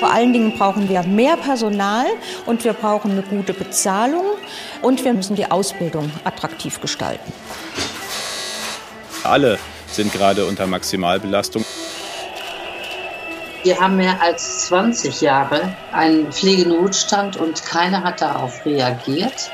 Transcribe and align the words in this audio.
Vor 0.00 0.10
allen 0.10 0.32
Dingen 0.32 0.56
brauchen 0.56 0.88
wir 0.88 1.02
mehr 1.02 1.36
Personal 1.36 2.06
und 2.46 2.64
wir 2.64 2.72
brauchen 2.72 3.10
eine 3.10 3.22
gute 3.22 3.52
Bezahlung 3.52 4.24
und 4.80 5.04
wir 5.04 5.12
müssen 5.12 5.36
die 5.36 5.50
Ausbildung 5.50 6.10
attraktiv 6.24 6.80
gestalten. 6.80 7.30
Alle 9.22 9.58
sind 9.88 10.10
gerade 10.10 10.46
unter 10.46 10.66
Maximalbelastung. 10.66 11.66
Wir 13.62 13.78
haben 13.78 13.96
mehr 13.96 14.22
als 14.22 14.68
20 14.68 15.20
Jahre 15.20 15.76
einen 15.92 16.32
Pflegenotstand 16.32 17.36
und 17.36 17.62
keiner 17.66 18.02
hat 18.02 18.22
darauf 18.22 18.64
reagiert. 18.64 19.50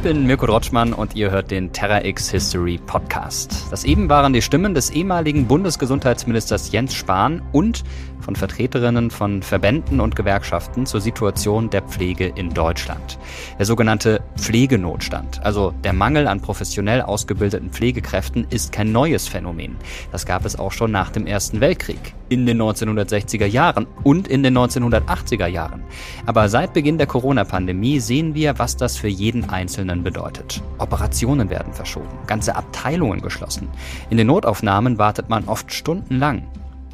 Ich 0.00 0.04
bin 0.04 0.26
Mirko 0.26 0.46
Drotschmann 0.46 0.94
und 0.94 1.14
ihr 1.14 1.30
hört 1.30 1.50
den 1.50 1.74
Terra 1.74 2.06
X 2.06 2.30
History 2.30 2.80
Podcast. 2.86 3.66
Das 3.70 3.84
eben 3.84 4.08
waren 4.08 4.32
die 4.32 4.40
Stimmen 4.40 4.72
des 4.72 4.88
ehemaligen 4.88 5.46
Bundesgesundheitsministers 5.46 6.72
Jens 6.72 6.94
Spahn 6.94 7.42
und 7.52 7.84
von 8.20 8.36
Vertreterinnen 8.36 9.10
von 9.10 9.42
Verbänden 9.42 10.00
und 10.00 10.16
Gewerkschaften 10.16 10.86
zur 10.86 11.00
Situation 11.00 11.70
der 11.70 11.82
Pflege 11.82 12.26
in 12.26 12.50
Deutschland. 12.50 13.18
Der 13.58 13.66
sogenannte 13.66 14.20
Pflegenotstand, 14.36 15.44
also 15.44 15.72
der 15.84 15.92
Mangel 15.92 16.26
an 16.26 16.40
professionell 16.40 17.02
ausgebildeten 17.02 17.70
Pflegekräften, 17.70 18.46
ist 18.50 18.72
kein 18.72 18.92
neues 18.92 19.28
Phänomen. 19.28 19.76
Das 20.12 20.26
gab 20.26 20.44
es 20.44 20.58
auch 20.58 20.72
schon 20.72 20.90
nach 20.90 21.10
dem 21.10 21.26
Ersten 21.26 21.60
Weltkrieg, 21.60 22.14
in 22.28 22.46
den 22.46 22.60
1960er 22.60 23.46
Jahren 23.46 23.86
und 24.04 24.28
in 24.28 24.42
den 24.42 24.56
1980er 24.56 25.46
Jahren. 25.46 25.82
Aber 26.26 26.48
seit 26.48 26.72
Beginn 26.72 26.98
der 26.98 27.06
Corona-Pandemie 27.06 28.00
sehen 28.00 28.34
wir, 28.34 28.58
was 28.58 28.76
das 28.76 28.96
für 28.96 29.08
jeden 29.08 29.50
Einzelnen 29.50 30.02
bedeutet. 30.02 30.62
Operationen 30.78 31.50
werden 31.50 31.72
verschoben, 31.72 32.08
ganze 32.26 32.56
Abteilungen 32.56 33.20
geschlossen. 33.20 33.68
In 34.08 34.16
den 34.16 34.28
Notaufnahmen 34.28 34.98
wartet 34.98 35.28
man 35.28 35.44
oft 35.44 35.72
stundenlang. 35.72 36.46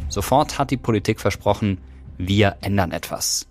Sofort 0.08 0.58
hat 0.58 0.70
die 0.70 0.76
Politik 0.76 1.20
versprochen, 1.20 1.78
wir 2.18 2.56
ändern 2.60 2.92
etwas. 2.92 3.46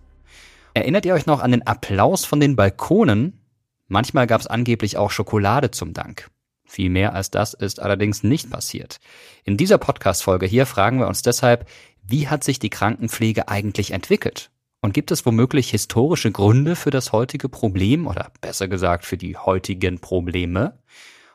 Erinnert 0.73 1.05
ihr 1.05 1.13
euch 1.13 1.25
noch 1.25 1.41
an 1.41 1.51
den 1.51 1.65
Applaus 1.67 2.25
von 2.25 2.39
den 2.39 2.55
Balkonen? 2.55 3.39
Manchmal 3.87 4.27
gab 4.27 4.41
es 4.41 4.47
angeblich 4.47 4.97
auch 4.97 5.11
Schokolade 5.11 5.71
zum 5.71 5.93
Dank. 5.93 6.29
Viel 6.65 6.89
mehr 6.89 7.13
als 7.13 7.29
das 7.29 7.53
ist 7.53 7.79
allerdings 7.79 8.23
nicht 8.23 8.49
passiert. 8.49 8.99
In 9.43 9.57
dieser 9.57 9.77
Podcast-Folge 9.77 10.45
hier 10.47 10.65
fragen 10.65 10.99
wir 10.99 11.07
uns 11.07 11.21
deshalb, 11.21 11.69
wie 12.03 12.27
hat 12.27 12.43
sich 12.43 12.59
die 12.59 12.69
Krankenpflege 12.69 13.47
eigentlich 13.47 13.91
entwickelt? 13.91 14.49
Und 14.81 14.93
gibt 14.93 15.11
es 15.11 15.25
womöglich 15.25 15.69
historische 15.69 16.31
Gründe 16.31 16.75
für 16.75 16.91
das 16.91 17.11
heutige 17.11 17.49
Problem 17.49 18.07
oder 18.07 18.31
besser 18.41 18.67
gesagt 18.67 19.05
für 19.05 19.17
die 19.17 19.37
heutigen 19.37 19.99
Probleme? 19.99 20.79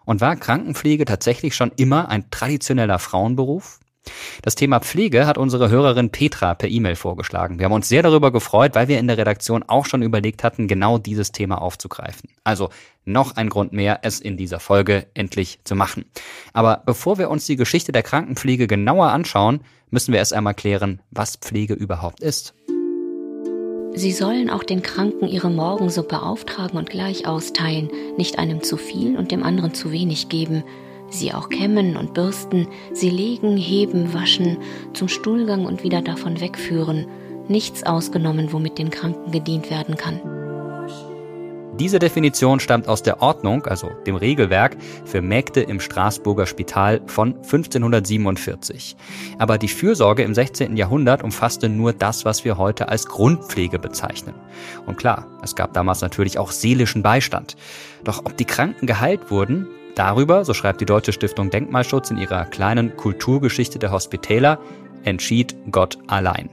Und 0.05 0.21
war 0.21 0.37
Krankenpflege 0.37 1.05
tatsächlich 1.05 1.55
schon 1.55 1.73
immer 1.77 2.09
ein 2.09 2.31
traditioneller 2.31 2.99
Frauenberuf? 2.99 3.81
Das 4.43 4.55
Thema 4.55 4.81
Pflege 4.81 5.27
hat 5.27 5.39
unsere 5.39 5.69
Hörerin 5.69 6.11
Petra 6.11 6.55
per 6.55 6.69
E-Mail 6.69 6.97
vorgeschlagen. 6.97 7.59
Wir 7.59 7.67
haben 7.67 7.73
uns 7.73 7.89
sehr 7.89 8.03
darüber 8.03 8.33
gefreut, 8.33 8.75
weil 8.75 8.89
wir 8.89 8.99
in 8.99 9.07
der 9.07 9.19
Redaktion 9.19 9.65
auch 9.67 9.87
schon 9.87 10.03
überlegt 10.03 10.45
hatten, 10.45 10.69
genau 10.69 10.99
dieses 10.99 11.33
Thema 11.33 11.61
aufzugreifen. 11.61 12.31
Also 12.45 12.71
noch 13.05 13.37
ein 13.37 13.49
Grund 13.49 13.73
mehr, 13.73 14.01
es 14.03 14.21
in 14.21 14.37
dieser 14.37 14.61
Folge 14.61 15.07
endlich 15.15 15.61
zu 15.65 15.75
machen. 15.75 16.05
Aber 16.53 16.83
bevor 16.87 17.19
wir 17.19 17.31
uns 17.31 17.47
die 17.47 17.57
Geschichte 17.57 17.93
der 17.93 18.03
Krankenpflege 18.03 18.67
genauer 18.67 19.09
anschauen, 19.09 19.61
müssen 19.91 20.13
wir 20.13 20.19
erst 20.19 20.33
einmal 20.33 20.55
klären, 20.55 21.01
was 21.11 21.37
Pflege 21.37 21.75
überhaupt 21.75 22.21
ist. 22.21 22.55
Sie 23.93 24.13
sollen 24.13 24.51
auch 24.51 24.63
den 24.63 24.83
Kranken 24.83 25.27
ihre 25.27 25.51
Morgensuppe 25.51 26.23
auftragen 26.23 26.79
und 26.79 26.89
gleich 26.89 27.27
austeilen, 27.27 27.91
nicht 28.17 28.39
einem 28.39 28.63
zu 28.63 28.77
viel 28.77 29.19
und 29.19 29.33
dem 29.33 29.43
anderen 29.43 29.75
zu 29.75 29.91
wenig 29.91 30.29
geben 30.29 30.63
sie 31.11 31.35
auch 31.35 31.49
kämmen 31.49 31.97
und 31.97 32.15
bürsten, 32.15 32.69
sie 32.93 33.11
legen, 33.11 33.57
heben, 33.57 34.15
waschen, 34.15 34.59
zum 34.95 35.09
Stuhlgang 35.09 35.67
und 35.67 35.83
wieder 35.83 36.03
davon 36.03 36.41
wegführen, 36.41 37.07
nichts 37.49 37.85
ausgenommen, 37.85 38.53
womit 38.53 38.79
den 38.79 38.91
Kranken 38.91 39.31
gedient 39.31 39.71
werden 39.71 39.97
kann. 39.97 40.21
Diese 41.81 41.99
Definition 41.99 42.61
stammt 42.61 42.89
aus 42.89 43.03
der 43.03 43.23
Ordnung, 43.23 43.65
also 43.65 43.91
dem 44.07 44.15
Regelwerk 44.15 44.77
für 45.07 45.23
Mägde 45.23 45.63
im 45.63 45.81
Straßburger 45.81 46.45
Spital 46.45 47.01
von 47.07 47.37
1547. 47.37 48.97
Aber 49.39 49.57
die 49.57 49.69
Fürsorge 49.69 50.23
im 50.23 50.35
16. 50.35 50.77
Jahrhundert 50.77 51.23
umfasste 51.25 51.71
nur 51.71 51.95
das, 51.95 52.27
was 52.27 52.45
wir 52.45 52.59
heute 52.59 52.91
als 52.91 53.07
Grundpflege 53.07 53.79
bezeichnen. 53.79 54.35
Und 54.85 54.99
klar, 54.99 55.27
es 55.43 55.57
gab 55.57 55.73
damals 55.73 56.03
natürlich 56.03 56.39
auch 56.39 56.51
seelischen 56.51 57.03
Beistand. 57.03 57.57
Doch 58.05 58.27
ob 58.27 58.37
die 58.37 58.45
Kranken 58.45 58.87
geheilt 58.87 59.31
wurden, 59.31 59.67
Darüber, 60.01 60.47
so 60.47 60.55
schreibt 60.55 60.81
die 60.81 60.87
Deutsche 60.87 61.13
Stiftung 61.13 61.51
Denkmalschutz 61.51 62.11
in 62.11 62.17
ihrer 62.17 62.47
kleinen 62.47 62.97
Kulturgeschichte 62.97 63.79
der 63.79 63.93
Hospitäler, 63.93 64.59
entschied 65.05 65.55
Gott 65.71 65.99
allein. 66.07 66.49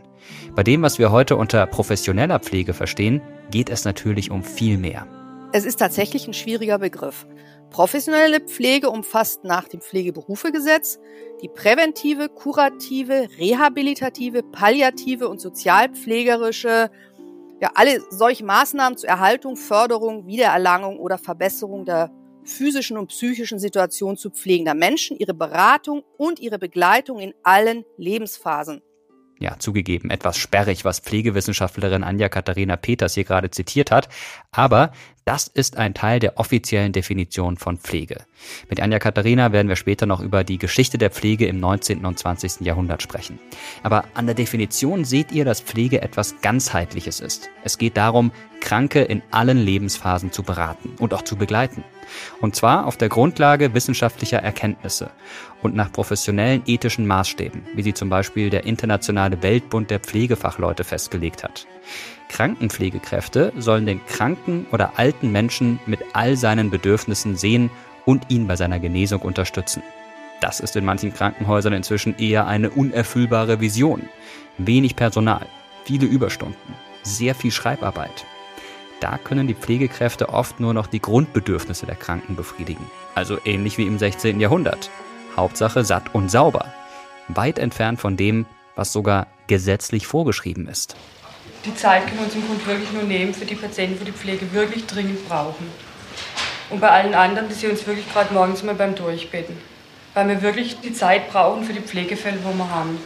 Bei 0.54 0.64
dem, 0.64 0.82
was 0.82 1.00
wir 1.00 1.14
heute 1.14 1.38
unter 1.38 1.66
professioneller 1.66 2.40
Pflege 2.40 2.74
verstehen, 2.74 3.22
geht 3.50 3.70
es 3.70 3.86
natürlich 3.86 4.32
um 4.32 4.44
viel 4.44 4.78
mehr. 4.78 5.08
Es 5.54 5.64
ist 5.64 5.78
tatsächlich 5.78 6.28
ein 6.28 6.34
schwieriger 6.34 6.78
Begriff. 6.78 7.26
Professionelle 7.70 8.42
Pflege 8.42 8.90
umfasst 8.90 9.46
nach 9.46 9.70
dem 9.70 9.80
Pflegeberufegesetz 9.80 11.00
die 11.42 11.48
präventive, 11.48 12.28
kurative, 12.28 13.30
rehabilitative, 13.40 14.44
palliative 14.44 15.30
und 15.30 15.40
sozialpflegerische, 15.40 16.92
ja, 17.62 17.72
alle 17.76 18.02
solche 18.10 18.44
Maßnahmen 18.44 18.98
zur 18.98 19.08
Erhaltung, 19.08 19.56
Förderung, 19.56 20.28
Wiedererlangung 20.28 21.00
oder 21.00 21.18
Verbesserung 21.18 21.86
der 21.86 22.12
physischen 22.48 22.98
und 22.98 23.08
psychischen 23.08 23.60
Situation 23.60 24.18
zu 24.18 24.30
pflegender 24.30 24.74
Menschen, 24.74 25.18
ihre 25.18 25.34
Beratung 25.34 26.04
und 26.18 26.40
ihre 26.40 26.60
Begleitung 26.60 27.20
in 27.20 27.34
allen 27.44 27.86
Lebensphasen. 27.98 28.82
Ja, 29.40 29.60
zugegeben, 29.60 30.10
etwas 30.10 30.38
sperrig, 30.38 30.84
was 30.84 31.00
Pflegewissenschaftlerin 31.00 32.04
Anja 32.04 32.28
Katharina 32.28 32.76
Peters 32.76 33.14
hier 33.14 33.24
gerade 33.24 33.52
zitiert 33.52 33.92
hat. 33.92 34.10
Aber 34.52 34.92
das 35.28 35.48
ist 35.48 35.76
ein 35.76 35.94
Teil 35.94 36.22
der 36.22 36.40
offiziellen 36.40 36.94
Definition 36.94 37.58
von 37.58 37.78
Pflege. 37.78 38.24
Mit 38.70 38.80
Anja 38.80 38.98
Katharina 38.98 39.52
werden 39.52 39.68
wir 39.68 39.76
später 39.76 40.06
noch 40.06 40.22
über 40.22 40.46
die 40.46 40.58
Geschichte 40.58 40.98
der 40.98 41.12
Pflege 41.12 41.48
im 41.48 41.60
19. 41.60 42.06
und 42.06 42.18
20. 42.18 42.62
Jahrhundert 42.62 43.04
sprechen. 43.04 43.38
Aber 43.84 44.06
an 44.14 44.26
der 44.26 44.36
Definition 44.36 45.04
seht 45.04 45.34
ihr, 45.34 45.44
dass 45.44 45.60
Pflege 45.60 46.02
etwas 46.02 46.40
ganzheitliches 46.42 47.20
ist. 47.20 47.50
Es 47.66 47.78
geht 47.78 47.98
darum, 47.98 48.32
Kranke 48.62 49.02
in 49.02 49.22
allen 49.32 49.58
Lebensphasen 49.58 50.32
zu 50.32 50.44
beraten 50.44 50.96
und 50.98 51.14
auch 51.14 51.24
zu 51.24 51.36
begleiten. 51.36 51.84
Und 52.40 52.56
zwar 52.56 52.86
auf 52.86 52.96
der 52.96 53.10
Grundlage 53.10 53.74
wissenschaftlicher 53.74 54.40
Erkenntnisse 54.40 55.12
und 55.62 55.76
nach 55.76 55.92
professionellen 55.92 56.64
ethischen 56.68 57.06
Maßstäben, 57.06 57.64
wie 57.76 57.84
sie 57.84 57.94
zum 57.94 58.10
Beispiel 58.10 58.50
der 58.50 58.64
Internationale 58.64 59.44
Weltbund 59.44 59.90
der 59.92 60.00
Pflegefachleute 60.00 60.86
festgelegt 60.86 61.44
hat. 61.44 61.68
Krankenpflegekräfte 62.30 63.54
sollen 63.58 63.86
den 63.86 64.06
kranken 64.06 64.66
oder 64.72 64.94
alten 64.98 65.32
Menschen 65.32 65.80
mit 65.86 66.00
all 66.14 66.36
seinen 66.38 66.70
Bedürfnissen 66.70 67.36
sehen 67.36 67.70
und 68.06 68.30
ihn 68.30 68.48
bei 68.48 68.56
seiner 68.56 68.80
Genesung 68.80 69.22
unterstützen. 69.22 69.84
Das 70.40 70.60
ist 70.60 70.76
in 70.76 70.86
manchen 70.86 71.14
Krankenhäusern 71.14 71.74
inzwischen 71.74 72.18
eher 72.18 72.48
eine 72.48 72.70
unerfüllbare 72.70 73.60
Vision. 73.60 74.08
Wenig 74.58 74.96
Personal, 74.96 75.46
viele 75.86 76.06
Überstunden, 76.06 76.74
sehr 77.04 77.34
viel 77.34 77.52
Schreibarbeit. 77.52 78.26
Da 79.00 79.18
können 79.18 79.48
die 79.48 79.54
Pflegekräfte 79.54 80.30
oft 80.30 80.60
nur 80.60 80.74
noch 80.74 80.88
die 80.88 81.02
Grundbedürfnisse 81.02 81.86
der 81.86 81.96
Kranken 81.96 82.36
befriedigen. 82.36 82.86
Also 83.16 83.38
ähnlich 83.46 83.78
wie 83.78 83.86
im 83.86 84.00
16. 84.00 84.40
Jahrhundert. 84.40 84.90
Hauptsache 85.36 85.84
satt 85.84 86.16
und 86.16 86.32
sauber. 86.32 86.66
Weit 87.28 87.60
entfernt 87.60 88.00
von 88.00 88.18
dem, 88.18 88.46
was 88.76 88.92
sogar 88.92 89.28
gesetzlich 89.48 90.08
vorgeschrieben 90.08 90.68
ist. 90.68 90.96
Die 91.68 91.76
Zeit 91.76 92.08
können 92.08 92.20
wir 92.20 92.26
uns 92.28 92.36
im 92.36 92.48
Grunde 92.48 92.66
wirklich 92.66 92.94
nur 92.94 93.04
nehmen 93.04 93.34
für 93.34 93.44
die 93.44 93.56
Patienten, 93.56 94.00
die 94.00 94.06
die 94.06 94.18
Pflege 94.18 94.54
wirklich 94.54 94.86
dringend 94.86 95.28
brauchen. 95.28 95.70
Und 96.70 96.80
bei 96.80 96.90
allen 96.90 97.14
anderen, 97.14 97.50
die 97.50 97.56
sie 97.56 97.68
uns 97.68 97.86
wirklich 97.86 98.10
gerade 98.10 98.34
morgens 98.34 98.64
mal 98.64 98.74
beim 98.74 98.96
Durchbeten. 98.96 99.58
Weil 100.14 100.30
wir 100.30 100.42
wirklich 100.42 100.80
die 100.80 100.94
Zeit 100.94 101.30
brauchen 101.30 101.66
für 101.66 101.74
die 101.74 101.82
Pflegefälle, 101.82 102.38
wo 102.46 102.54
wir 102.54 102.70
haben. 102.70 102.98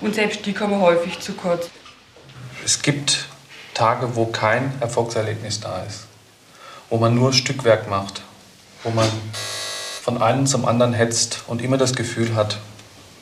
Und 0.00 0.16
selbst 0.16 0.44
die 0.44 0.52
kommen 0.52 0.80
häufig 0.80 1.20
zu 1.20 1.34
kurz. 1.34 1.70
Es 2.64 2.82
gibt 2.82 3.26
Tage, 3.74 4.16
wo 4.16 4.26
kein 4.26 4.72
Erfolgserlebnis 4.80 5.60
da 5.60 5.84
ist. 5.84 6.06
Wo 6.88 6.96
man 6.96 7.14
nur 7.14 7.32
Stückwerk 7.32 7.88
macht. 7.88 8.22
Wo 8.82 8.90
man 8.90 9.08
von 10.02 10.20
einem 10.20 10.46
zum 10.46 10.64
anderen 10.64 10.94
hetzt 10.94 11.44
und 11.46 11.62
immer 11.62 11.78
das 11.78 11.94
Gefühl 11.94 12.34
hat, 12.34 12.58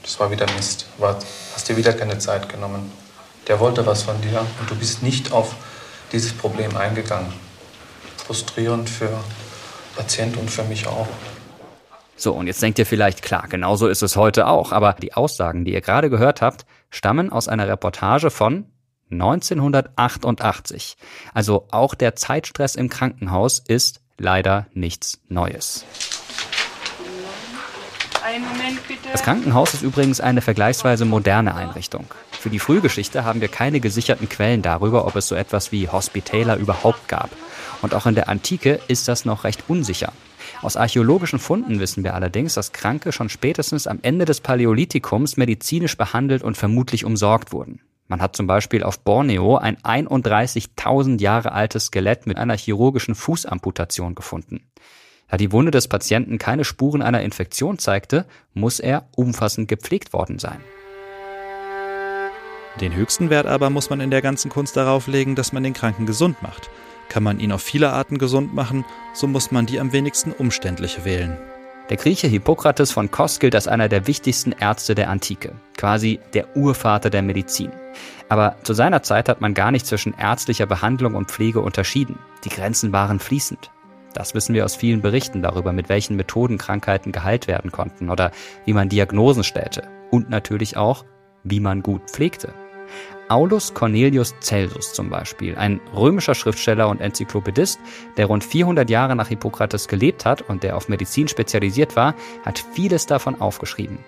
das 0.03 0.19
war 0.19 0.31
wieder 0.31 0.47
Mist. 0.57 0.87
Hast 0.99 1.69
dir 1.69 1.77
wieder 1.77 1.93
keine 1.93 2.19
Zeit 2.19 2.49
genommen 2.49 2.91
der 3.49 3.59
wollte 3.61 3.87
was 3.87 4.03
von 4.03 4.21
dir 4.21 4.41
und 4.61 4.71
du 4.71 4.77
bist 4.77 5.03
nicht 5.03 5.33
auf 5.33 5.57
dieses 6.13 6.33
Problem 6.33 6.77
eingegangen. 6.77 7.33
Frustrierend 8.27 8.89
für 8.89 9.11
Patient 9.97 10.37
und 10.37 10.51
für 10.51 10.65
mich 10.65 10.87
auch. 10.87 11.09
So, 12.17 12.33
und 12.33 12.47
jetzt 12.47 12.63
denkt 12.63 12.79
ihr 12.79 12.87
vielleicht, 12.87 13.23
klar, 13.23 13.47
genauso 13.49 13.89
ist 13.89 14.03
es 14.03 14.17
heute 14.17 14.49
auch. 14.49 14.73
Aber 14.73 14.95
die 14.95 15.15
Aussagen, 15.15 15.65
die 15.65 15.73
ihr 15.73 15.81
gerade 15.81 16.11
gehört 16.11 16.43
habt, 16.43 16.67
stammen 16.91 17.31
aus 17.31 17.49
einer 17.49 17.69
Reportage 17.69 18.31
von 18.31 18.67
1988. 19.11 20.97
Also 21.33 21.69
auch 21.71 21.95
der 21.95 22.17
Zeitstress 22.17 22.75
im 22.75 22.89
Krankenhaus 22.89 23.61
ist 23.61 24.01
leider 24.19 24.67
nichts 24.75 25.21
Neues. 25.29 25.85
Das 29.13 29.23
Krankenhaus 29.23 29.75
ist 29.75 29.83
übrigens 29.83 30.21
eine 30.21 30.43
vergleichsweise 30.43 31.05
moderne 31.05 31.55
Einrichtung. 31.55 32.05
Für 32.39 32.51
die 32.51 32.61
Frühgeschichte 32.61 33.25
haben 33.25 33.41
wir 33.41 33.49
keine 33.49 33.81
gesicherten 33.81 34.29
Quellen 34.29 34.63
darüber, 34.63 35.07
ob 35.07 35.17
es 35.17 35.27
so 35.27 35.35
etwas 35.35 35.73
wie 35.73 35.89
Hospitaler 35.89 36.57
überhaupt 36.57 37.09
gab. 37.09 37.31
Und 37.83 37.95
auch 37.95 38.07
in 38.07 38.15
der 38.15 38.29
Antike 38.29 38.79
ist 38.87 39.09
das 39.09 39.25
noch 39.25 39.43
recht 39.43 39.65
unsicher. 39.67 40.13
Aus 40.63 40.77
archäologischen 40.77 41.41
Funden 41.41 41.81
wissen 41.81 42.05
wir 42.05 42.15
allerdings, 42.15 42.55
dass 42.55 42.73
Kranke 42.73 43.11
schon 43.11 43.29
spätestens 43.29 43.89
am 43.89 43.99
Ende 44.03 44.25
des 44.25 44.41
Paläolithikums 44.41 45.37
medizinisch 45.37 45.97
behandelt 45.97 46.45
und 46.45 46.57
vermutlich 46.57 47.05
umsorgt 47.05 47.53
wurden. 47.53 47.81
Man 48.07 48.23
hat 48.23 48.37
zum 48.37 48.47
Beispiel 48.47 48.85
auf 48.85 49.01
Borneo 49.01 49.57
ein 49.57 49.77
31.000 49.79 51.21
Jahre 51.21 51.51
altes 51.51 51.87
Skelett 51.87 52.29
mit 52.29 52.39
einer 52.39 52.57
chirurgischen 52.57 53.17
Fußamputation 53.17 54.15
gefunden. 54.15 54.61
Da 55.29 55.37
die 55.37 55.51
Wunde 55.51 55.73
des 55.73 55.89
Patienten 55.89 56.39
keine 56.39 56.65
Spuren 56.65 57.03
einer 57.03 57.23
Infektion 57.23 57.79
zeigte, 57.79 58.27
muss 58.55 58.79
er 58.79 59.09
umfassend 59.17 59.67
gepflegt 59.69 60.13
worden 60.13 60.39
sein. 60.39 60.61
Den 62.81 62.95
höchsten 62.95 63.29
Wert 63.29 63.47
aber 63.47 63.71
muss 63.71 63.91
man 63.91 64.01
in 64.01 64.11
der 64.11 64.23
ganzen 64.23 64.51
Kunst 64.51 64.77
darauf 64.77 65.09
legen, 65.09 65.35
dass 65.35 65.53
man 65.53 65.65
den 65.65 65.75
Kranken 65.75 66.07
gesund 66.07 66.43
macht. 66.43 66.71
Kann 67.09 67.23
man 67.23 67.41
ihn 67.41 67.53
auf 67.53 67.63
viele 67.63 67.93
Arten 67.93 68.19
gesund 68.19 68.55
machen, 68.55 68.85
so 69.15 69.27
muss 69.27 69.51
man 69.51 69.67
die 69.67 69.81
am 69.81 69.93
wenigsten 69.93 70.33
umständliche 70.33 71.05
wählen. 71.05 71.37
Der 71.91 71.97
Grieche 71.97 72.29
Hippokrates 72.29 72.93
von 72.93 73.11
Kos 73.11 73.39
gilt 73.39 73.55
als 73.55 73.67
einer 73.67 73.89
der 73.89 74.07
wichtigsten 74.07 74.53
Ärzte 74.53 74.95
der 74.95 75.09
Antike, 75.09 75.53
quasi 75.77 76.21
der 76.35 76.55
Urvater 76.55 77.09
der 77.09 77.23
Medizin. 77.23 77.73
Aber 78.29 78.57
zu 78.63 78.75
seiner 78.75 79.03
Zeit 79.03 79.29
hat 79.29 79.41
man 79.41 79.55
gar 79.55 79.71
nicht 79.71 79.87
zwischen 79.87 80.15
ärztlicher 80.15 80.67
Behandlung 80.67 81.15
und 81.15 81.31
Pflege 81.31 81.61
unterschieden. 81.61 82.19
Die 82.45 82.51
Grenzen 82.51 82.93
waren 82.93 83.19
fließend. 83.19 83.71
Das 84.13 84.35
wissen 84.35 84.55
wir 84.55 84.67
aus 84.67 84.77
vielen 84.77 85.01
Berichten 85.01 85.43
darüber, 85.43 85.73
mit 85.73 85.89
welchen 85.89 86.17
Methoden 86.17 86.59
Krankheiten 86.59 87.11
geheilt 87.11 87.49
werden 87.49 87.73
konnten 87.73 88.11
oder 88.11 88.33
wie 88.67 88.75
man 88.75 88.91
Diagnosen 88.91 89.45
stellte. 89.45 89.89
Und 90.11 90.29
natürlich 90.29 90.77
auch, 90.77 91.07
wie 91.43 91.61
man 91.61 91.83
gut 91.83 92.03
pflegte. 92.11 92.53
Aulus 93.29 93.75
Cornelius 93.75 94.35
Celsus 94.41 94.95
zum 94.95 95.11
Beispiel, 95.11 95.55
ein 95.57 95.81
römischer 95.95 96.35
Schriftsteller 96.35 96.89
und 96.89 97.03
Enzyklopädist, 97.03 97.79
der 98.17 98.25
rund 98.25 98.43
400 98.43 98.89
Jahre 98.89 99.15
nach 99.17 99.29
Hippokrates 99.29 99.87
gelebt 99.87 100.25
hat 100.25 100.41
und 100.43 100.63
der 100.63 100.77
auf 100.77 100.89
Medizin 100.89 101.29
spezialisiert 101.29 101.95
war, 101.95 102.15
hat 102.47 102.65
vieles 102.73 103.05
davon 103.05 103.39
aufgeschrieben. 103.39 103.99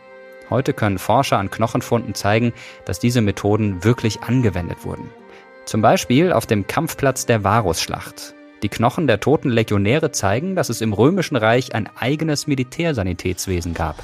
Heute 0.48 0.72
können 0.72 0.98
Forscher 0.98 1.38
an 1.38 1.50
Knochenfunden 1.50 2.14
zeigen, 2.14 2.54
dass 2.86 2.98
diese 2.98 3.20
Methoden 3.20 3.84
wirklich 3.84 4.22
angewendet 4.22 4.84
wurden. 4.84 5.10
Zum 5.66 5.82
Beispiel 5.82 6.32
auf 6.32 6.46
dem 6.46 6.66
Kampfplatz 6.66 7.26
der 7.26 7.44
Varusschlacht. 7.44 8.34
Die 8.62 8.70
Knochen 8.70 9.06
der 9.06 9.20
toten 9.20 9.50
Legionäre 9.50 10.12
zeigen, 10.12 10.56
dass 10.56 10.70
es 10.70 10.80
im 10.80 10.94
Römischen 10.94 11.36
Reich 11.36 11.74
ein 11.74 11.88
eigenes 11.94 12.46
Militärsanitätswesen 12.46 13.74
gab. 13.74 14.02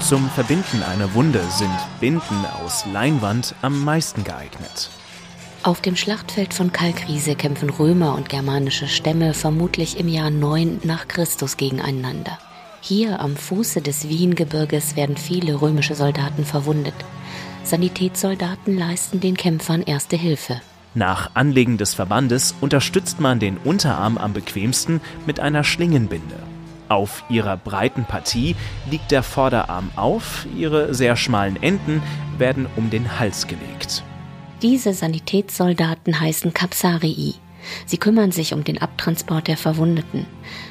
Zum 0.00 0.28
Verbinden 0.30 0.82
einer 0.82 1.14
Wunde 1.14 1.42
sind 1.50 1.70
Binden 2.00 2.44
aus 2.64 2.84
Leinwand 2.92 3.54
am 3.62 3.84
meisten 3.84 4.22
geeignet. 4.22 4.90
Auf 5.64 5.80
dem 5.80 5.96
Schlachtfeld 5.96 6.54
von 6.54 6.70
Kalkriese 6.70 7.34
kämpfen 7.34 7.70
Römer 7.70 8.14
und 8.14 8.28
germanische 8.28 8.86
Stämme 8.86 9.34
vermutlich 9.34 9.98
im 9.98 10.06
Jahr 10.06 10.30
9 10.30 10.82
nach 10.84 11.08
Christus 11.08 11.56
gegeneinander. 11.56 12.38
Hier 12.80 13.18
am 13.18 13.34
Fuße 13.34 13.80
des 13.80 14.08
Wiengebirges 14.08 14.94
werden 14.94 15.16
viele 15.16 15.60
römische 15.60 15.96
Soldaten 15.96 16.44
verwundet. 16.44 16.94
Sanitätssoldaten 17.64 18.78
leisten 18.78 19.18
den 19.18 19.36
Kämpfern 19.36 19.82
erste 19.82 20.16
Hilfe. 20.16 20.60
Nach 20.94 21.32
Anlegen 21.34 21.78
des 21.78 21.94
Verbandes 21.94 22.54
unterstützt 22.60 23.18
man 23.18 23.40
den 23.40 23.56
Unterarm 23.58 24.18
am 24.18 24.34
bequemsten 24.34 25.00
mit 25.26 25.40
einer 25.40 25.64
Schlingenbinde. 25.64 26.36
Auf 26.88 27.24
ihrer 27.28 27.56
breiten 27.56 28.04
Partie 28.04 28.54
liegt 28.90 29.10
der 29.10 29.22
Vorderarm 29.22 29.90
auf, 29.96 30.46
ihre 30.56 30.94
sehr 30.94 31.16
schmalen 31.16 31.60
Enden 31.62 32.02
werden 32.38 32.66
um 32.76 32.90
den 32.90 33.18
Hals 33.18 33.46
gelegt. 33.46 34.04
Diese 34.62 34.94
Sanitätssoldaten 34.94 36.20
heißen 36.20 36.54
Kapsarii. 36.54 37.34
Sie 37.84 37.98
kümmern 37.98 38.30
sich 38.30 38.54
um 38.54 38.64
den 38.64 38.80
Abtransport 38.80 39.48
der 39.48 39.56
Verwundeten. 39.56 40.26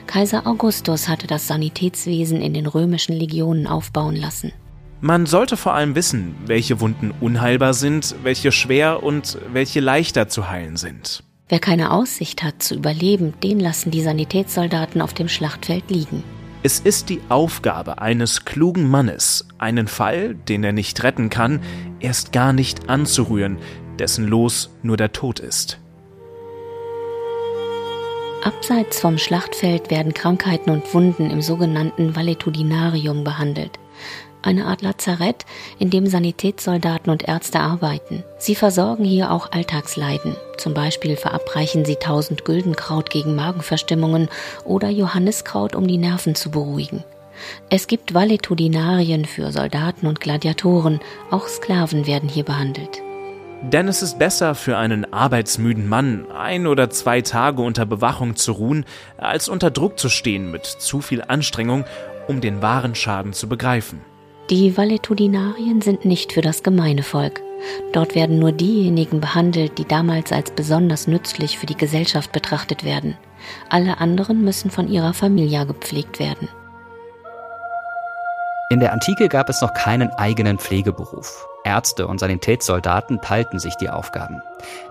Kaiser 0.07 0.47
Augustus 0.47 1.07
hatte 1.09 1.27
das 1.27 1.47
Sanitätswesen 1.47 2.41
in 2.41 2.53
den 2.53 2.67
römischen 2.67 3.13
Legionen 3.13 3.67
aufbauen 3.67 4.15
lassen. 4.15 4.53
Man 5.01 5.25
sollte 5.25 5.57
vor 5.57 5.73
allem 5.73 5.93
wissen, 5.93 6.35
welche 6.45 6.79
Wunden 6.79 7.13
unheilbar 7.19 7.73
sind, 7.73 8.15
welche 8.23 8.51
schwer 8.51 9.03
und 9.03 9.37
welche 9.51 9.81
leichter 9.81 10.29
zu 10.29 10.49
heilen 10.49 10.77
sind. 10.77 11.23
Wer 11.47 11.59
keine 11.59 11.91
Aussicht 11.91 12.41
hat 12.41 12.63
zu 12.63 12.73
überleben, 12.73 13.33
den 13.43 13.59
lassen 13.59 13.91
die 13.91 14.01
Sanitätssoldaten 14.01 14.99
auf 15.01 15.13
dem 15.13 15.27
Schlachtfeld 15.27 15.91
liegen. 15.91 16.23
Es 16.63 16.79
ist 16.79 17.09
die 17.09 17.21
Aufgabe 17.29 18.01
eines 18.01 18.45
klugen 18.45 18.89
Mannes, 18.89 19.47
einen 19.59 19.87
Fall, 19.87 20.33
den 20.33 20.63
er 20.63 20.73
nicht 20.73 21.03
retten 21.03 21.29
kann, 21.29 21.61
erst 21.99 22.31
gar 22.31 22.51
nicht 22.53 22.89
anzurühren, 22.89 23.59
dessen 23.99 24.27
Los 24.27 24.71
nur 24.81 24.97
der 24.97 25.11
Tod 25.11 25.39
ist. 25.39 25.79
Abseits 28.43 28.99
vom 28.99 29.19
Schlachtfeld 29.19 29.91
werden 29.91 30.15
Krankheiten 30.15 30.71
und 30.71 30.91
Wunden 30.95 31.29
im 31.29 31.41
sogenannten 31.41 32.15
Valetudinarium 32.15 33.23
behandelt 33.23 33.79
eine 34.45 34.65
Art 34.65 34.81
Lazarett, 34.81 35.45
in 35.79 35.89
dem 35.89 36.07
Sanitätssoldaten 36.07 37.11
und 37.11 37.27
Ärzte 37.27 37.59
arbeiten. 37.59 38.23
Sie 38.37 38.55
versorgen 38.55 39.03
hier 39.03 39.31
auch 39.31 39.51
Alltagsleiden. 39.51 40.35
Zum 40.57 40.73
Beispiel 40.73 41.17
verabreichen 41.17 41.85
sie 41.85 41.95
tausend 41.95 42.45
Güldenkraut 42.45 43.09
gegen 43.09 43.35
Magenverstimmungen 43.35 44.29
oder 44.63 44.89
Johanniskraut, 44.89 45.75
um 45.75 45.87
die 45.87 45.97
Nerven 45.97 46.35
zu 46.35 46.51
beruhigen. 46.51 47.03
Es 47.69 47.87
gibt 47.87 48.13
Valetudinarien 48.13 49.25
für 49.25 49.51
Soldaten 49.51 50.07
und 50.07 50.21
Gladiatoren, 50.21 50.99
auch 51.31 51.47
Sklaven 51.47 52.07
werden 52.07 52.29
hier 52.29 52.45
behandelt. 52.45 53.01
Denn 53.61 53.87
es 53.87 54.01
ist 54.01 54.19
besser 54.19 54.53
für 54.53 54.77
einen 54.77 55.11
arbeitsmüden 55.11 55.87
Mann, 55.87 56.29
ein 56.31 56.67
oder 56.67 56.89
zwei 56.89 57.21
Tage 57.21 57.61
unter 57.61 57.85
Bewachung 57.85 58.35
zu 58.35 58.51
ruhen, 58.51 58.85
als 59.17 59.49
unter 59.49 59.71
Druck 59.71 59.97
zu 59.97 60.09
stehen 60.09 60.51
mit 60.51 60.65
zu 60.65 61.01
viel 61.01 61.23
Anstrengung, 61.23 61.83
um 62.27 62.41
den 62.41 62.61
wahren 62.61 62.95
Schaden 62.95 63.33
zu 63.33 63.49
begreifen. 63.49 64.01
Die 64.51 64.77
Valetudinarien 64.77 65.81
sind 65.81 66.05
nicht 66.05 66.33
für 66.33 66.41
das 66.41 66.61
gemeine 66.61 67.01
Volk. 67.01 67.41
Dort 67.93 68.13
werden 68.13 68.37
nur 68.37 68.51
diejenigen 68.51 69.19
behandelt, 69.19 69.79
die 69.79 69.85
damals 69.85 70.31
als 70.31 70.51
besonders 70.51 71.07
nützlich 71.07 71.57
für 71.57 71.65
die 71.65 71.77
Gesellschaft 71.77 72.31
betrachtet 72.31 72.83
werden. 72.83 73.17
Alle 73.69 73.97
anderen 73.97 74.43
müssen 74.43 74.69
von 74.69 74.87
ihrer 74.87 75.15
Familie 75.15 75.65
gepflegt 75.65 76.19
werden. 76.19 76.47
In 78.69 78.79
der 78.79 78.93
Antike 78.93 79.29
gab 79.29 79.49
es 79.49 79.61
noch 79.61 79.73
keinen 79.73 80.11
eigenen 80.11 80.59
Pflegeberuf. 80.59 81.47
Ärzte 81.63 82.05
und 82.05 82.19
Sanitätssoldaten 82.19 83.21
teilten 83.21 83.57
sich 83.57 83.75
die 83.77 83.89
Aufgaben. 83.89 84.43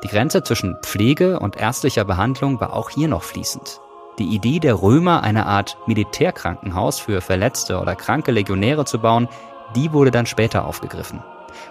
Die 0.03 0.09
Grenze 0.09 0.43
zwischen 0.43 0.77
Pflege 0.83 1.39
und 1.39 1.57
ärztlicher 1.57 2.05
Behandlung 2.05 2.61
war 2.61 2.73
auch 2.73 2.91
hier 2.91 3.07
noch 3.07 3.23
fließend. 3.23 3.81
Die 4.21 4.33
Idee 4.33 4.61
der 4.61 4.81
Römer, 4.81 5.25
eine 5.25 5.47
Art 5.47 5.77
Militärkrankenhaus 5.87 7.01
für 7.01 7.21
verletzte 7.21 7.81
oder 7.81 7.97
kranke 7.97 8.31
Legionäre 8.31 8.85
zu 8.85 9.01
bauen, 9.01 9.29
die 9.75 9.93
wurde 9.93 10.11
dann 10.11 10.27
später 10.27 10.67
aufgegriffen. 10.67 11.23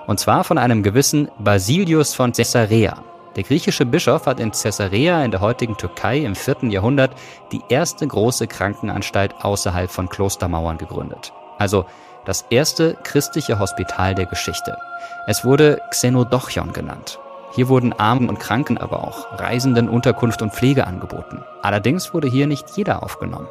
Und 0.07 0.19
zwar 0.19 0.43
von 0.43 0.57
einem 0.57 0.83
gewissen 0.83 1.29
Basilius 1.39 2.13
von 2.13 2.31
Caesarea. 2.31 3.03
Der 3.35 3.43
griechische 3.43 3.85
Bischof 3.85 4.27
hat 4.27 4.39
in 4.39 4.51
Caesarea 4.51 5.23
in 5.23 5.31
der 5.31 5.41
heutigen 5.41 5.75
Türkei 5.77 6.19
im 6.19 6.35
vierten 6.35 6.69
Jahrhundert 6.69 7.15
die 7.51 7.61
erste 7.69 8.07
große 8.07 8.47
Krankenanstalt 8.47 9.33
außerhalb 9.43 9.89
von 9.89 10.09
Klostermauern 10.09 10.77
gegründet. 10.77 11.33
Also 11.57 11.85
das 12.25 12.45
erste 12.49 12.95
christliche 13.03 13.59
Hospital 13.59 14.15
der 14.15 14.27
Geschichte. 14.27 14.77
Es 15.27 15.43
wurde 15.43 15.81
Xenodochion 15.89 16.73
genannt 16.73 17.19
hier 17.55 17.69
wurden 17.69 17.93
Armen 17.93 18.29
und 18.29 18.39
Kranken, 18.39 18.79
aber 18.79 19.03
auch 19.03 19.39
Reisenden 19.39 19.87
Unterkunft 19.87 20.41
und 20.41 20.53
Pflege 20.53 20.87
angeboten. 20.87 21.43
Allerdings 21.61 22.11
wurde 22.13 22.27
hier 22.27 22.47
nicht 22.47 22.65
jeder 22.75 23.03
aufgenommen. 23.03 23.47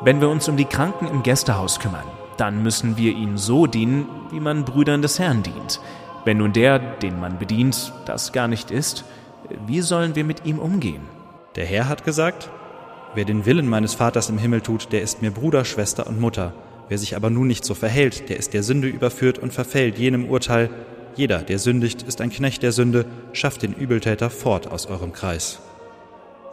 Wenn 0.00 0.20
wir 0.20 0.28
uns 0.28 0.48
um 0.48 0.56
die 0.56 0.64
Kranken 0.64 1.06
im 1.06 1.22
Gästehaus 1.22 1.78
kümmern, 1.78 2.06
dann 2.42 2.60
müssen 2.64 2.96
wir 2.96 3.12
ihnen 3.12 3.38
so 3.38 3.68
dienen, 3.68 4.08
wie 4.32 4.40
man 4.40 4.64
Brüdern 4.64 5.00
des 5.00 5.20
Herrn 5.20 5.44
dient. 5.44 5.80
Wenn 6.24 6.38
nun 6.38 6.52
der, 6.52 6.80
den 6.80 7.20
man 7.20 7.38
bedient, 7.38 7.92
das 8.04 8.32
gar 8.32 8.48
nicht 8.48 8.72
ist, 8.72 9.04
wie 9.68 9.80
sollen 9.80 10.16
wir 10.16 10.24
mit 10.24 10.44
ihm 10.44 10.58
umgehen? 10.58 11.02
Der 11.54 11.66
Herr 11.66 11.88
hat 11.88 12.04
gesagt, 12.04 12.50
wer 13.14 13.24
den 13.24 13.46
Willen 13.46 13.68
meines 13.68 13.94
Vaters 13.94 14.28
im 14.28 14.38
Himmel 14.38 14.60
tut, 14.60 14.90
der 14.90 15.02
ist 15.02 15.22
mir 15.22 15.30
Bruder, 15.30 15.64
Schwester 15.64 16.08
und 16.08 16.20
Mutter. 16.20 16.52
Wer 16.88 16.98
sich 16.98 17.14
aber 17.14 17.30
nun 17.30 17.46
nicht 17.46 17.64
so 17.64 17.74
verhält, 17.74 18.28
der 18.28 18.38
ist 18.38 18.54
der 18.54 18.64
Sünde 18.64 18.88
überführt 18.88 19.38
und 19.38 19.52
verfällt 19.52 19.96
jenem 19.96 20.28
Urteil, 20.28 20.68
jeder, 21.14 21.42
der 21.42 21.60
sündigt, 21.60 22.02
ist 22.02 22.20
ein 22.20 22.30
Knecht 22.30 22.64
der 22.64 22.72
Sünde, 22.72 23.06
schafft 23.32 23.62
den 23.62 23.72
Übeltäter 23.72 24.30
fort 24.30 24.66
aus 24.66 24.86
eurem 24.86 25.12
Kreis. 25.12 25.60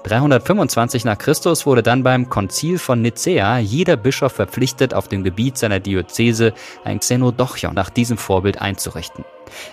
325 0.03 1.03
nach 1.03 1.17
Christus 1.17 1.65
wurde 1.65 1.83
dann 1.83 2.03
beim 2.03 2.29
Konzil 2.29 2.77
von 2.77 3.01
Nicäa 3.01 3.59
jeder 3.59 3.97
Bischof 3.97 4.31
verpflichtet, 4.31 4.93
auf 4.93 5.09
dem 5.09 5.23
Gebiet 5.23 5.57
seiner 5.57 5.79
Diözese 5.79 6.53
ein 6.85 6.99
Xenodochion 6.99 7.73
nach 7.73 7.89
diesem 7.89 8.17
Vorbild 8.17 8.61
einzurichten. 8.61 9.25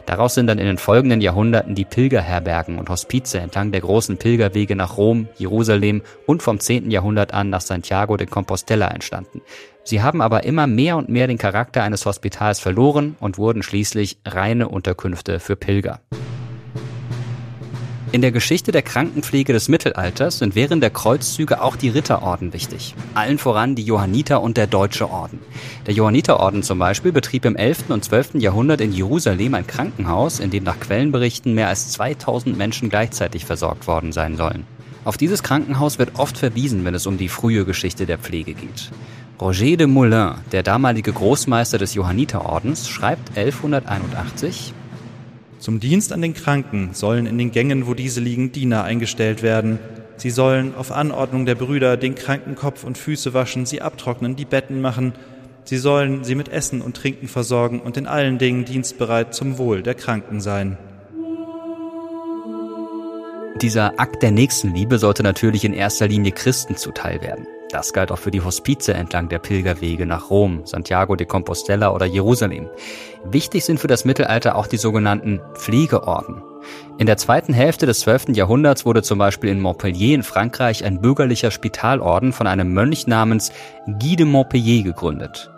Daraus 0.04 0.34
sind 0.34 0.48
dann 0.48 0.58
in 0.58 0.66
den 0.66 0.78
folgenden 0.78 1.20
Jahrhunderten 1.20 1.74
die 1.74 1.84
Pilgerherbergen 1.84 2.78
und 2.78 2.88
Hospize 2.88 3.38
entlang 3.38 3.72
der 3.72 3.82
großen 3.82 4.16
Pilgerwege 4.16 4.74
nach 4.74 4.96
Rom, 4.96 5.28
Jerusalem 5.36 6.02
und 6.26 6.42
vom 6.42 6.58
10. 6.58 6.90
Jahrhundert 6.90 7.32
an 7.32 7.50
nach 7.50 7.60
Santiago 7.60 8.16
de 8.16 8.26
Compostela 8.26 8.88
entstanden. 8.88 9.42
Sie 9.84 10.02
haben 10.02 10.20
aber 10.20 10.44
immer 10.44 10.66
mehr 10.66 10.96
und 10.96 11.08
mehr 11.08 11.28
den 11.28 11.38
Charakter 11.38 11.84
eines 11.84 12.04
Hospitals 12.04 12.58
verloren 12.58 13.16
und 13.20 13.38
wurden 13.38 13.62
schließlich 13.62 14.18
reine 14.26 14.68
Unterkünfte 14.68 15.38
für 15.38 15.54
Pilger. 15.54 16.00
In 18.16 18.22
der 18.22 18.32
Geschichte 18.32 18.72
der 18.72 18.80
Krankenpflege 18.80 19.52
des 19.52 19.68
Mittelalters 19.68 20.38
sind 20.38 20.54
während 20.54 20.82
der 20.82 20.88
Kreuzzüge 20.88 21.60
auch 21.60 21.76
die 21.76 21.90
Ritterorden 21.90 22.54
wichtig. 22.54 22.94
Allen 23.12 23.36
voran 23.36 23.74
die 23.74 23.82
Johanniter 23.82 24.40
und 24.40 24.56
der 24.56 24.66
Deutsche 24.66 25.10
Orden. 25.10 25.38
Der 25.86 25.92
Johanniterorden 25.92 26.62
zum 26.62 26.78
Beispiel 26.78 27.12
betrieb 27.12 27.44
im 27.44 27.56
11. 27.56 27.90
und 27.90 28.06
12. 28.06 28.36
Jahrhundert 28.36 28.80
in 28.80 28.90
Jerusalem 28.90 29.52
ein 29.52 29.66
Krankenhaus, 29.66 30.40
in 30.40 30.48
dem 30.48 30.64
nach 30.64 30.80
Quellenberichten 30.80 31.54
mehr 31.54 31.68
als 31.68 31.90
2000 31.90 32.56
Menschen 32.56 32.88
gleichzeitig 32.88 33.44
versorgt 33.44 33.86
worden 33.86 34.12
sein 34.12 34.38
sollen. 34.38 34.64
Auf 35.04 35.18
dieses 35.18 35.42
Krankenhaus 35.42 35.98
wird 35.98 36.18
oft 36.18 36.38
verwiesen, 36.38 36.86
wenn 36.86 36.94
es 36.94 37.06
um 37.06 37.18
die 37.18 37.28
frühe 37.28 37.66
Geschichte 37.66 38.06
der 38.06 38.16
Pflege 38.16 38.54
geht. 38.54 38.92
Roger 39.38 39.76
de 39.76 39.86
Moulin, 39.86 40.36
der 40.52 40.62
damalige 40.62 41.12
Großmeister 41.12 41.76
des 41.76 41.92
Johanniterordens, 41.92 42.88
schreibt 42.88 43.36
1181, 43.36 44.72
zum 45.58 45.80
Dienst 45.80 46.12
an 46.12 46.22
den 46.22 46.34
Kranken 46.34 46.90
sollen 46.92 47.26
in 47.26 47.38
den 47.38 47.50
Gängen, 47.50 47.86
wo 47.86 47.94
diese 47.94 48.20
liegen, 48.20 48.52
Diener 48.52 48.84
eingestellt 48.84 49.42
werden. 49.42 49.78
Sie 50.16 50.30
sollen 50.30 50.74
auf 50.74 50.92
Anordnung 50.92 51.46
der 51.46 51.54
Brüder 51.54 51.96
den 51.96 52.14
Kranken 52.14 52.54
Kopf 52.54 52.84
und 52.84 52.98
Füße 52.98 53.34
waschen, 53.34 53.66
sie 53.66 53.82
abtrocknen, 53.82 54.36
die 54.36 54.44
Betten 54.44 54.80
machen. 54.80 55.12
Sie 55.64 55.78
sollen 55.78 56.24
sie 56.24 56.34
mit 56.34 56.48
Essen 56.48 56.80
und 56.80 56.96
Trinken 56.96 57.28
versorgen 57.28 57.80
und 57.80 57.96
in 57.96 58.06
allen 58.06 58.38
Dingen 58.38 58.64
dienstbereit 58.64 59.34
zum 59.34 59.58
Wohl 59.58 59.82
der 59.82 59.94
Kranken 59.94 60.40
sein. 60.40 60.78
Dieser 63.62 63.98
Akt 63.98 64.22
der 64.22 64.32
Nächstenliebe 64.32 64.98
sollte 64.98 65.22
natürlich 65.22 65.64
in 65.64 65.72
erster 65.72 66.06
Linie 66.08 66.32
Christen 66.32 66.76
zuteil 66.76 67.22
werden. 67.22 67.46
Das 67.76 67.92
galt 67.92 68.10
auch 68.10 68.18
für 68.18 68.30
die 68.30 68.40
Hospize 68.40 68.94
entlang 68.94 69.28
der 69.28 69.38
Pilgerwege 69.38 70.06
nach 70.06 70.30
Rom, 70.30 70.62
Santiago 70.64 71.14
de 71.14 71.26
Compostela 71.26 71.92
oder 71.92 72.06
Jerusalem. 72.06 72.70
Wichtig 73.22 73.66
sind 73.66 73.78
für 73.78 73.86
das 73.86 74.06
Mittelalter 74.06 74.56
auch 74.56 74.66
die 74.66 74.78
sogenannten 74.78 75.42
Pflegeorden. 75.52 76.42
In 76.96 77.04
der 77.04 77.18
zweiten 77.18 77.52
Hälfte 77.52 77.84
des 77.84 78.00
12. 78.00 78.28
Jahrhunderts 78.28 78.86
wurde 78.86 79.02
zum 79.02 79.18
Beispiel 79.18 79.50
in 79.50 79.60
Montpellier 79.60 80.14
in 80.14 80.22
Frankreich 80.22 80.86
ein 80.86 81.02
bürgerlicher 81.02 81.50
Spitalorden 81.50 82.32
von 82.32 82.46
einem 82.46 82.72
Mönch 82.72 83.06
namens 83.06 83.52
Guy 83.84 84.16
de 84.16 84.24
Montpellier 84.24 84.82
gegründet. 84.82 85.50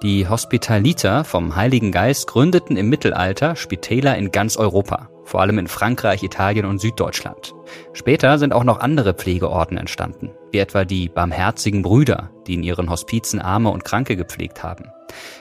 Die 0.00 0.28
Hospitaliter 0.28 1.24
vom 1.24 1.56
Heiligen 1.56 1.90
Geist 1.90 2.28
gründeten 2.28 2.76
im 2.76 2.88
Mittelalter 2.88 3.56
Spitäler 3.56 4.16
in 4.16 4.30
ganz 4.30 4.56
Europa, 4.56 5.08
vor 5.24 5.40
allem 5.40 5.58
in 5.58 5.66
Frankreich, 5.66 6.22
Italien 6.22 6.66
und 6.66 6.80
Süddeutschland. 6.80 7.52
Später 7.94 8.38
sind 8.38 8.52
auch 8.52 8.62
noch 8.62 8.78
andere 8.78 9.12
Pflegeorden 9.14 9.76
entstanden, 9.76 10.30
wie 10.54 10.58
etwa 10.58 10.84
die 10.84 11.10
Barmherzigen 11.10 11.82
Brüder, 11.82 12.30
die 12.46 12.54
in 12.54 12.62
ihren 12.62 12.88
Hospizen 12.88 13.40
Arme 13.40 13.70
und 13.70 13.84
Kranke 13.84 14.16
gepflegt 14.16 14.62
haben. 14.62 14.86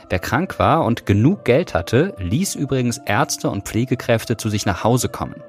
Wer 0.10 0.20
krank 0.20 0.60
war 0.60 0.84
und 0.84 1.06
genug 1.06 1.46
Geld 1.46 1.74
hatte, 1.74 2.16
ließ 2.18 2.56
übrigens 2.56 3.00
Ärzte 3.06 3.50
und 3.50 3.66
Pflegekräfte 3.66 4.36
zu 4.36 4.50
sich 4.50 4.66
nach 4.66 4.84
Hause 4.84 5.10
kommen. 5.10 5.42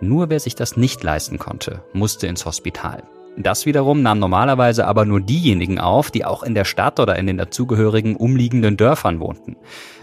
Nur 0.00 0.30
wer 0.30 0.38
sich 0.38 0.54
das 0.54 0.76
nicht 0.76 1.02
leisten 1.02 1.38
konnte, 1.38 1.82
musste 1.92 2.26
ins 2.26 2.44
Hospital. 2.44 3.02
Das 3.38 3.66
wiederum 3.66 4.02
nahm 4.02 4.18
normalerweise 4.18 4.86
aber 4.86 5.04
nur 5.04 5.20
diejenigen 5.20 5.78
auf, 5.78 6.10
die 6.10 6.24
auch 6.24 6.42
in 6.42 6.54
der 6.54 6.64
Stadt 6.64 7.00
oder 7.00 7.16
in 7.16 7.26
den 7.26 7.36
dazugehörigen 7.36 8.16
umliegenden 8.16 8.76
Dörfern 8.76 9.20
wohnten. 9.20 9.56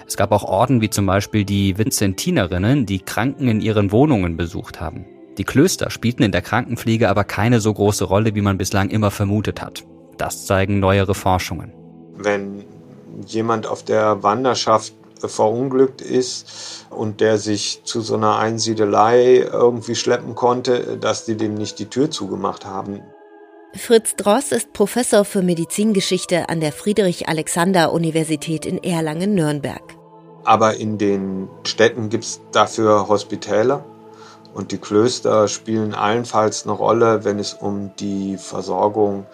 Es 0.05 0.17
gab 0.17 0.31
auch 0.31 0.43
Orden 0.43 0.81
wie 0.81 0.89
zum 0.89 1.05
Beispiel 1.05 1.45
die 1.45 1.77
Vinzentinerinnen, 1.77 2.85
die 2.85 2.99
Kranken 2.99 3.47
in 3.47 3.61
ihren 3.61 3.91
Wohnungen 3.91 4.37
besucht 4.37 4.81
haben. 4.81 5.05
Die 5.37 5.43
Klöster 5.43 5.89
spielten 5.89 6.23
in 6.23 6.31
der 6.31 6.41
Krankenpflege 6.41 7.09
aber 7.09 7.23
keine 7.23 7.59
so 7.59 7.73
große 7.73 8.05
Rolle, 8.05 8.35
wie 8.35 8.41
man 8.41 8.57
bislang 8.57 8.89
immer 8.89 9.09
vermutet 9.09 9.61
hat. 9.61 9.83
Das 10.17 10.45
zeigen 10.45 10.79
neuere 10.79 11.15
Forschungen. 11.15 11.73
Wenn 12.15 12.65
jemand 13.25 13.65
auf 13.65 13.83
der 13.83 14.21
Wanderschaft 14.21 14.93
verunglückt 15.19 16.01
ist 16.01 16.85
und 16.89 17.21
der 17.21 17.37
sich 17.37 17.81
zu 17.83 18.01
so 18.01 18.15
einer 18.15 18.37
Einsiedelei 18.37 19.37
irgendwie 19.37 19.95
schleppen 19.95 20.35
konnte, 20.35 20.97
dass 20.97 21.25
die 21.25 21.37
dem 21.37 21.55
nicht 21.55 21.79
die 21.79 21.85
Tür 21.85 22.11
zugemacht 22.11 22.65
haben. 22.65 23.01
Fritz 23.75 24.15
Dross 24.15 24.51
ist 24.51 24.73
Professor 24.73 25.25
für 25.25 25.41
Medizingeschichte 25.41 26.49
an 26.49 26.59
der 26.59 26.71
Friedrich-Alexander-Universität 26.71 28.65
in 28.65 28.83
Erlangen-Nürnberg. 28.83 29.81
Aber 30.43 30.75
in 30.75 30.97
den 30.97 31.47
Städten 31.63 32.09
gibt 32.09 32.25
es 32.25 32.41
dafür 32.51 33.07
Hospitäler 33.07 33.83
und 34.53 34.71
die 34.71 34.77
Klöster 34.77 35.47
spielen 35.47 35.93
allenfalls 35.93 36.63
eine 36.63 36.73
Rolle, 36.73 37.23
wenn 37.23 37.39
es 37.39 37.53
um 37.53 37.91
die 37.99 38.37
Versorgung 38.37 39.25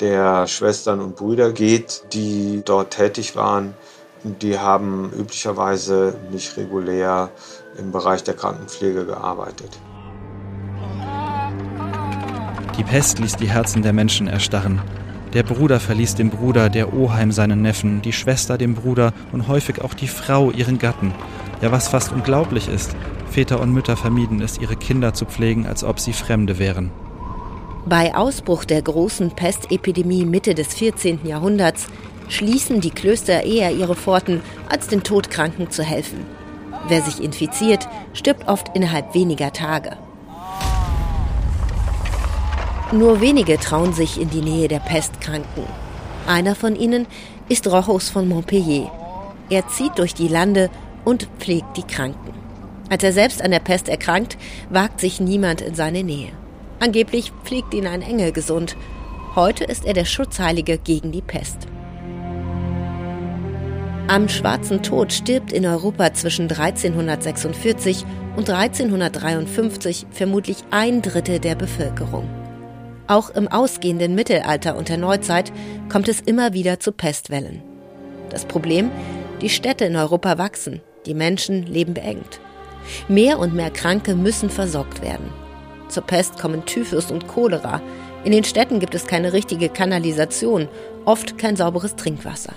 der 0.00 0.46
Schwestern 0.46 1.00
und 1.00 1.16
Brüder 1.16 1.52
geht, 1.52 2.04
die 2.12 2.62
dort 2.64 2.90
tätig 2.90 3.36
waren. 3.36 3.74
Die 4.22 4.58
haben 4.58 5.10
üblicherweise 5.18 6.14
nicht 6.30 6.56
regulär 6.56 7.30
im 7.78 7.92
Bereich 7.92 8.22
der 8.24 8.34
Krankenpflege 8.34 9.06
gearbeitet. 9.06 9.78
Die 12.76 12.84
Pest 12.84 13.18
ließ 13.18 13.36
die 13.36 13.48
Herzen 13.48 13.82
der 13.82 13.94
Menschen 13.94 14.28
erstarren. 14.28 14.82
Der 15.32 15.42
Bruder 15.42 15.80
verließ 15.80 16.14
den 16.14 16.30
Bruder, 16.30 16.68
der 16.68 16.92
Oheim 16.92 17.32
seinen 17.32 17.62
Neffen, 17.62 18.02
die 18.02 18.12
Schwester 18.12 18.58
den 18.58 18.74
Bruder 18.74 19.12
und 19.32 19.48
häufig 19.48 19.82
auch 19.82 19.94
die 19.94 20.08
Frau 20.08 20.50
ihren 20.50 20.78
Gatten. 20.78 21.14
Ja, 21.62 21.72
was 21.72 21.88
fast 21.88 22.12
unglaublich 22.12 22.68
ist, 22.68 22.94
Väter 23.30 23.60
und 23.60 23.72
Mütter 23.72 23.96
vermieden 23.96 24.40
es, 24.40 24.58
ihre 24.58 24.76
Kinder 24.76 25.14
zu 25.14 25.24
pflegen, 25.26 25.66
als 25.66 25.84
ob 25.84 26.00
sie 26.00 26.12
Fremde 26.12 26.58
wären. 26.58 26.90
Bei 27.88 28.14
Ausbruch 28.14 28.64
der 28.64 28.82
großen 28.82 29.30
Pestepidemie 29.30 30.24
Mitte 30.24 30.54
des 30.54 30.74
14. 30.74 31.20
Jahrhunderts 31.24 31.86
schließen 32.28 32.80
die 32.80 32.90
Klöster 32.90 33.44
eher 33.44 33.70
ihre 33.72 33.94
Pforten, 33.94 34.40
als 34.68 34.88
den 34.88 35.02
Todkranken 35.02 35.70
zu 35.70 35.82
helfen. 35.84 36.26
Wer 36.88 37.02
sich 37.02 37.22
infiziert, 37.22 37.88
stirbt 38.12 38.48
oft 38.48 38.74
innerhalb 38.74 39.14
weniger 39.14 39.52
Tage. 39.52 39.96
Nur 42.92 43.20
wenige 43.20 43.58
trauen 43.58 43.92
sich 43.92 44.20
in 44.20 44.30
die 44.30 44.42
Nähe 44.42 44.68
der 44.68 44.78
Pestkranken. 44.78 45.64
Einer 46.26 46.54
von 46.54 46.76
ihnen 46.76 47.06
ist 47.48 47.66
Rochus 47.66 48.08
von 48.10 48.28
Montpellier. 48.28 48.90
Er 49.50 49.68
zieht 49.68 49.98
durch 49.98 50.14
die 50.14 50.28
Lande 50.28 50.70
und 51.04 51.28
pflegt 51.38 51.76
die 51.76 51.82
Kranken. 51.82 52.35
Als 52.88 53.02
er 53.02 53.12
selbst 53.12 53.42
an 53.42 53.50
der 53.50 53.60
Pest 53.60 53.88
erkrankt, 53.88 54.36
wagt 54.70 55.00
sich 55.00 55.20
niemand 55.20 55.60
in 55.60 55.74
seine 55.74 56.02
Nähe. 56.02 56.30
Angeblich 56.78 57.32
pflegt 57.44 57.74
ihn 57.74 57.86
ein 57.86 58.02
Engel 58.02 58.32
gesund. 58.32 58.76
Heute 59.34 59.64
ist 59.64 59.84
er 59.84 59.94
der 59.94 60.04
Schutzheilige 60.04 60.78
gegen 60.78 61.12
die 61.12 61.22
Pest. 61.22 61.66
Am 64.08 64.28
Schwarzen 64.28 64.82
Tod 64.84 65.12
stirbt 65.12 65.52
in 65.52 65.66
Europa 65.66 66.14
zwischen 66.14 66.44
1346 66.44 68.04
und 68.36 68.48
1353 68.48 70.06
vermutlich 70.12 70.58
ein 70.70 71.02
Drittel 71.02 71.40
der 71.40 71.56
Bevölkerung. 71.56 72.28
Auch 73.08 73.30
im 73.30 73.48
ausgehenden 73.48 74.14
Mittelalter 74.14 74.76
und 74.76 74.88
der 74.88 74.98
Neuzeit 74.98 75.52
kommt 75.88 76.08
es 76.08 76.20
immer 76.20 76.52
wieder 76.52 76.78
zu 76.78 76.92
Pestwellen. 76.92 77.62
Das 78.30 78.44
Problem? 78.44 78.90
Die 79.40 79.48
Städte 79.48 79.84
in 79.84 79.96
Europa 79.96 80.38
wachsen, 80.38 80.82
die 81.04 81.14
Menschen 81.14 81.66
leben 81.66 81.94
beengt. 81.94 82.40
Mehr 83.08 83.38
und 83.38 83.54
mehr 83.54 83.70
Kranke 83.70 84.14
müssen 84.14 84.50
versorgt 84.50 85.02
werden. 85.02 85.30
Zur 85.88 86.02
Pest 86.02 86.38
kommen 86.38 86.64
Typhus 86.64 87.10
und 87.10 87.28
Cholera. 87.28 87.80
In 88.24 88.32
den 88.32 88.44
Städten 88.44 88.80
gibt 88.80 88.94
es 88.94 89.06
keine 89.06 89.32
richtige 89.32 89.68
Kanalisation, 89.68 90.68
oft 91.04 91.38
kein 91.38 91.56
sauberes 91.56 91.96
Trinkwasser. 91.96 92.54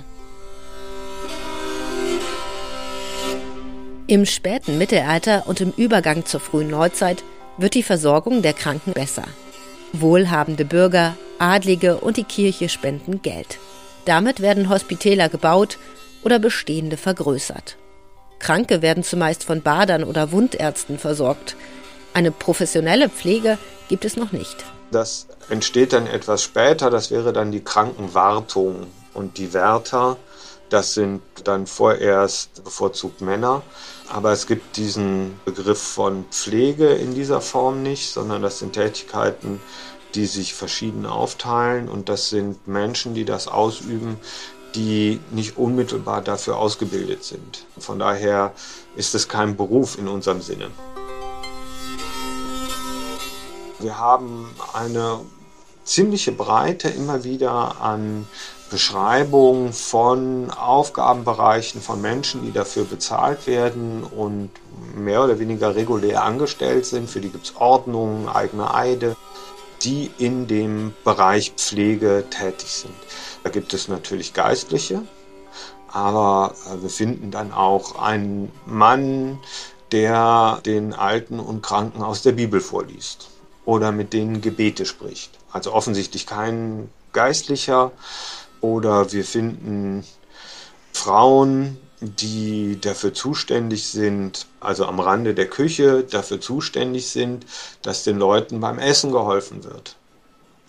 Im 4.07 4.25
späten 4.25 4.79
Mittelalter 4.79 5.43
und 5.45 5.61
im 5.61 5.71
Übergang 5.77 6.25
zur 6.25 6.39
frühen 6.39 6.69
Neuzeit 6.69 7.23
wird 7.57 7.75
die 7.75 7.83
Versorgung 7.83 8.41
der 8.41 8.53
Kranken 8.53 8.93
besser. 8.93 9.25
Wohlhabende 9.93 10.65
Bürger, 10.65 11.15
Adlige 11.37 11.97
und 11.97 12.17
die 12.17 12.23
Kirche 12.23 12.69
spenden 12.69 13.21
Geld. 13.21 13.59
Damit 14.05 14.39
werden 14.39 14.69
Hospitäler 14.69 15.29
gebaut 15.29 15.77
oder 16.23 16.39
bestehende 16.39 16.97
vergrößert. 16.97 17.77
Kranke 18.39 18.81
werden 18.81 19.03
zumeist 19.03 19.43
von 19.43 19.61
Badern 19.61 20.03
oder 20.03 20.31
Wundärzten 20.31 20.97
versorgt. 20.97 21.55
Eine 22.13 22.31
professionelle 22.31 23.09
Pflege 23.09 23.57
gibt 23.87 24.05
es 24.05 24.17
noch 24.17 24.31
nicht. 24.31 24.57
Das 24.91 25.27
entsteht 25.49 25.93
dann 25.93 26.07
etwas 26.07 26.41
später, 26.41 26.89
das 26.89 27.11
wäre 27.11 27.33
dann 27.33 27.51
die 27.51 27.63
Krankenwartung. 27.63 28.87
Und 29.13 29.37
die 29.37 29.53
Wärter, 29.53 30.17
das 30.69 30.93
sind 30.93 31.21
dann 31.43 31.67
vorerst 31.67 32.63
bevorzugt 32.63 33.21
Männer. 33.21 33.61
Aber 34.07 34.31
es 34.31 34.47
gibt 34.47 34.77
diesen 34.77 35.39
Begriff 35.45 35.81
von 35.81 36.25
Pflege 36.31 36.89
in 36.89 37.13
dieser 37.13 37.41
Form 37.41 37.83
nicht, 37.83 38.09
sondern 38.11 38.41
das 38.41 38.59
sind 38.59 38.73
Tätigkeiten, 38.73 39.59
die 40.15 40.25
sich 40.25 40.53
verschieden 40.53 41.05
aufteilen. 41.05 41.89
Und 41.89 42.09
das 42.09 42.29
sind 42.29 42.67
Menschen, 42.67 43.13
die 43.13 43.25
das 43.25 43.47
ausüben, 43.47 44.17
die 44.75 45.19
nicht 45.31 45.57
unmittelbar 45.57 46.21
dafür 46.21 46.57
ausgebildet 46.57 47.23
sind. 47.23 47.65
Von 47.77 47.99
daher 47.99 48.53
ist 48.95 49.15
es 49.15 49.27
kein 49.27 49.55
Beruf 49.55 49.97
in 49.97 50.07
unserem 50.07 50.41
Sinne. 50.41 50.69
Wir 53.79 53.97
haben 53.97 54.49
eine 54.73 55.21
ziemliche 55.85 56.31
Breite 56.31 56.89
immer 56.89 57.23
wieder 57.23 57.81
an 57.81 58.27
Beschreibungen 58.69 59.73
von 59.73 60.51
Aufgabenbereichen 60.51 61.81
von 61.81 62.01
Menschen, 62.01 62.43
die 62.43 62.51
dafür 62.51 62.83
bezahlt 62.83 63.47
werden 63.47 64.03
und 64.03 64.51
mehr 64.95 65.23
oder 65.23 65.39
weniger 65.39 65.75
regulär 65.75 66.23
angestellt 66.23 66.85
sind. 66.85 67.09
Für 67.09 67.19
die 67.19 67.29
gibt 67.29 67.45
es 67.45 67.55
Ordnungen, 67.55 68.29
eigene 68.29 68.73
Eide, 68.73 69.15
die 69.81 70.11
in 70.19 70.47
dem 70.47 70.93
Bereich 71.03 71.53
Pflege 71.55 72.25
tätig 72.29 72.69
sind. 72.69 72.93
Da 73.43 73.49
gibt 73.49 73.73
es 73.73 73.87
natürlich 73.87 74.33
Geistliche, 74.33 75.03
aber 75.87 76.55
äh, 76.67 76.81
wir 76.81 76.89
finden 76.89 77.31
dann 77.31 77.51
auch 77.51 77.97
einen 77.99 78.51
Mann, 78.65 79.39
der 79.91 80.61
den 80.65 80.93
Alten 80.93 81.39
und 81.39 81.63
Kranken 81.63 82.03
aus 82.03 82.21
der 82.21 82.33
Bibel 82.33 82.61
vorliest 82.61 83.29
oder 83.65 83.91
mit 83.91 84.13
denen 84.13 84.41
Gebete 84.41 84.85
spricht. 84.85 85.31
Also 85.51 85.73
offensichtlich 85.73 86.25
kein 86.27 86.89
Geistlicher. 87.13 87.91
Oder 88.61 89.11
wir 89.13 89.23
finden 89.23 90.03
Frauen, 90.91 91.77
die 92.01 92.79
dafür 92.79 93.13
zuständig 93.13 93.87
sind, 93.87 94.47
also 94.59 94.85
am 94.85 94.99
Rande 94.99 95.33
der 95.33 95.47
Küche 95.47 96.03
dafür 96.03 96.41
zuständig 96.41 97.09
sind, 97.09 97.45
dass 97.81 98.03
den 98.03 98.17
Leuten 98.17 98.59
beim 98.59 98.79
Essen 98.79 99.11
geholfen 99.11 99.63
wird. 99.63 99.95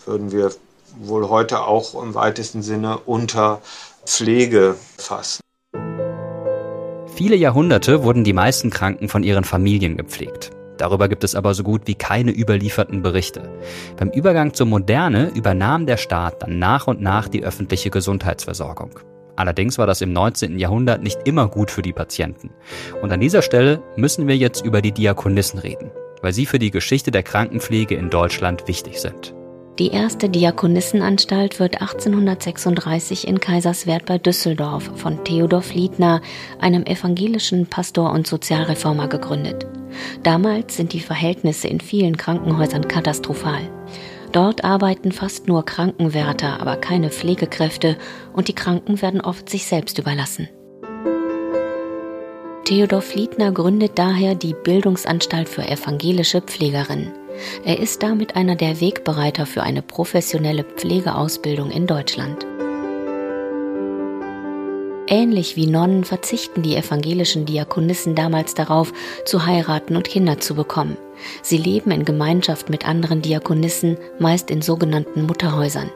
Würden 0.05 0.31
wir 0.31 0.51
wohl 0.99 1.29
heute 1.29 1.61
auch 1.61 2.01
im 2.01 2.13
weitesten 2.13 2.61
Sinne 2.61 2.97
unter 2.99 3.61
Pflege 4.05 4.75
fassen. 4.97 5.41
Viele 7.15 7.35
Jahrhunderte 7.35 8.03
wurden 8.03 8.23
die 8.23 8.33
meisten 8.33 8.69
Kranken 8.69 9.09
von 9.09 9.23
ihren 9.23 9.43
Familien 9.43 9.97
gepflegt. 9.97 10.51
Darüber 10.77 11.07
gibt 11.07 11.23
es 11.23 11.35
aber 11.35 11.53
so 11.53 11.61
gut 11.61 11.83
wie 11.85 11.93
keine 11.93 12.31
überlieferten 12.31 13.03
Berichte. 13.03 13.47
Beim 13.97 14.09
Übergang 14.09 14.55
zur 14.55 14.65
Moderne 14.65 15.29
übernahm 15.35 15.85
der 15.85 15.97
Staat 15.97 16.41
dann 16.41 16.57
nach 16.57 16.87
und 16.87 17.01
nach 17.01 17.27
die 17.27 17.43
öffentliche 17.43 17.91
Gesundheitsversorgung. 17.91 18.99
Allerdings 19.35 19.77
war 19.77 19.85
das 19.85 20.01
im 20.01 20.13
19. 20.13 20.57
Jahrhundert 20.57 21.03
nicht 21.03 21.19
immer 21.25 21.47
gut 21.47 21.69
für 21.69 21.83
die 21.83 21.93
Patienten. 21.93 22.49
Und 23.01 23.11
an 23.11 23.19
dieser 23.19 23.43
Stelle 23.43 23.83
müssen 23.95 24.27
wir 24.27 24.37
jetzt 24.37 24.65
über 24.65 24.81
die 24.81 24.91
Diakonissen 24.91 25.59
reden, 25.59 25.91
weil 26.21 26.33
sie 26.33 26.47
für 26.47 26.59
die 26.59 26.71
Geschichte 26.71 27.11
der 27.11 27.23
Krankenpflege 27.23 27.93
in 27.93 28.09
Deutschland 28.09 28.67
wichtig 28.67 28.99
sind. 28.99 29.35
Die 29.79 29.87
erste 29.87 30.29
Diakonissenanstalt 30.29 31.59
wird 31.59 31.81
1836 31.81 33.27
in 33.27 33.39
Kaiserswerth 33.39 34.05
bei 34.05 34.17
Düsseldorf 34.17 34.91
von 34.95 35.23
Theodor 35.23 35.61
Fliedner, 35.61 36.21
einem 36.59 36.83
evangelischen 36.83 37.67
Pastor 37.67 38.11
und 38.11 38.27
Sozialreformer, 38.27 39.07
gegründet. 39.07 39.65
Damals 40.23 40.75
sind 40.75 40.93
die 40.93 40.99
Verhältnisse 40.99 41.69
in 41.69 41.79
vielen 41.79 42.17
Krankenhäusern 42.17 42.87
katastrophal. 42.87 43.61
Dort 44.33 44.63
arbeiten 44.63 45.11
fast 45.13 45.47
nur 45.47 45.65
Krankenwärter, 45.65 46.59
aber 46.59 46.75
keine 46.75 47.09
Pflegekräfte 47.09 47.97
und 48.33 48.49
die 48.49 48.55
Kranken 48.55 49.01
werden 49.01 49.21
oft 49.21 49.49
sich 49.49 49.65
selbst 49.65 49.97
überlassen. 49.97 50.49
Theodor 52.65 53.01
Fliedner 53.01 53.51
gründet 53.51 53.93
daher 53.95 54.35
die 54.35 54.53
Bildungsanstalt 54.53 55.49
für 55.49 55.67
evangelische 55.67 56.41
Pflegerinnen. 56.41 57.20
Er 57.63 57.79
ist 57.79 58.03
damit 58.03 58.35
einer 58.35 58.55
der 58.55 58.79
Wegbereiter 58.81 59.45
für 59.45 59.63
eine 59.63 59.81
professionelle 59.81 60.63
Pflegeausbildung 60.63 61.71
in 61.71 61.87
Deutschland. 61.87 62.45
Ähnlich 65.07 65.57
wie 65.57 65.67
Nonnen 65.67 66.05
verzichten 66.05 66.61
die 66.61 66.75
evangelischen 66.77 67.45
Diakonissen 67.45 68.15
damals 68.15 68.53
darauf, 68.53 68.93
zu 69.25 69.45
heiraten 69.45 69.97
und 69.97 70.07
Kinder 70.07 70.39
zu 70.39 70.55
bekommen. 70.55 70.95
Sie 71.41 71.57
leben 71.57 71.91
in 71.91 72.05
Gemeinschaft 72.05 72.69
mit 72.69 72.87
anderen 72.87 73.21
Diakonissen, 73.21 73.97
meist 74.19 74.49
in 74.49 74.61
sogenannten 74.61 75.23
Mutterhäusern. 75.23 75.91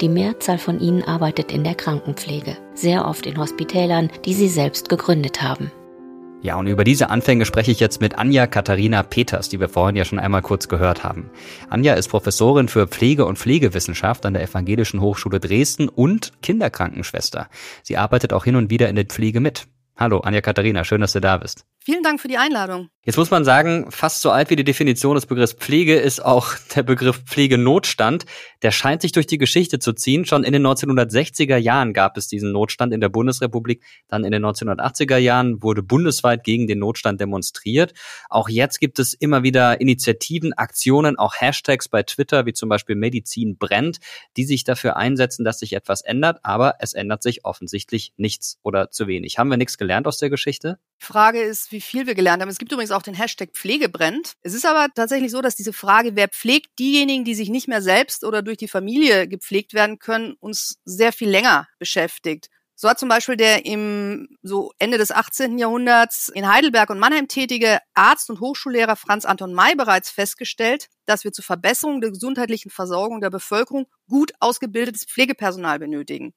Die 0.00 0.08
Mehrzahl 0.08 0.58
von 0.58 0.78
ihnen 0.80 1.02
arbeitet 1.02 1.50
in 1.50 1.64
der 1.64 1.74
Krankenpflege, 1.74 2.56
sehr 2.74 3.08
oft 3.08 3.26
in 3.26 3.36
Hospitälern, 3.36 4.10
die 4.24 4.34
sie 4.34 4.48
selbst 4.48 4.88
gegründet 4.88 5.42
haben. 5.42 5.72
Ja, 6.42 6.56
und 6.56 6.66
über 6.66 6.82
diese 6.82 7.08
Anfänge 7.08 7.46
spreche 7.46 7.70
ich 7.70 7.78
jetzt 7.78 8.00
mit 8.00 8.18
Anja 8.18 8.48
Katharina 8.48 9.04
Peters, 9.04 9.48
die 9.48 9.60
wir 9.60 9.68
vorhin 9.68 9.94
ja 9.94 10.04
schon 10.04 10.18
einmal 10.18 10.42
kurz 10.42 10.66
gehört 10.66 11.04
haben. 11.04 11.30
Anja 11.70 11.94
ist 11.94 12.08
Professorin 12.08 12.66
für 12.66 12.88
Pflege- 12.88 13.26
und 13.26 13.38
Pflegewissenschaft 13.38 14.26
an 14.26 14.34
der 14.34 14.42
Evangelischen 14.42 15.00
Hochschule 15.00 15.38
Dresden 15.38 15.88
und 15.88 16.32
Kinderkrankenschwester. 16.42 17.48
Sie 17.84 17.96
arbeitet 17.96 18.32
auch 18.32 18.44
hin 18.44 18.56
und 18.56 18.70
wieder 18.70 18.88
in 18.88 18.96
der 18.96 19.04
Pflege 19.04 19.38
mit. 19.38 19.68
Hallo, 19.96 20.18
Anja 20.18 20.40
Katharina, 20.40 20.82
schön, 20.82 21.00
dass 21.00 21.12
du 21.12 21.20
da 21.20 21.36
bist. 21.36 21.64
Vielen 21.84 22.04
Dank 22.04 22.20
für 22.20 22.28
die 22.28 22.38
Einladung. 22.38 22.90
Jetzt 23.04 23.16
muss 23.16 23.32
man 23.32 23.44
sagen, 23.44 23.90
fast 23.90 24.20
so 24.20 24.30
alt 24.30 24.50
wie 24.50 24.54
die 24.54 24.62
Definition 24.62 25.16
des 25.16 25.26
Begriffs 25.26 25.54
Pflege 25.54 25.96
ist 25.96 26.24
auch 26.24 26.54
der 26.76 26.84
Begriff 26.84 27.24
Pflegenotstand. 27.24 28.24
Der 28.62 28.70
scheint 28.70 29.02
sich 29.02 29.10
durch 29.10 29.26
die 29.26 29.38
Geschichte 29.38 29.80
zu 29.80 29.92
ziehen. 29.92 30.24
Schon 30.24 30.44
in 30.44 30.52
den 30.52 30.64
1960er 30.64 31.56
Jahren 31.56 31.92
gab 31.92 32.16
es 32.16 32.28
diesen 32.28 32.52
Notstand 32.52 32.94
in 32.94 33.00
der 33.00 33.08
Bundesrepublik. 33.08 33.82
Dann 34.06 34.22
in 34.22 34.30
den 34.30 34.44
1980er 34.46 35.16
Jahren 35.16 35.60
wurde 35.60 35.82
bundesweit 35.82 36.44
gegen 36.44 36.68
den 36.68 36.78
Notstand 36.78 37.20
demonstriert. 37.20 37.94
Auch 38.30 38.48
jetzt 38.48 38.78
gibt 38.78 39.00
es 39.00 39.14
immer 39.14 39.42
wieder 39.42 39.80
Initiativen, 39.80 40.52
Aktionen, 40.52 41.18
auch 41.18 41.34
Hashtags 41.34 41.88
bei 41.88 42.04
Twitter, 42.04 42.46
wie 42.46 42.52
zum 42.52 42.68
Beispiel 42.68 42.94
Medizin 42.94 43.58
brennt, 43.58 43.98
die 44.36 44.44
sich 44.44 44.62
dafür 44.62 44.96
einsetzen, 44.96 45.44
dass 45.44 45.58
sich 45.58 45.72
etwas 45.72 46.02
ändert. 46.02 46.38
Aber 46.44 46.76
es 46.78 46.92
ändert 46.92 47.24
sich 47.24 47.44
offensichtlich 47.44 48.12
nichts 48.16 48.60
oder 48.62 48.92
zu 48.92 49.08
wenig. 49.08 49.38
Haben 49.38 49.50
wir 49.50 49.56
nichts 49.56 49.78
gelernt 49.78 50.06
aus 50.06 50.18
der 50.18 50.30
Geschichte? 50.30 50.78
Frage 51.02 51.40
ist, 51.40 51.71
wie 51.72 51.80
viel 51.80 52.06
wir 52.06 52.14
gelernt 52.14 52.42
haben. 52.42 52.48
Es 52.48 52.58
gibt 52.58 52.72
übrigens 52.72 52.90
auch 52.92 53.02
den 53.02 53.14
Hashtag 53.14 53.50
Pflegebrennt. 53.52 54.32
Es 54.42 54.54
ist 54.54 54.66
aber 54.66 54.88
tatsächlich 54.94 55.30
so, 55.30 55.40
dass 55.40 55.56
diese 55.56 55.72
Frage, 55.72 56.14
wer 56.14 56.28
pflegt 56.28 56.78
diejenigen, 56.78 57.24
die 57.24 57.34
sich 57.34 57.48
nicht 57.48 57.68
mehr 57.68 57.82
selbst 57.82 58.24
oder 58.24 58.42
durch 58.42 58.58
die 58.58 58.68
Familie 58.68 59.28
gepflegt 59.28 59.74
werden 59.74 59.98
können, 59.98 60.34
uns 60.40 60.78
sehr 60.84 61.12
viel 61.12 61.28
länger 61.28 61.68
beschäftigt. 61.78 62.48
So 62.74 62.88
hat 62.88 62.98
zum 62.98 63.08
Beispiel 63.08 63.36
der 63.36 63.64
im 63.64 64.28
so 64.42 64.72
Ende 64.78 64.98
des 64.98 65.12
18. 65.12 65.56
Jahrhunderts 65.56 66.28
in 66.30 66.48
Heidelberg 66.48 66.90
und 66.90 66.98
Mannheim 66.98 67.28
tätige 67.28 67.78
Arzt 67.94 68.28
und 68.28 68.40
Hochschullehrer 68.40 68.96
Franz 68.96 69.24
Anton 69.24 69.54
May 69.54 69.76
bereits 69.76 70.10
festgestellt, 70.10 70.88
dass 71.06 71.22
wir 71.22 71.32
zur 71.32 71.44
Verbesserung 71.44 72.00
der 72.00 72.10
gesundheitlichen 72.10 72.70
Versorgung 72.70 73.20
der 73.20 73.30
Bevölkerung 73.30 73.86
gut 74.08 74.32
ausgebildetes 74.40 75.04
Pflegepersonal 75.04 75.78
benötigen. 75.78 76.34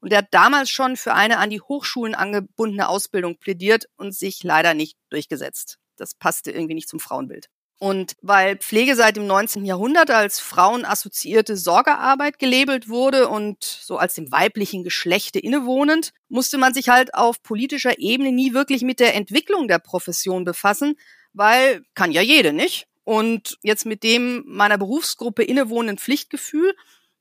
Und 0.00 0.12
er 0.12 0.18
hat 0.18 0.28
damals 0.32 0.70
schon 0.70 0.96
für 0.96 1.14
eine 1.14 1.38
an 1.38 1.50
die 1.50 1.60
Hochschulen 1.60 2.14
angebundene 2.14 2.88
Ausbildung 2.88 3.38
plädiert 3.38 3.86
und 3.96 4.14
sich 4.14 4.42
leider 4.42 4.74
nicht 4.74 4.96
durchgesetzt. 5.10 5.78
Das 5.96 6.14
passte 6.14 6.50
irgendwie 6.50 6.74
nicht 6.74 6.88
zum 6.88 7.00
Frauenbild. 7.00 7.48
Und 7.78 8.14
weil 8.22 8.56
Pflege 8.56 8.94
seit 8.94 9.16
dem 9.16 9.26
19. 9.26 9.64
Jahrhundert 9.64 10.10
als 10.10 10.38
frauenassoziierte 10.38 11.56
Sorgearbeit 11.56 12.38
gelabelt 12.38 12.88
wurde 12.88 13.28
und 13.28 13.62
so 13.62 13.98
als 13.98 14.14
dem 14.14 14.30
weiblichen 14.30 14.84
Geschlechte 14.84 15.38
innewohnend, 15.38 16.12
musste 16.28 16.56
man 16.56 16.72
sich 16.72 16.88
halt 16.88 17.14
auf 17.14 17.42
politischer 17.42 17.98
Ebene 17.98 18.32
nie 18.32 18.54
wirklich 18.54 18.82
mit 18.82 19.00
der 19.00 19.14
Entwicklung 19.14 19.68
der 19.68 19.80
Profession 19.80 20.44
befassen, 20.44 20.96
weil 21.32 21.82
kann 21.94 22.12
ja 22.12 22.22
jede, 22.22 22.52
nicht? 22.52 22.86
Und 23.02 23.58
jetzt 23.62 23.84
mit 23.84 24.02
dem 24.02 24.44
meiner 24.46 24.78
Berufsgruppe 24.78 25.42
innewohnenden 25.42 25.98
Pflichtgefühl 25.98 26.74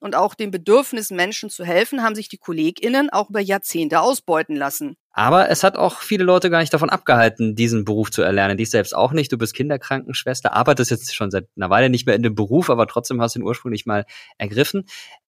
und 0.04 0.16
auch 0.16 0.36
dem 0.36 0.52
Bedürfnis, 0.52 1.12
Menschen 1.12 1.50
zu 1.50 1.64
helfen, 1.66 2.04
haben 2.04 2.16
sich 2.16 2.30
die 2.30 2.38
KollegInnen 2.38 3.10
auch 3.10 3.30
über 3.30 3.40
Jahrzehnte 3.40 4.02
ausbeuten 4.02 4.56
lassen. 4.58 4.98
Aber 5.14 5.50
es 5.50 5.64
hat 5.64 5.78
auch 5.78 6.02
viele 6.02 6.24
Leute 6.24 6.50
gar 6.50 6.60
nicht 6.60 6.74
davon 6.74 6.90
abgehalten, 6.90 7.56
diesen 7.56 7.86
Beruf 7.86 8.10
zu 8.10 8.24
erlernen. 8.24 8.58
Dich 8.58 8.72
selbst 8.72 8.96
auch 8.96 9.12
nicht. 9.12 9.32
Du 9.32 9.38
bist 9.38 9.54
Kinderkrankenschwester, 9.54 10.54
arbeitest 10.54 10.90
jetzt 10.90 11.16
schon 11.16 11.30
seit 11.30 11.48
einer 11.56 11.70
Weile 11.70 11.92
nicht 11.92 12.08
mehr 12.08 12.16
in 12.16 12.24
dem 12.24 12.34
Beruf, 12.34 12.72
aber 12.72 12.88
trotzdem 12.88 13.22
hast 13.22 13.36
du 13.36 13.40
ihn 13.40 13.46
ursprünglich 13.46 13.86
mal 13.86 14.06
ergriffen. 14.40 14.86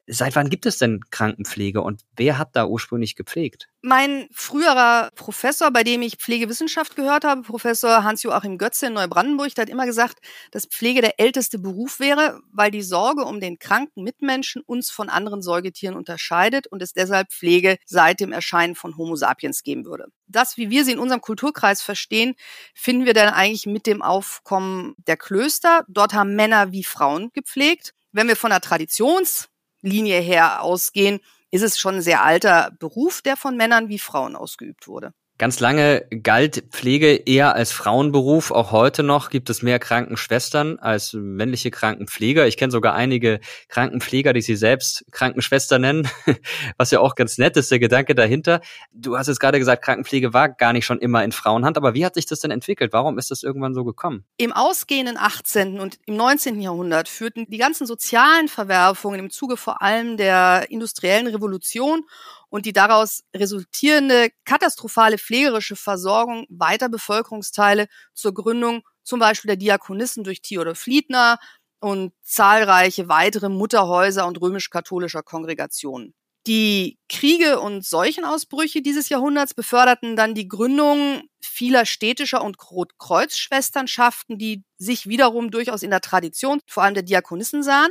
Seit 0.08 0.36
wann 0.36 0.50
gibt 0.50 0.68
es 0.68 0.78
denn 0.78 1.02
Krankenpflege 1.10 1.82
und 1.82 2.04
wer 2.16 2.38
hat 2.38 2.56
da 2.56 2.66
ursprünglich 2.66 3.16
gepflegt? 3.16 3.70
Mein 3.82 4.28
früherer 4.32 5.10
Professor, 5.16 5.72
bei 5.72 5.84
dem 5.84 6.04
ich 6.04 6.18
Pflegewissenschaft 6.18 6.96
gehört 6.96 7.24
habe, 7.24 7.42
Professor 7.42 8.04
Hans-Joachim 8.04 8.60
Götze 8.60 8.88
in 8.88 8.94
Neubrandenburg, 8.94 9.56
der 9.56 9.64
hat 9.64 9.70
immer 9.70 9.88
gesagt, 9.88 10.20
dass 10.52 10.68
Pflege 10.68 11.02
der 11.02 11.20
älteste 11.20 11.58
Beruf 11.58 12.00
wäre, 12.00 12.40
weil 12.52 12.70
die 12.70 12.84
Sorge 12.84 13.26
um 13.26 13.40
den 13.40 13.58
kranken 13.58 14.04
Mitmenschen 14.04 14.62
uns 14.62 14.92
von 14.92 15.10
anderen 15.10 15.42
Säugetieren 15.42 15.96
unterscheidet 15.96 16.68
und 16.68 16.84
es 16.84 16.94
deshalb 16.94 17.32
Pflege 17.32 17.78
seit 17.86 18.20
dem 18.20 18.32
Erscheinen 18.32 18.76
von 18.76 18.98
Homo 18.98 19.16
sapiens 19.16 19.64
geben 19.76 19.86
würde. 19.86 20.08
Das, 20.28 20.58
wie 20.58 20.70
wir 20.70 20.86
sie 20.86 20.94
in 20.94 21.00
unserem 21.00 21.22
Kulturkreis 21.22 21.82
verstehen, 21.82 22.36
finden 22.74 23.06
wir 23.06 23.14
dann 23.14 23.34
eigentlich 23.34 23.66
mit 23.66 23.86
dem 23.86 24.02
Aufkommen 24.02 24.96
der 25.08 25.18
Klöster. 25.18 25.84
Dort 25.88 26.14
haben 26.14 26.36
Männer 26.36 26.72
wie 26.72 26.84
Frauen 26.84 27.32
gepflegt. 27.34 27.94
Wenn 28.12 28.28
wir 28.28 28.36
von 28.36 28.52
der 28.52 28.62
Traditions 28.62 29.50
Linie 29.82 30.20
her 30.20 30.62
ausgehen, 30.62 31.20
ist 31.52 31.62
es 31.62 31.78
schon 31.78 31.96
ein 31.96 32.02
sehr 32.02 32.24
alter 32.24 32.72
Beruf, 32.80 33.22
der 33.22 33.38
von 33.38 33.56
Männern 33.56 33.90
wie 33.90 34.00
Frauen 34.00 34.36
ausgeübt 34.36 34.88
wurde. 34.88 35.14
Ganz 35.38 35.60
lange 35.60 36.08
galt 36.24 36.64
Pflege 36.72 37.14
eher 37.14 37.56
als 37.56 37.74
Frauenberuf. 37.74 38.52
Auch 38.52 38.72
heute 38.72 39.04
noch 39.04 39.30
gibt 39.30 39.50
es 39.50 39.62
mehr 39.62 39.80
Krankenschwestern 39.80 40.80
als 40.80 41.12
männliche 41.12 41.72
Krankenpfleger. 41.72 42.48
Ich 42.48 42.56
kenne 42.56 42.72
sogar 42.72 42.94
einige 42.94 43.42
Krankenpfleger, 43.68 44.32
die 44.32 44.42
sie 44.42 44.56
selbst 44.56 45.04
Krankenschwester 45.12 45.78
nennen, 45.78 46.08
was 46.78 46.92
ja 46.92 47.02
auch 47.02 47.16
ganz 47.16 47.38
nett 47.38 47.58
ist, 47.58 47.70
der 47.70 47.80
Gedanke 47.80 48.16
dahinter. 48.16 48.62
Du 48.94 49.18
hast 49.18 49.28
jetzt 49.28 49.42
gerade 49.42 49.60
gesagt, 49.60 49.84
Krankenpflege 49.84 50.34
war 50.34 50.48
gar 50.48 50.72
nicht 50.72 50.86
schon 50.86 51.00
immer 51.00 51.22
in 51.26 51.34
Frauenhand. 51.34 51.76
Aber 51.76 51.94
wie 51.94 52.06
hat 52.06 52.14
sich 52.14 52.26
das 52.26 52.40
denn 52.40 52.52
entwickelt? 52.52 52.94
Warum 52.94 53.18
ist 53.18 53.30
das 53.30 53.44
irgendwann 53.44 53.74
so 53.74 53.84
gekommen? 53.84 54.24
Im 54.38 54.54
ausgehenden 54.54 55.18
18. 55.18 55.82
und 55.82 56.00
im 56.06 56.16
19. 56.16 56.62
Jahrhundert 56.62 57.10
führten 57.10 57.46
die 57.50 57.58
ganzen 57.58 57.86
sozialen 57.86 58.48
Verwerfungen 58.48 59.20
im 59.20 59.30
Zuge 59.30 59.58
vor 59.58 59.82
allem 59.82 60.16
der 60.16 60.68
industriellen 60.70 61.28
Revolution 61.28 62.06
und 62.56 62.66
die 62.66 62.72
daraus 62.72 63.26
resultierende 63.36 64.30
katastrophale 64.46 65.18
pflegerische 65.18 65.76
Versorgung 65.76 66.46
weiter 66.48 66.88
Bevölkerungsteile 66.88 67.88
zur 68.14 68.34
Gründung 68.34 68.82
zum 69.04 69.20
Beispiel 69.20 69.50
der 69.50 69.58
Diakonissen 69.58 70.24
durch 70.24 70.42
Theodor 70.42 70.74
Fliedner 70.74 71.38
und 71.82 72.14
zahlreiche 72.22 73.10
weitere 73.10 73.50
Mutterhäuser 73.50 74.26
und 74.26 74.40
römisch-katholischer 74.40 75.22
Kongregationen. 75.22 76.14
Die 76.48 77.00
Kriege 77.10 77.60
und 77.60 77.84
Seuchenausbrüche 77.84 78.84
dieses 78.84 79.10
Jahrhunderts 79.10 79.56
beförderten 79.56 80.16
dann 80.16 80.36
die 80.36 80.48
Gründung 80.48 81.24
vieler 81.42 81.88
städtischer 81.88 82.44
und 82.44 82.58
Rotkreuzschwesternschaften, 82.70 84.38
die 84.38 84.64
sich 84.78 85.08
wiederum 85.08 85.50
durchaus 85.50 85.82
in 85.82 85.90
der 85.90 86.02
Tradition, 86.02 86.60
vor 86.68 86.84
allem 86.84 86.94
der 86.94 87.04
Diakonissen 87.04 87.64
sahen. 87.64 87.90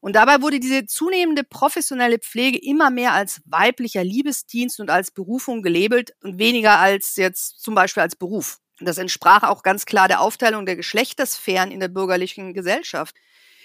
Und 0.00 0.16
dabei 0.16 0.42
wurde 0.42 0.58
diese 0.58 0.84
zunehmende 0.86 1.44
professionelle 1.44 2.18
Pflege 2.18 2.58
immer 2.58 2.90
mehr 2.90 3.12
als 3.12 3.40
weiblicher 3.44 4.02
Liebesdienst 4.02 4.80
und 4.80 4.90
als 4.90 5.12
Berufung 5.12 5.62
gelabelt 5.62 6.12
und 6.24 6.38
weniger 6.38 6.80
als 6.80 7.14
jetzt 7.14 7.62
zum 7.62 7.76
Beispiel 7.76 8.02
als 8.02 8.16
Beruf. 8.16 8.58
Das 8.80 8.98
entsprach 8.98 9.44
auch 9.44 9.62
ganz 9.62 9.86
klar 9.86 10.08
der 10.08 10.20
Aufteilung 10.20 10.66
der 10.66 10.74
Geschlechtersphären 10.74 11.70
in 11.70 11.78
der 11.78 11.88
bürgerlichen 11.88 12.52
Gesellschaft. 12.52 13.14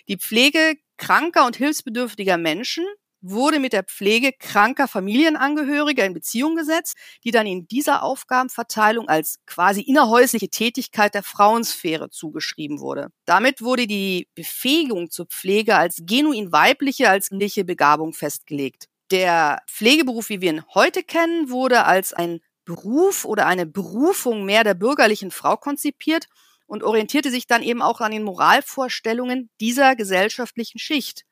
Die 0.07 0.17
Pflege 0.17 0.75
kranker 0.97 1.47
und 1.47 1.55
hilfsbedürftiger 1.55 2.37
Menschen 2.37 2.85
wurde 3.31 3.59
mit 3.59 3.73
der 3.73 3.83
Pflege 3.83 4.31
kranker 4.37 4.87
Familienangehöriger 4.87 6.05
in 6.05 6.13
Beziehung 6.13 6.55
gesetzt, 6.55 6.97
die 7.23 7.31
dann 7.31 7.47
in 7.47 7.67
dieser 7.67 8.03
Aufgabenverteilung 8.03 9.07
als 9.07 9.39
quasi 9.45 9.81
innerhäusliche 9.81 10.49
Tätigkeit 10.49 11.13
der 11.13 11.23
Frauensphäre 11.23 12.09
zugeschrieben 12.09 12.79
wurde. 12.79 13.09
Damit 13.25 13.61
wurde 13.61 13.87
die 13.87 14.27
Befähigung 14.35 15.09
zur 15.09 15.27
Pflege 15.27 15.75
als 15.75 16.01
genuin 16.05 16.51
weibliche, 16.51 17.09
als 17.09 17.31
männliche 17.31 17.63
Begabung 17.63 18.13
festgelegt. 18.13 18.87
Der 19.11 19.61
Pflegeberuf, 19.67 20.29
wie 20.29 20.41
wir 20.41 20.51
ihn 20.51 20.63
heute 20.73 21.03
kennen, 21.03 21.49
wurde 21.49 21.85
als 21.85 22.13
ein 22.13 22.41
Beruf 22.65 23.23
oder 23.23 23.45
eine 23.45 23.65
Berufung 23.65 24.43
mehr 24.43 24.65
der 24.65 24.73
bürgerlichen 24.73 25.31
Frau 25.31 25.55
konzipiert 25.55 26.25
und 26.65 26.83
orientierte 26.83 27.31
sich 27.31 27.47
dann 27.47 27.63
eben 27.63 27.81
auch 27.81 28.01
an 28.01 28.11
den 28.11 28.23
Moralvorstellungen 28.23 29.49
dieser 29.61 29.95
gesellschaftlichen 29.95 30.79
Schicht. 30.79 31.23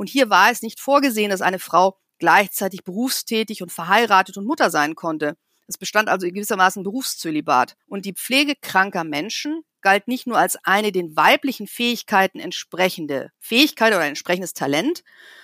Und 0.00 0.08
hier 0.08 0.30
war 0.30 0.50
es 0.50 0.62
nicht 0.62 0.80
vorgesehen, 0.80 1.28
dass 1.28 1.42
eine 1.42 1.58
Frau 1.58 1.98
gleichzeitig 2.18 2.84
berufstätig 2.84 3.60
und 3.60 3.70
verheiratet 3.70 4.38
und 4.38 4.46
Mutter 4.46 4.70
sein 4.70 4.94
konnte. 4.94 5.36
Es 5.66 5.76
bestand 5.76 6.08
also 6.08 6.26
gewissermaßen 6.26 6.82
Berufszölibat. 6.82 7.76
Und 7.86 8.06
die 8.06 8.14
Pflege 8.14 8.54
kranker 8.62 9.04
Menschen 9.04 9.60
galt 9.82 10.08
nicht 10.08 10.26
nur 10.26 10.38
als 10.38 10.56
eine 10.64 10.90
den 10.90 11.16
weiblichen 11.16 11.66
Fähigkeiten 11.66 12.40
entsprechende 12.40 13.30
Fähigkeit 13.40 13.92
oder 13.92 14.00
ein 14.00 14.12
entsprechendes 14.12 14.54
Talent, 14.54 15.02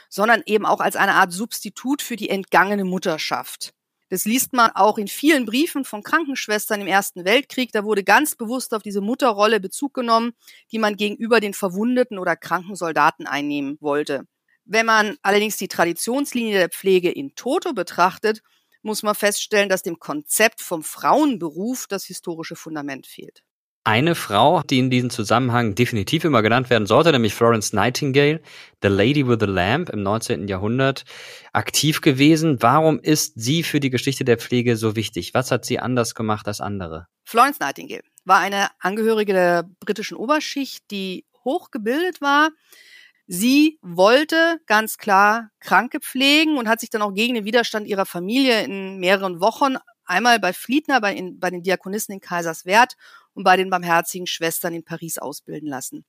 sondern 0.08 0.42
eben 0.46 0.64
auch 0.64 0.80
als 0.80 0.96
eine 0.96 1.16
Art 1.16 1.34
Substitut 1.34 2.00
für 2.00 2.16
die 2.16 2.30
entgangene 2.30 2.86
Mutterschaft. 2.86 3.74
Das 4.08 4.24
liest 4.24 4.54
man 4.54 4.70
auch 4.70 4.96
in 4.96 5.08
vielen 5.08 5.44
Briefen 5.44 5.84
von 5.84 6.02
Krankenschwestern 6.02 6.80
im 6.80 6.86
Ersten 6.86 7.26
Weltkrieg. 7.26 7.72
Da 7.72 7.84
wurde 7.84 8.04
ganz 8.04 8.36
bewusst 8.36 8.72
auf 8.72 8.82
diese 8.82 9.02
Mutterrolle 9.02 9.60
Bezug 9.60 9.92
genommen, 9.92 10.32
die 10.72 10.78
man 10.78 10.96
gegenüber 10.96 11.40
den 11.40 11.52
verwundeten 11.52 12.18
oder 12.18 12.36
kranken 12.36 12.74
Soldaten 12.74 13.26
einnehmen 13.26 13.76
wollte. 13.82 14.26
Wenn 14.68 14.86
man 14.86 15.16
allerdings 15.22 15.56
die 15.56 15.68
Traditionslinie 15.68 16.58
der 16.58 16.68
Pflege 16.68 17.10
in 17.10 17.36
Toto 17.36 17.72
betrachtet, 17.72 18.42
muss 18.82 19.04
man 19.04 19.14
feststellen, 19.14 19.68
dass 19.68 19.82
dem 19.82 19.98
Konzept 20.00 20.60
vom 20.60 20.82
Frauenberuf 20.82 21.86
das 21.88 22.04
historische 22.04 22.56
Fundament 22.56 23.06
fehlt. 23.06 23.42
Eine 23.84 24.16
Frau, 24.16 24.62
die 24.62 24.80
in 24.80 24.90
diesem 24.90 25.10
Zusammenhang 25.10 25.76
definitiv 25.76 26.24
immer 26.24 26.42
genannt 26.42 26.68
werden 26.70 26.86
sollte, 26.86 27.12
nämlich 27.12 27.34
Florence 27.34 27.72
Nightingale, 27.72 28.42
The 28.82 28.88
Lady 28.88 29.28
with 29.28 29.36
the 29.38 29.46
Lamp 29.46 29.90
im 29.90 30.02
19. 30.02 30.48
Jahrhundert, 30.48 31.04
aktiv 31.52 32.00
gewesen. 32.00 32.60
Warum 32.60 32.98
ist 32.98 33.34
sie 33.36 33.62
für 33.62 33.78
die 33.78 33.90
Geschichte 33.90 34.24
der 34.24 34.38
Pflege 34.38 34.76
so 34.76 34.96
wichtig? 34.96 35.34
Was 35.34 35.52
hat 35.52 35.64
sie 35.64 35.78
anders 35.78 36.16
gemacht 36.16 36.48
als 36.48 36.60
andere? 36.60 37.06
Florence 37.22 37.60
Nightingale 37.60 38.02
war 38.24 38.40
eine 38.40 38.70
Angehörige 38.80 39.32
der 39.32 39.70
britischen 39.78 40.16
Oberschicht, 40.16 40.90
die 40.90 41.24
hochgebildet 41.44 42.20
war, 42.20 42.50
Sie 43.26 43.78
wollte 43.82 44.60
ganz 44.66 44.98
klar 44.98 45.50
Kranke 45.58 46.00
pflegen 46.00 46.58
und 46.58 46.68
hat 46.68 46.80
sich 46.80 46.90
dann 46.90 47.02
auch 47.02 47.12
gegen 47.12 47.34
den 47.34 47.44
Widerstand 47.44 47.88
ihrer 47.88 48.06
Familie 48.06 48.62
in 48.62 48.98
mehreren 48.98 49.40
Wochen 49.40 49.76
einmal 50.04 50.38
bei 50.38 50.52
Fliedner, 50.52 51.00
bei, 51.00 51.14
in, 51.14 51.40
bei 51.40 51.50
den 51.50 51.62
Diakonissen 51.62 52.14
in 52.14 52.20
Kaiserswerth 52.20 52.96
und 53.34 53.42
bei 53.42 53.56
den 53.56 53.68
Barmherzigen 53.68 54.26
Schwestern 54.26 54.74
in 54.74 54.84
Paris 54.84 55.18
ausbilden 55.18 55.68
lassen. 55.68 56.04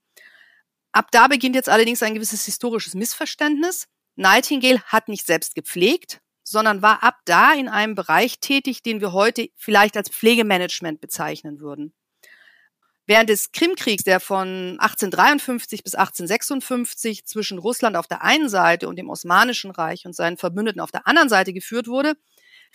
Ab 0.91 1.07
da 1.11 1.27
beginnt 1.27 1.55
jetzt 1.55 1.69
allerdings 1.69 2.03
ein 2.03 2.13
gewisses 2.13 2.45
historisches 2.45 2.93
Missverständnis. 2.93 3.87
Nightingale 4.15 4.81
hat 4.83 5.09
nicht 5.09 5.25
selbst 5.25 5.55
gepflegt, 5.55 6.21
sondern 6.43 6.81
war 6.81 7.03
ab 7.03 7.19
da 7.25 7.53
in 7.53 7.67
einem 7.67 7.95
Bereich 7.95 8.39
tätig, 8.39 8.83
den 8.83 9.01
wir 9.01 9.11
heute 9.11 9.49
vielleicht 9.55 9.97
als 9.97 10.09
Pflegemanagement 10.09 11.01
bezeichnen 11.01 11.59
würden. 11.59 11.93
Während 13.07 13.29
des 13.29 13.53
Krimkriegs, 13.53 14.03
der 14.03 14.19
von 14.19 14.77
1853 14.79 15.81
bis 15.81 15.95
1856 15.95 17.25
zwischen 17.25 17.57
Russland 17.57 17.95
auf 17.95 18.05
der 18.05 18.21
einen 18.21 18.49
Seite 18.49 18.89
und 18.89 18.97
dem 18.97 19.09
Osmanischen 19.09 19.71
Reich 19.71 20.05
und 20.05 20.13
seinen 20.13 20.35
Verbündeten 20.35 20.81
auf 20.81 20.91
der 20.91 21.07
anderen 21.07 21.29
Seite 21.29 21.53
geführt 21.53 21.87
wurde, 21.87 22.15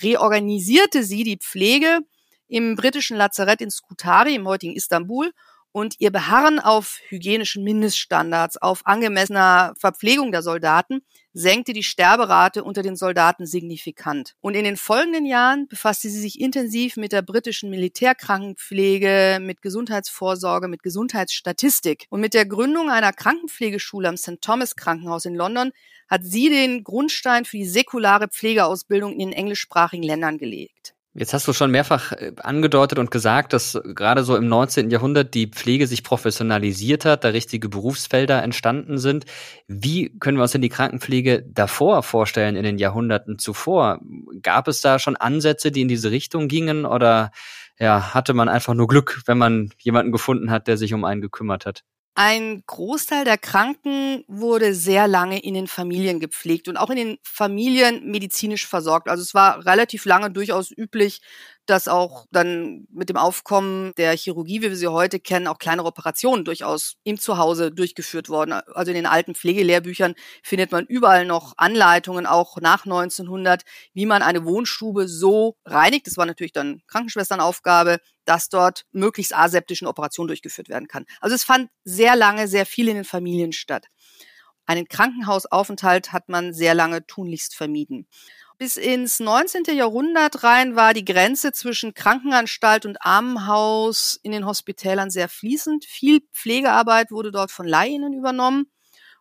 reorganisierte 0.01 1.05
sie 1.05 1.23
die 1.23 1.37
Pflege 1.37 2.01
im 2.49 2.77
britischen 2.77 3.19
Lazarett 3.19 3.61
in 3.61 3.71
Skutari 3.71 4.35
im 4.35 4.49
heutigen 4.49 4.75
Istanbul 4.75 5.33
und 5.73 5.97
ihr 5.99 6.13
Beharren 6.13 6.61
auf 6.61 6.99
hygienischen 7.09 7.65
Mindeststandards, 7.65 8.61
auf 8.61 8.83
angemessener 8.85 9.75
Verpflegung 9.79 10.31
der 10.31 10.43
Soldaten 10.43 11.01
senkte 11.35 11.73
die 11.73 11.83
Sterberate 11.83 12.63
unter 12.63 12.83
den 12.83 12.95
Soldaten 12.95 13.47
signifikant. 13.47 14.35
Und 14.41 14.55
in 14.55 14.65
den 14.65 14.77
folgenden 14.77 15.25
Jahren 15.25 15.67
befasste 15.67 16.11
sie 16.11 16.21
sich 16.21 16.41
intensiv 16.41 16.97
mit 16.97 17.13
der 17.13 17.23
britischen 17.23 17.71
Militärkrankenpflege, 17.71 19.39
mit 19.41 19.63
Gesundheitsvorsorge, 19.63 20.69
mit 20.69 20.83
Gesundheitsstatistik. 20.83 22.07
Und 22.11 22.21
mit 22.21 22.35
der 22.35 22.45
Gründung 22.45 22.91
einer 22.91 23.13
Krankenpflegeschule 23.13 24.09
am 24.09 24.17
St. 24.19 24.43
Thomas 24.43 24.77
Krankenhaus 24.77 25.25
in 25.25 25.35
London 25.35 25.73
hat 26.09 26.23
sie 26.25 26.51
den 26.51 26.85
Grundstein 26.85 27.47
für 27.47 27.57
die 27.57 27.65
säkulare 27.65 28.29
Pflegeausbildung 28.29 29.13
in 29.13 29.31
den 29.31 29.33
englischsprachigen 29.33 30.03
Ländern 30.03 30.37
gelegt. 30.37 30.95
Jetzt 31.15 31.35
hast 31.35 31.47
du 31.47 31.53
schon 31.53 31.71
mehrfach 31.71 32.13
äh, 32.13 32.33
angedeutet 32.39 32.99
und 32.99 33.11
gesagt, 33.11 33.53
dass 33.53 33.79
gerade 33.85 34.25
so 34.25 34.35
im 34.35 34.49
19. 34.49 34.91
Jahrhundert 34.91 35.35
die 35.35 35.49
Pflege 35.49 35.87
sich 35.87 36.05
professionalisiert 36.05 37.05
hat, 37.05 37.25
da 37.25 37.29
richtige 37.29 37.69
Berufsfelder 37.69 38.43
entstanden 38.43 38.97
sind. 38.97 39.27
Wie 39.69 40.19
können 40.19 40.39
wir 40.39 40.43
uns 40.43 40.53
denn 40.53 40.63
die 40.63 40.71
Krankenpflege 40.71 41.45
davor 41.47 42.03
vorstellen, 42.03 42.57
in 42.57 42.65
den 42.65 42.79
Jahrhunderten 42.79 43.39
zuvor? 43.39 44.01
Gab 44.41 44.69
es 44.69 44.81
da 44.81 44.99
schon 44.99 45.17
Ansätze, 45.17 45.71
die 45.71 45.83
in 45.83 45.89
diese 45.89 46.11
Richtung 46.11 46.49
gingen 46.49 46.87
oder 46.87 47.31
ja, 47.79 48.15
hatte 48.15 48.33
man 48.33 48.49
einfach 48.49 48.73
nur 48.73 48.89
Glück, 48.89 49.21
wenn 49.27 49.37
man 49.37 49.71
jemanden 49.79 50.13
gefunden 50.13 50.51
hat, 50.51 50.67
der 50.67 50.79
sich 50.79 50.95
um 50.95 51.05
einen 51.05 51.21
gekümmert 51.21 51.67
hat? 51.67 51.83
Ein 52.15 52.63
Großteil 52.67 53.25
der 53.25 53.39
Kranken 53.39 54.23
wurde 54.29 54.75
sehr 54.75 55.09
lange 55.09 55.39
in 55.39 55.55
den 55.55 55.67
Familien 55.67 56.21
gepflegt 56.21 56.69
und 56.69 56.77
auch 56.77 56.91
in 56.91 56.97
den 56.97 57.19
Familien 57.23 58.05
medizinisch 58.11 58.67
versorgt. 58.67 59.09
Also 59.09 59.23
es 59.23 59.33
war 59.33 59.65
relativ 59.65 60.05
lange 60.05 60.31
durchaus 60.31 60.71
üblich, 60.71 61.23
dass 61.67 61.89
auch 61.89 62.27
dann 62.31 62.87
mit 62.91 63.09
dem 63.09 63.17
Aufkommen 63.17 63.93
der 63.97 64.17
Chirurgie, 64.17 64.63
wie 64.63 64.71
wir 64.71 64.77
sie 64.77 64.89
heute 64.89 65.21
kennen, 65.21 65.47
auch 65.47 65.59
kleinere 65.59 65.87
Operationen 65.87 66.45
durchaus 66.45 66.97
im 67.05 67.19
Zuhause 67.19 67.71
durchgeführt 67.71 68.29
wurden. 68.29 68.53
Also 68.53 68.91
in 68.91 68.97
den 68.97 69.07
alten 69.07 69.35
Pflegelehrbüchern 69.35 70.15
findet 70.43 70.73
man 70.73 70.87
überall 70.87 71.25
noch 71.25 71.55
Anleitungen, 71.57 72.27
auch 72.27 72.57
nach 72.61 72.85
1900, 72.85 73.63
wie 73.95 74.07
man 74.07 74.23
eine 74.23 74.45
Wohnstube 74.45 75.09
so 75.09 75.57
reinigt. 75.65 76.07
Das 76.07 76.17
war 76.17 76.27
natürlich 76.27 76.53
dann 76.53 76.83
Krankenschwesternaufgabe, 76.89 77.99
dass 78.25 78.49
dort 78.49 78.85
möglichst 78.93 79.35
aseptischen 79.35 79.87
Operationen 79.87 80.29
durchgeführt 80.29 80.69
werden 80.69 80.89
kann. 80.89 81.07
Also 81.21 81.35
es 81.35 81.45
fand 81.45 81.71
sehr 81.85 82.17
lange 82.17 82.49
sehr 82.49 82.67
viel 82.67 82.89
in 82.89 82.97
den 82.97 83.05
Familien 83.05 83.53
statt. 83.53 83.87
Einen 84.65 84.87
Krankenhausaufenthalt 84.87 86.13
hat 86.13 86.29
man 86.29 86.53
sehr 86.55 86.75
lange 86.75 87.07
tunlichst 87.07 87.55
vermieden. 87.55 88.07
Bis 88.59 88.77
ins 88.77 89.19
19. 89.19 89.65
Jahrhundert 89.75 90.45
rein 90.45 90.77
war 90.77 90.95
die 90.95 91.05
Grenze 91.05 91.53
zwischen 91.53 91.95
Krankenanstalt 91.95 92.87
und 92.87 92.97
Armenhaus 93.01 94.19
in 94.23 94.33
den 94.33 94.47
Hospitälern 94.47 95.11
sehr 95.11 95.29
fließend. 95.29 95.85
Viel 95.85 96.21
Pflegearbeit 96.33 97.11
wurde 97.11 97.33
dort 97.33 97.51
von 97.51 97.67
Laien 97.67 98.13
übernommen. 98.13 98.71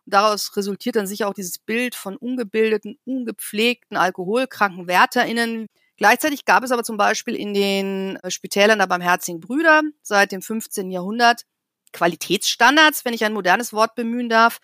Daraus 0.04 0.56
resultiert 0.56 0.96
dann 0.96 1.06
sicher 1.06 1.28
auch 1.28 1.34
dieses 1.34 1.58
Bild 1.58 1.94
von 1.94 2.16
ungebildeten, 2.16 2.98
ungepflegten, 3.04 3.96
alkoholkranken 3.96 4.86
WärterInnen. 4.86 5.66
Gleichzeitig 5.96 6.44
gab 6.44 6.64
es 6.64 6.72
aber 6.72 6.82
zum 6.82 6.96
Beispiel 6.96 7.36
in 7.36 7.54
den 7.54 8.16
äh, 8.16 8.30
Spitälern 8.30 8.78
der 8.78 8.86
Barmherzigen 8.86 9.40
Brüder 9.40 9.82
seit 10.02 10.32
dem 10.32 10.42
15. 10.42 10.90
Jahrhundert 10.90 11.42
Qualitätsstandards, 11.92 13.04
wenn 13.04 13.14
ich 13.14 13.24
ein 13.24 13.32
modernes 13.32 13.72
Wort 13.72 13.94
bemühen 13.94 14.28
darf, 14.28 14.58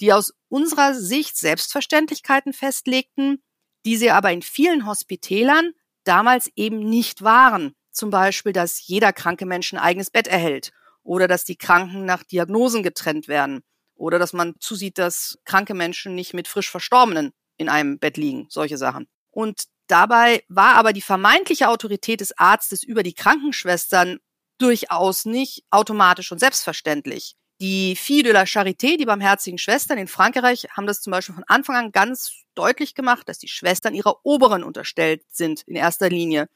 die 0.00 0.12
aus 0.12 0.32
unserer 0.48 0.94
Sicht 0.94 1.36
Selbstverständlichkeiten 1.36 2.52
festlegten, 2.52 3.42
die 3.84 3.96
sie 3.96 4.10
aber 4.10 4.32
in 4.32 4.42
vielen 4.42 4.86
Hospitälern 4.86 5.72
damals 6.04 6.50
eben 6.56 6.80
nicht 6.80 7.22
waren. 7.22 7.74
Zum 7.92 8.10
Beispiel, 8.10 8.52
dass 8.52 8.86
jeder 8.86 9.12
kranke 9.12 9.46
Mensch 9.46 9.72
ein 9.72 9.78
eigenes 9.78 10.10
Bett 10.10 10.28
erhält 10.28 10.72
oder 11.02 11.28
dass 11.28 11.44
die 11.44 11.56
Kranken 11.56 12.04
nach 12.04 12.22
Diagnosen 12.22 12.82
getrennt 12.82 13.28
werden 13.28 13.62
oder 13.94 14.18
dass 14.18 14.32
man 14.32 14.54
zusieht, 14.60 14.98
dass 14.98 15.38
kranke 15.44 15.74
Menschen 15.74 16.14
nicht 16.14 16.34
mit 16.34 16.48
frisch 16.48 16.70
Verstorbenen 16.70 17.32
in 17.56 17.68
einem 17.68 17.98
Bett 17.98 18.16
liegen, 18.16 18.46
solche 18.48 18.78
Sachen. 18.78 19.08
Und 19.30 19.64
dabei 19.86 20.44
war 20.48 20.76
aber 20.76 20.92
die 20.92 21.02
vermeintliche 21.02 21.68
Autorität 21.68 22.20
des 22.20 22.36
Arztes 22.38 22.82
über 22.82 23.02
die 23.02 23.14
Krankenschwestern 23.14 24.18
durchaus 24.58 25.24
nicht 25.24 25.64
automatisch 25.70 26.32
und 26.32 26.38
selbstverständlich. 26.38 27.36
Die 27.60 27.94
Fille 27.94 28.22
de 28.22 28.32
la 28.32 28.44
Charité, 28.46 28.96
die 28.96 29.04
barmherzigen 29.04 29.58
Schwestern 29.58 29.98
in 29.98 30.08
Frankreich, 30.08 30.66
haben 30.70 30.86
das 30.86 31.02
zum 31.02 31.10
Beispiel 31.10 31.34
von 31.34 31.44
Anfang 31.46 31.76
an 31.76 31.92
ganz 31.92 32.32
deutlich 32.54 32.94
gemacht, 32.94 33.28
dass 33.28 33.38
die 33.38 33.48
Schwestern 33.48 33.94
ihrer 33.94 34.24
Oberen 34.24 34.64
unterstellt 34.64 35.22
sind 35.30 35.62
in 35.66 35.76
erster 35.76 36.08
Linie. 36.08 36.48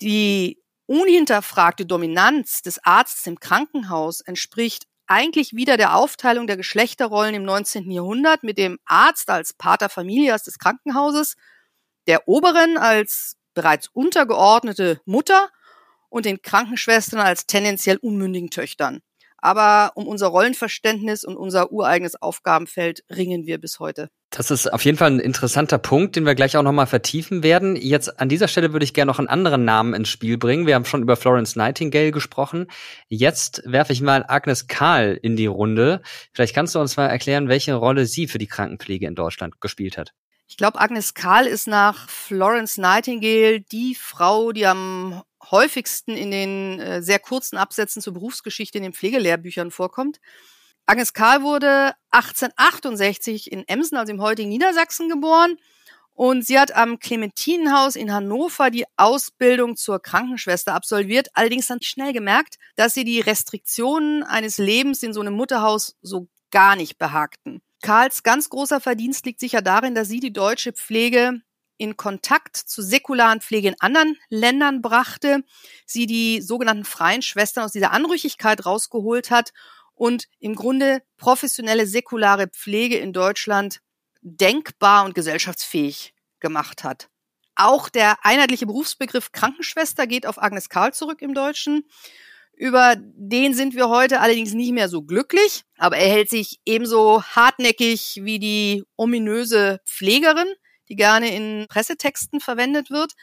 Die 0.00 0.62
unhinterfragte 0.86 1.86
Dominanz 1.86 2.62
des 2.62 2.78
Arztes 2.84 3.26
im 3.26 3.40
Krankenhaus 3.40 4.20
entspricht 4.20 4.86
eigentlich 5.08 5.54
wieder 5.54 5.76
der 5.76 5.96
Aufteilung 5.96 6.46
der 6.46 6.56
Geschlechterrollen 6.56 7.34
im 7.34 7.42
19. 7.42 7.90
Jahrhundert 7.90 8.44
mit 8.44 8.56
dem 8.56 8.78
Arzt 8.84 9.30
als 9.30 9.54
Pater 9.54 9.88
Familias 9.88 10.44
des 10.44 10.60
Krankenhauses, 10.60 11.34
der 12.06 12.28
Oberen 12.28 12.78
als 12.78 13.36
bereits 13.54 13.88
untergeordnete 13.88 15.00
Mutter 15.04 15.50
und 16.10 16.26
den 16.26 16.42
Krankenschwestern 16.42 17.18
als 17.18 17.46
tendenziell 17.46 17.96
unmündigen 17.96 18.50
Töchtern. 18.50 19.02
Aber 19.44 19.92
um 19.94 20.08
unser 20.08 20.28
Rollenverständnis 20.28 21.22
und 21.22 21.36
unser 21.36 21.70
ureigenes 21.70 22.16
Aufgabenfeld 22.16 23.04
ringen 23.14 23.44
wir 23.44 23.60
bis 23.60 23.78
heute. 23.78 24.08
Das 24.30 24.50
ist 24.50 24.72
auf 24.72 24.82
jeden 24.86 24.96
Fall 24.96 25.10
ein 25.10 25.20
interessanter 25.20 25.76
Punkt, 25.76 26.16
den 26.16 26.24
wir 26.24 26.34
gleich 26.34 26.56
auch 26.56 26.62
nochmal 26.62 26.86
vertiefen 26.86 27.42
werden. 27.42 27.76
Jetzt 27.76 28.18
an 28.18 28.30
dieser 28.30 28.48
Stelle 28.48 28.72
würde 28.72 28.84
ich 28.84 28.94
gerne 28.94 29.12
noch 29.12 29.18
einen 29.18 29.28
anderen 29.28 29.66
Namen 29.66 29.92
ins 29.92 30.08
Spiel 30.08 30.38
bringen. 30.38 30.66
Wir 30.66 30.74
haben 30.74 30.86
schon 30.86 31.02
über 31.02 31.16
Florence 31.16 31.56
Nightingale 31.56 32.10
gesprochen. 32.10 32.68
Jetzt 33.08 33.60
werfe 33.66 33.92
ich 33.92 34.00
mal 34.00 34.24
Agnes 34.26 34.66
Kahl 34.66 35.18
in 35.20 35.36
die 35.36 35.44
Runde. 35.44 36.00
Vielleicht 36.32 36.54
kannst 36.54 36.74
du 36.74 36.80
uns 36.80 36.96
mal 36.96 37.08
erklären, 37.08 37.50
welche 37.50 37.74
Rolle 37.74 38.06
sie 38.06 38.28
für 38.28 38.38
die 38.38 38.46
Krankenpflege 38.46 39.06
in 39.06 39.14
Deutschland 39.14 39.60
gespielt 39.60 39.98
hat. 39.98 40.14
Ich 40.48 40.56
glaube, 40.56 40.80
Agnes 40.80 41.12
Kahl 41.12 41.46
ist 41.46 41.66
nach 41.66 42.08
Florence 42.08 42.78
Nightingale 42.78 43.60
die 43.60 43.94
Frau, 43.94 44.52
die 44.52 44.66
am 44.66 45.22
häufigsten 45.50 46.16
in 46.16 46.30
den 46.30 46.80
äh, 46.80 47.02
sehr 47.02 47.18
kurzen 47.18 47.56
Absätzen 47.56 48.02
zur 48.02 48.14
Berufsgeschichte 48.14 48.78
in 48.78 48.84
den 48.84 48.92
Pflegelehrbüchern 48.92 49.70
vorkommt. 49.70 50.20
Agnes 50.86 51.14
Karl 51.14 51.42
wurde 51.42 51.94
1868 52.10 53.50
in 53.50 53.66
Emsen, 53.66 53.96
also 53.96 54.12
im 54.12 54.20
heutigen 54.20 54.50
Niedersachsen, 54.50 55.08
geboren. 55.08 55.56
Und 56.12 56.46
sie 56.46 56.58
hat 56.60 56.72
am 56.76 57.00
Clementinenhaus 57.00 57.96
in 57.96 58.12
Hannover 58.12 58.70
die 58.70 58.84
Ausbildung 58.96 59.76
zur 59.76 60.00
Krankenschwester 60.00 60.72
absolviert, 60.72 61.28
allerdings 61.34 61.66
dann 61.66 61.82
schnell 61.82 62.12
gemerkt, 62.12 62.56
dass 62.76 62.94
sie 62.94 63.04
die 63.04 63.20
Restriktionen 63.20 64.22
eines 64.22 64.58
Lebens 64.58 65.02
in 65.02 65.12
so 65.12 65.20
einem 65.20 65.34
Mutterhaus 65.34 65.96
so 66.02 66.28
gar 66.52 66.76
nicht 66.76 66.98
behagten. 66.98 67.62
Karls 67.82 68.22
ganz 68.22 68.48
großer 68.48 68.80
Verdienst 68.80 69.26
liegt 69.26 69.40
sicher 69.40 69.60
darin, 69.60 69.94
dass 69.94 70.08
sie 70.08 70.20
die 70.20 70.32
deutsche 70.32 70.72
Pflege 70.72 71.40
in 71.76 71.96
Kontakt 71.96 72.56
zu 72.56 72.82
säkularen 72.82 73.40
Pflege 73.40 73.68
in 73.68 73.76
anderen 73.80 74.16
Ländern 74.28 74.82
brachte, 74.82 75.44
sie 75.86 76.06
die 76.06 76.40
sogenannten 76.40 76.84
freien 76.84 77.22
Schwestern 77.22 77.64
aus 77.64 77.72
dieser 77.72 77.92
Anrüchigkeit 77.92 78.64
rausgeholt 78.64 79.30
hat 79.30 79.52
und 79.94 80.28
im 80.38 80.54
Grunde 80.54 81.02
professionelle 81.16 81.86
säkulare 81.86 82.48
Pflege 82.48 82.96
in 82.98 83.12
Deutschland 83.12 83.80
denkbar 84.22 85.04
und 85.04 85.14
gesellschaftsfähig 85.14 86.14
gemacht 86.40 86.84
hat. 86.84 87.08
Auch 87.56 87.88
der 87.88 88.24
einheitliche 88.24 88.66
Berufsbegriff 88.66 89.32
Krankenschwester 89.32 90.06
geht 90.06 90.26
auf 90.26 90.42
Agnes 90.42 90.68
Karl 90.68 90.92
zurück 90.92 91.22
im 91.22 91.34
Deutschen. 91.34 91.84
Über 92.56 92.96
den 92.98 93.54
sind 93.54 93.74
wir 93.74 93.88
heute 93.88 94.20
allerdings 94.20 94.54
nicht 94.54 94.72
mehr 94.72 94.88
so 94.88 95.02
glücklich, 95.02 95.64
aber 95.76 95.96
er 95.96 96.08
hält 96.08 96.30
sich 96.30 96.60
ebenso 96.64 97.22
hartnäckig 97.22 98.20
wie 98.22 98.38
die 98.38 98.84
ominöse 98.96 99.80
Pflegerin 99.84 100.52
die 100.88 100.96
gerne 100.96 101.34
in 101.34 101.66
Pressetexten 101.68 102.40
verwendet 102.40 102.90
wird. 102.90 103.14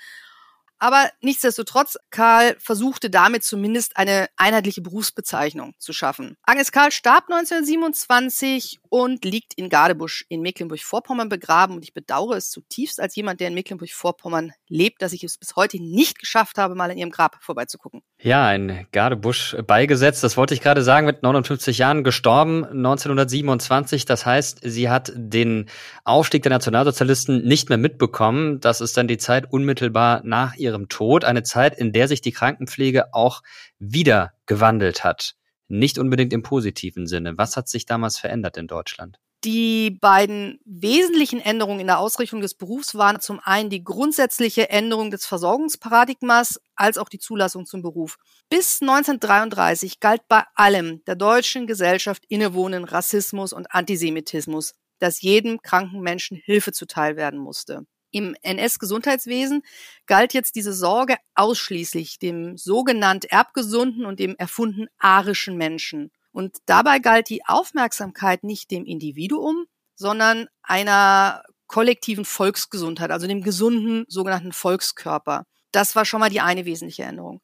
Aber 0.84 1.12
nichtsdestotrotz, 1.22 1.96
Karl 2.10 2.56
versuchte 2.60 3.12
damit 3.12 3.44
zumindest 3.44 3.98
eine 3.98 4.28
einheitliche 4.36 4.82
Berufsbezeichnung 4.82 5.76
zu 5.78 5.94
schaffen. 5.94 6.38
Agnes 6.42 6.72
Karl 6.72 6.92
starb 6.92 7.26
1927 7.30 8.80
und 8.90 9.24
liegt 9.24 9.54
in 9.54 9.70
Gadebusch 9.70 10.26
in 10.28 10.42
Mecklenburg-Vorpommern 10.42 11.30
begraben. 11.30 11.76
Und 11.76 11.84
ich 11.84 11.94
bedauere 11.94 12.36
es 12.38 12.50
zutiefst 12.50 13.00
als 13.00 13.16
jemand, 13.16 13.42
der 13.42 13.50
in 13.50 13.54
Mecklenburg-Vorpommern 13.54 14.54
lebt, 14.70 15.04
dass 15.04 15.14
ich 15.14 15.24
es 15.24 15.38
bis 15.38 15.56
heute 15.56 15.78
nicht 15.80 16.18
geschafft 16.18 16.58
habe, 16.58 16.74
mal 16.74 16.90
in 16.90 16.98
ihrem 16.98 17.12
Grab 17.12 17.38
vorbeizugucken. 17.44 18.02
Ja, 18.24 18.54
in 18.54 18.86
Gadebusch 18.92 19.56
beigesetzt, 19.66 20.24
das 20.24 20.38
wollte 20.38 20.54
ich 20.54 20.62
gerade 20.62 20.84
sagen, 20.84 21.08
mit 21.08 21.24
59 21.24 21.80
Jahren 21.80 22.04
gestorben, 22.04 22.64
1927. 22.66 24.06
Das 24.06 24.28
heißt, 24.28 24.60
sie 24.62 24.92
hat 24.92 25.12
den 25.16 25.66
Aufstieg 26.04 26.44
der 26.44 26.52
Nationalsozialisten 26.52 27.44
nicht 27.44 27.70
mehr 27.70 27.80
mitbekommen. 27.80 28.60
Das 28.60 28.80
ist 28.80 28.96
dann 28.96 29.08
die 29.08 29.18
Zeit 29.18 29.52
unmittelbar 29.52 30.22
nach 30.24 30.56
ihrem 30.56 30.88
Tod, 30.88 31.26
eine 31.26 31.42
Zeit, 31.42 31.76
in 31.76 31.94
der 31.94 32.08
sich 32.08 32.22
die 32.22 32.32
Krankenpflege 32.32 33.12
auch 33.12 33.42
wieder 33.80 34.34
gewandelt 34.46 35.04
hat. 35.04 35.34
Nicht 35.68 35.98
unbedingt 35.98 36.32
im 36.32 36.44
positiven 36.44 37.08
Sinne. 37.08 37.40
Was 37.40 37.58
hat 37.58 37.70
sich 37.70 37.88
damals 37.88 38.20
verändert 38.20 38.56
in 38.56 38.68
Deutschland? 38.68 39.18
Die 39.44 39.90
beiden 39.90 40.60
wesentlichen 40.66 41.40
Änderungen 41.40 41.80
in 41.80 41.88
der 41.88 41.98
Ausrichtung 41.98 42.42
des 42.42 42.54
Berufs 42.54 42.94
waren 42.94 43.20
zum 43.22 43.40
einen 43.40 43.72
die 43.72 43.84
grundsätzliche 43.84 44.70
Änderung 44.70 45.10
des 45.10 45.26
Versorgungsparadigmas 45.26 46.62
als 46.76 47.00
auch 47.00 47.10
die 47.10 47.18
Zulassung 47.18 47.66
zum 47.66 47.82
Beruf. 47.82 48.18
Bis 48.50 48.84
1933 48.84 50.00
galt 50.00 50.22
bei 50.28 50.44
allem 50.54 51.04
der 51.06 51.16
deutschen 51.16 51.66
Gesellschaft 51.66 52.24
innewohnenden 52.28 52.88
Rassismus 52.88 53.52
und 53.52 53.74
Antisemitismus, 53.74 54.76
dass 55.00 55.22
jedem 55.22 55.60
kranken 55.64 56.02
Menschen 56.02 56.38
Hilfe 56.38 56.72
zuteil 56.72 57.16
werden 57.16 57.40
musste. 57.40 57.88
Im 58.12 58.36
NS-Gesundheitswesen 58.44 59.64
galt 60.06 60.36
jetzt 60.36 60.56
diese 60.56 60.74
Sorge 60.74 61.16
ausschließlich 61.34 62.20
dem 62.20 62.58
sogenannt 62.58 63.26
erbgesunden 63.26 64.06
und 64.06 64.20
dem 64.20 64.36
erfunden 64.36 64.86
arischen 65.00 65.58
Menschen. 65.58 66.12
Und 66.32 66.58
dabei 66.66 67.00
galt 67.00 67.30
die 67.30 67.46
Aufmerksamkeit 67.46 68.44
nicht 68.44 68.72
dem 68.72 68.86
Individuum, 68.86 69.66
sondern 69.96 70.48
einer 70.64 71.44
kollektiven 71.68 72.26
Volksgesundheit, 72.26 73.12
also 73.12 73.28
dem 73.28 73.44
gesunden 73.44 74.06
sogenannten 74.08 74.52
Volkskörper. 74.52 75.46
Das 75.72 75.96
war 75.96 76.06
schon 76.06 76.20
mal 76.20 76.30
die 76.30 76.42
eine 76.42 76.66
wesentliche 76.66 77.04
Änderung. 77.04 77.42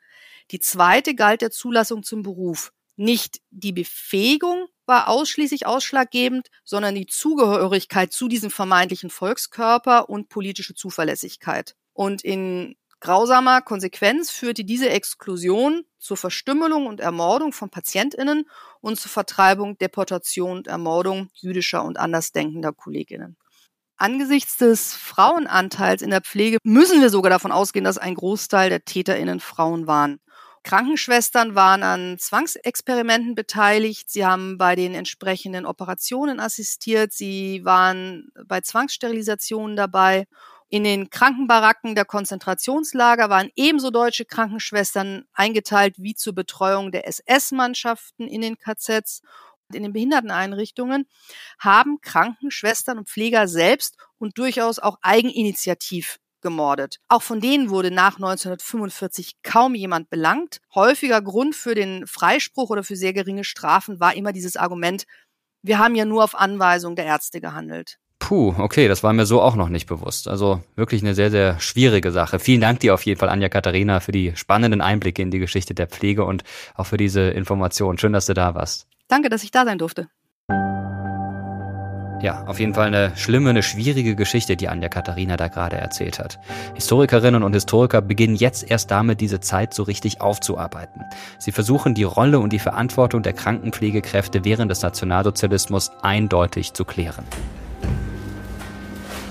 Die 0.51 0.59
zweite 0.59 1.15
galt 1.15 1.41
der 1.41 1.51
Zulassung 1.51 2.03
zum 2.03 2.23
Beruf. 2.23 2.71
Nicht 2.95 3.41
die 3.51 3.73
Befähigung 3.73 4.67
war 4.85 5.07
ausschließlich 5.07 5.65
ausschlaggebend, 5.65 6.47
sondern 6.63 6.95
die 6.95 7.05
Zugehörigkeit 7.05 8.11
zu 8.11 8.27
diesem 8.27 8.49
vermeintlichen 8.49 9.09
Volkskörper 9.09 10.09
und 10.09 10.29
politische 10.29 10.73
Zuverlässigkeit. 10.73 11.75
Und 11.93 12.23
in 12.23 12.75
grausamer 12.99 13.61
Konsequenz 13.61 14.31
führte 14.31 14.63
diese 14.63 14.89
Exklusion 14.89 15.83
zur 15.99 16.17
Verstümmelung 16.17 16.87
und 16.87 16.99
Ermordung 16.99 17.53
von 17.53 17.69
Patientinnen 17.69 18.49
und 18.81 18.99
zur 18.99 19.11
Vertreibung, 19.11 19.77
Deportation 19.77 20.57
und 20.57 20.67
Ermordung 20.67 21.29
jüdischer 21.33 21.83
und 21.83 21.97
andersdenkender 21.97 22.73
Kolleginnen. 22.73 23.37
Angesichts 23.97 24.57
des 24.57 24.93
Frauenanteils 24.93 26.03
in 26.03 26.11
der 26.11 26.21
Pflege 26.21 26.59
müssen 26.63 27.01
wir 27.01 27.09
sogar 27.09 27.31
davon 27.31 27.51
ausgehen, 27.51 27.85
dass 27.85 27.97
ein 27.97 28.13
Großteil 28.13 28.69
der 28.69 28.85
Täterinnen 28.85 29.39
Frauen 29.39 29.87
waren. 29.87 30.19
Krankenschwestern 30.63 31.55
waren 31.55 31.81
an 31.81 32.17
Zwangsexperimenten 32.19 33.35
beteiligt. 33.35 34.11
Sie 34.11 34.25
haben 34.25 34.57
bei 34.57 34.75
den 34.75 34.93
entsprechenden 34.93 35.65
Operationen 35.65 36.39
assistiert. 36.39 37.13
Sie 37.13 37.61
waren 37.63 38.29
bei 38.45 38.61
Zwangssterilisationen 38.61 39.77
dabei 39.77 40.27
in 40.69 40.83
den 40.83 41.09
Krankenbaracken 41.09 41.95
der 41.95 42.05
Konzentrationslager 42.05 43.29
waren 43.29 43.49
ebenso 43.55 43.89
deutsche 43.89 44.25
Krankenschwestern 44.25 45.25
eingeteilt 45.33 45.95
wie 45.97 46.13
zur 46.13 46.33
Betreuung 46.33 46.91
der 46.91 47.07
SS-Mannschaften 47.07 48.27
in 48.27 48.41
den 48.41 48.57
KZs. 48.57 49.21
In 49.73 49.83
den 49.83 49.93
Behinderteneinrichtungen 49.93 51.07
haben 51.59 51.99
Krankenschwestern 52.01 52.97
und 52.97 53.09
Pfleger 53.09 53.47
selbst 53.47 53.97
und 54.17 54.37
durchaus 54.37 54.79
auch 54.79 54.97
eigeninitiativ 55.01 56.19
gemordet. 56.41 56.97
Auch 57.07 57.21
von 57.21 57.39
denen 57.39 57.69
wurde 57.69 57.91
nach 57.91 58.15
1945 58.15 59.41
kaum 59.43 59.75
jemand 59.75 60.09
belangt. 60.09 60.59
Häufiger 60.73 61.21
Grund 61.21 61.55
für 61.55 61.75
den 61.75 62.07
Freispruch 62.07 62.69
oder 62.69 62.83
für 62.83 62.95
sehr 62.95 63.13
geringe 63.13 63.43
Strafen 63.43 63.99
war 63.99 64.15
immer 64.15 64.31
dieses 64.33 64.55
Argument, 64.55 65.05
wir 65.63 65.79
haben 65.79 65.95
ja 65.95 66.05
nur 66.05 66.23
auf 66.23 66.35
Anweisung 66.35 66.95
der 66.95 67.05
Ärzte 67.05 67.41
gehandelt. 67.41 67.97
Puh, 68.19 68.55
okay, 68.57 68.87
das 68.87 69.03
war 69.03 69.13
mir 69.13 69.25
so 69.25 69.41
auch 69.41 69.55
noch 69.55 69.69
nicht 69.69 69.87
bewusst. 69.87 70.27
Also 70.27 70.61
wirklich 70.75 71.01
eine 71.01 71.13
sehr, 71.13 71.31
sehr 71.31 71.59
schwierige 71.59 72.11
Sache. 72.11 72.39
Vielen 72.39 72.61
Dank 72.61 72.79
dir 72.79 72.93
auf 72.93 73.03
jeden 73.03 73.19
Fall, 73.19 73.29
Anja 73.29 73.47
Katharina, 73.47 73.99
für 73.99 74.11
die 74.11 74.35
spannenden 74.35 74.81
Einblicke 74.81 75.21
in 75.21 75.31
die 75.31 75.39
Geschichte 75.39 75.73
der 75.73 75.87
Pflege 75.87 76.25
und 76.25 76.43
auch 76.75 76.85
für 76.87 76.97
diese 76.97 77.21
Information. 77.29 77.97
Schön, 77.97 78.13
dass 78.13 78.25
du 78.25 78.33
da 78.33 78.55
warst. 78.55 78.87
Danke, 79.07 79.29
dass 79.29 79.43
ich 79.43 79.51
da 79.51 79.63
sein 79.63 79.77
durfte. 79.77 80.09
Ja, 82.19 82.45
auf 82.47 82.59
jeden 82.59 82.73
Fall 82.73 82.87
eine 82.87 83.15
schlimme, 83.15 83.51
eine 83.51 83.61
schwierige 83.61 84.15
Geschichte, 84.15 84.57
die 84.57 84.67
Anja 84.69 84.89
Katharina 84.89 85.37
da 85.37 85.49
gerade 85.49 85.77
erzählt 85.77 86.17
hat. 86.17 86.39
Historikerinnen 86.73 87.43
und 87.43 87.53
Historiker 87.53 88.01
beginnen 88.01 88.35
jetzt 88.35 88.69
erst 88.69 88.89
damit, 88.89 89.21
diese 89.21 89.39
Zeit 89.39 89.75
so 89.75 89.83
richtig 89.83 90.19
aufzuarbeiten. 90.19 91.03
Sie 91.37 91.51
versuchen, 91.51 91.93
die 91.93 92.03
Rolle 92.03 92.39
und 92.39 92.51
die 92.51 92.59
Verantwortung 92.59 93.21
der 93.21 93.33
Krankenpflegekräfte 93.33 94.43
während 94.43 94.71
des 94.71 94.81
Nationalsozialismus 94.81 95.91
eindeutig 96.01 96.73
zu 96.73 96.85
klären. 96.85 97.23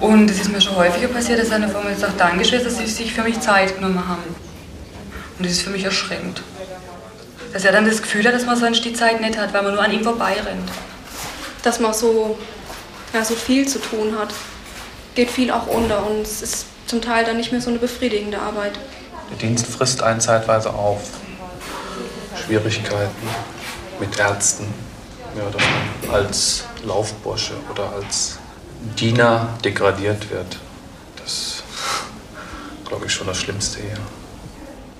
Und 0.01 0.31
es 0.31 0.41
ist 0.41 0.53
mir 0.53 0.61
schon 0.61 0.77
häufiger 0.77 1.09
passiert, 1.09 1.41
dass 1.41 1.51
eine 1.51 1.69
Frau 1.69 1.81
mir 1.81 1.97
sagt, 1.97 2.21
Dankeschön, 2.21 2.63
dass 2.63 2.77
Sie 2.77 2.87
sich 2.87 3.15
für 3.15 3.23
mich 3.23 3.41
Zeit 3.41 3.77
genommen 3.77 4.07
haben. 4.07 4.35
Und 5.39 5.45
das 5.45 5.53
ist 5.53 5.63
für 5.63 5.71
mich 5.71 5.85
erschreckend. 5.85 6.43
Dass 7.53 7.65
er 7.65 7.73
dann 7.73 7.87
das 7.87 8.03
Gefühl 8.03 8.27
hat, 8.27 8.35
dass 8.35 8.45
man 8.45 8.59
sonst 8.59 8.85
die 8.85 8.93
Zeit 8.93 9.21
nicht 9.21 9.39
hat, 9.39 9.55
weil 9.55 9.63
man 9.63 9.75
nur 9.75 9.83
an 9.83 9.93
ihm 9.93 10.03
vorbeirennt. 10.03 10.69
Dass 11.63 11.81
man 11.81 11.95
so 11.95 12.39
ja, 13.15 13.25
so 13.25 13.35
viel 13.35 13.67
zu 13.67 13.79
tun 13.79 14.17
hat, 14.19 14.35
geht 15.15 15.31
viel 15.31 15.51
auch 15.51 15.67
unter 15.67 16.07
und 16.07 16.23
es 16.23 16.43
ist 16.43 16.67
zum 16.87 17.01
Teil 17.01 17.25
dann 17.25 17.37
nicht 17.37 17.51
mehr 17.51 17.61
so 17.61 17.71
eine 17.71 17.79
befriedigende 17.79 18.39
Arbeit. 18.39 18.79
Der 19.31 19.39
Dienst 19.39 19.67
frisst 19.67 20.03
einen 20.03 20.21
zeitweise 20.21 20.73
auf. 20.73 21.01
Schwierigkeiten 22.45 23.29
mit 23.99 24.19
Ärzten, 24.19 24.67
ja, 25.37 25.45
dass 25.51 25.63
man 26.05 26.15
als 26.15 26.65
Laufbursche 26.85 27.55
oder 27.73 27.91
als 27.95 28.39
Diener 28.95 29.49
degradiert 29.65 30.31
wird. 30.31 30.59
Das 31.17 31.63
glaube 32.87 33.07
ich 33.07 33.13
schon 33.13 33.27
das 33.27 33.39
Schlimmste 33.39 33.81
hier. 33.81 33.99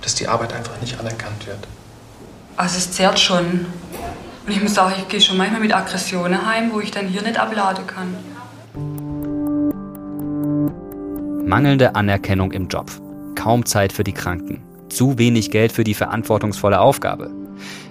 Dass 0.03 0.15
die 0.15 0.29
Arbeit 0.29 0.53
einfach 0.53 0.81
nicht 0.81 0.99
anerkannt 0.99 1.47
wird. 1.47 1.67
Also 2.57 2.79
es 2.79 2.91
zehrt 2.93 3.19
schon. 3.19 3.67
Und 4.47 4.53
ich 4.53 4.63
muss 4.63 4.75
sagen, 4.75 4.95
ich 4.99 5.09
gehe 5.09 5.21
schon 5.21 5.37
manchmal 5.37 5.61
mit 5.61 5.75
Aggressionen 5.75 6.47
heim, 6.47 6.71
wo 6.73 6.81
ich 6.81 6.91
dann 6.91 7.09
hier 7.09 7.23
nicht 7.23 7.39
abladen 7.39 7.87
kann. 7.87 8.15
Mangelnde 11.47 11.95
Anerkennung 11.95 12.53
im 12.53 12.69
Job. 12.69 12.91
Kaum 13.35 13.67
Zeit 13.67 13.93
für 13.93 14.05
die 14.05 14.13
Kranken. 14.13 14.63
Zu 14.89 15.19
wenig 15.19 15.51
Geld 15.51 15.73
für 15.73 15.85
die 15.85 15.95
verantwortungsvolle 15.95 16.81
Aufgabe. 16.81 17.31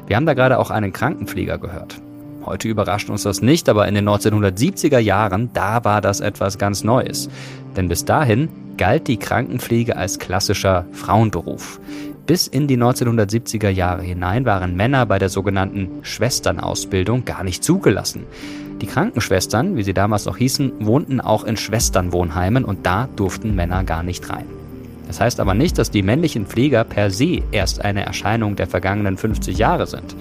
Wir 0.07 0.15
haben 0.15 0.25
da 0.25 0.33
gerade 0.33 0.59
auch 0.59 0.71
einen 0.71 0.93
Krankenpfleger 0.93 1.57
gehört. 1.57 2.01
Heute 2.45 2.67
überrascht 2.67 3.09
uns 3.09 3.23
das 3.23 3.41
nicht, 3.41 3.67
aber 3.69 3.87
in 3.87 3.95
den 3.95 4.07
1970er 4.07 4.99
Jahren, 4.99 5.49
da 5.53 5.83
war 5.83 5.99
das 5.99 6.19
etwas 6.19 6.59
ganz 6.59 6.83
Neues. 6.83 7.27
Denn 7.75 7.87
bis 7.87 8.05
dahin 8.05 8.49
galt 8.77 9.07
die 9.07 9.17
Krankenpflege 9.17 9.95
als 9.95 10.19
klassischer 10.19 10.85
Frauenberuf. 10.91 11.79
Bis 12.27 12.47
in 12.47 12.67
die 12.67 12.77
1970er 12.77 13.69
Jahre 13.69 14.03
hinein 14.03 14.45
waren 14.45 14.75
Männer 14.75 15.05
bei 15.05 15.17
der 15.17 15.29
sogenannten 15.29 15.89
Schwesternausbildung 16.03 17.25
gar 17.25 17.43
nicht 17.43 17.63
zugelassen. 17.63 18.25
Die 18.81 18.87
Krankenschwestern, 18.87 19.75
wie 19.77 19.83
sie 19.83 19.93
damals 19.93 20.25
noch 20.25 20.37
hießen, 20.37 20.73
wohnten 20.79 21.21
auch 21.21 21.45
in 21.45 21.57
Schwesternwohnheimen 21.57 22.65
und 22.65 22.85
da 22.85 23.07
durften 23.15 23.55
Männer 23.55 23.83
gar 23.83 24.03
nicht 24.03 24.29
rein. 24.29 24.45
Das 25.07 25.21
heißt 25.21 25.39
aber 25.39 25.53
nicht, 25.53 25.77
dass 25.77 25.91
die 25.91 26.01
männlichen 26.01 26.47
Pfleger 26.47 26.83
per 26.83 27.11
se 27.11 27.43
erst 27.51 27.83
eine 27.83 28.05
Erscheinung 28.05 28.55
der 28.55 28.67
vergangenen 28.67 29.17
50 29.17 29.57
Jahre 29.57 29.87
sind. 29.87 30.15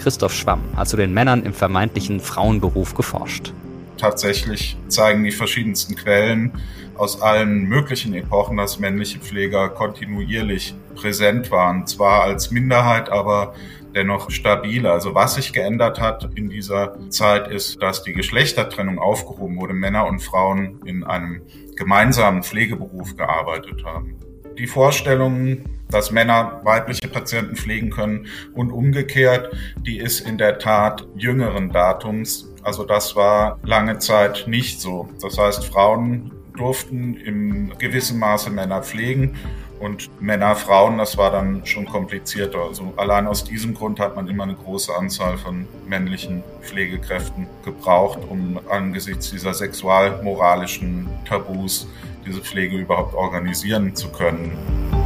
Christoph 0.00 0.32
Schwamm 0.32 0.62
hat 0.76 0.88
zu 0.88 0.96
den 0.96 1.12
Männern 1.12 1.42
im 1.42 1.52
vermeintlichen 1.52 2.20
Frauenberuf 2.20 2.94
geforscht. 2.94 3.52
Tatsächlich 3.98 4.78
zeigen 4.88 5.22
die 5.24 5.30
verschiedensten 5.30 5.94
Quellen 5.94 6.52
aus 6.96 7.20
allen 7.20 7.64
möglichen 7.64 8.14
Epochen, 8.14 8.56
dass 8.56 8.78
männliche 8.78 9.18
Pfleger 9.18 9.68
kontinuierlich 9.68 10.74
präsent 10.94 11.50
waren. 11.50 11.86
Zwar 11.86 12.22
als 12.22 12.50
Minderheit, 12.50 13.10
aber 13.10 13.54
dennoch 13.94 14.30
stabil. 14.30 14.86
Also 14.86 15.14
was 15.14 15.34
sich 15.34 15.52
geändert 15.52 16.00
hat 16.00 16.30
in 16.34 16.48
dieser 16.48 16.96
Zeit 17.10 17.48
ist, 17.48 17.82
dass 17.82 18.02
die 18.02 18.14
Geschlechtertrennung 18.14 18.98
aufgehoben 18.98 19.58
wurde. 19.58 19.74
Männer 19.74 20.06
und 20.06 20.20
Frauen 20.20 20.80
in 20.86 21.04
einem 21.04 21.42
gemeinsamen 21.76 22.42
Pflegeberuf 22.42 23.16
gearbeitet 23.16 23.84
haben. 23.84 24.16
Die 24.56 24.66
Vorstellung, 24.66 25.58
dass 25.90 26.10
Männer 26.10 26.60
weibliche 26.64 27.08
Patienten 27.08 27.56
pflegen 27.56 27.90
können 27.90 28.26
und 28.54 28.70
umgekehrt, 28.70 29.54
die 29.86 29.98
ist 29.98 30.20
in 30.20 30.38
der 30.38 30.58
Tat 30.58 31.06
jüngeren 31.16 31.70
Datums. 31.70 32.52
Also 32.62 32.84
das 32.84 33.16
war 33.16 33.58
lange 33.62 33.98
Zeit 33.98 34.44
nicht 34.46 34.80
so. 34.80 35.08
Das 35.20 35.38
heißt, 35.38 35.64
Frauen 35.64 36.32
durften 36.56 37.16
im 37.16 37.72
gewissen 37.78 38.18
Maße 38.18 38.50
Männer 38.50 38.82
pflegen 38.82 39.36
und 39.80 40.10
Männer, 40.20 40.56
Frauen, 40.56 40.98
das 40.98 41.16
war 41.16 41.30
dann 41.30 41.64
schon 41.64 41.86
komplizierter. 41.86 42.58
Also 42.58 42.92
allein 42.96 43.26
aus 43.26 43.44
diesem 43.44 43.72
Grund 43.72 43.98
hat 43.98 44.14
man 44.14 44.28
immer 44.28 44.42
eine 44.42 44.54
große 44.54 44.94
Anzahl 44.94 45.38
von 45.38 45.66
männlichen 45.88 46.42
Pflegekräften 46.60 47.46
gebraucht, 47.64 48.18
um 48.28 48.60
angesichts 48.68 49.30
dieser 49.30 49.54
sexualmoralischen 49.54 51.08
Tabus 51.26 51.88
diese 52.26 52.42
Pflege 52.42 52.76
überhaupt 52.76 53.14
organisieren 53.14 53.96
zu 53.96 54.10
können. 54.10 54.99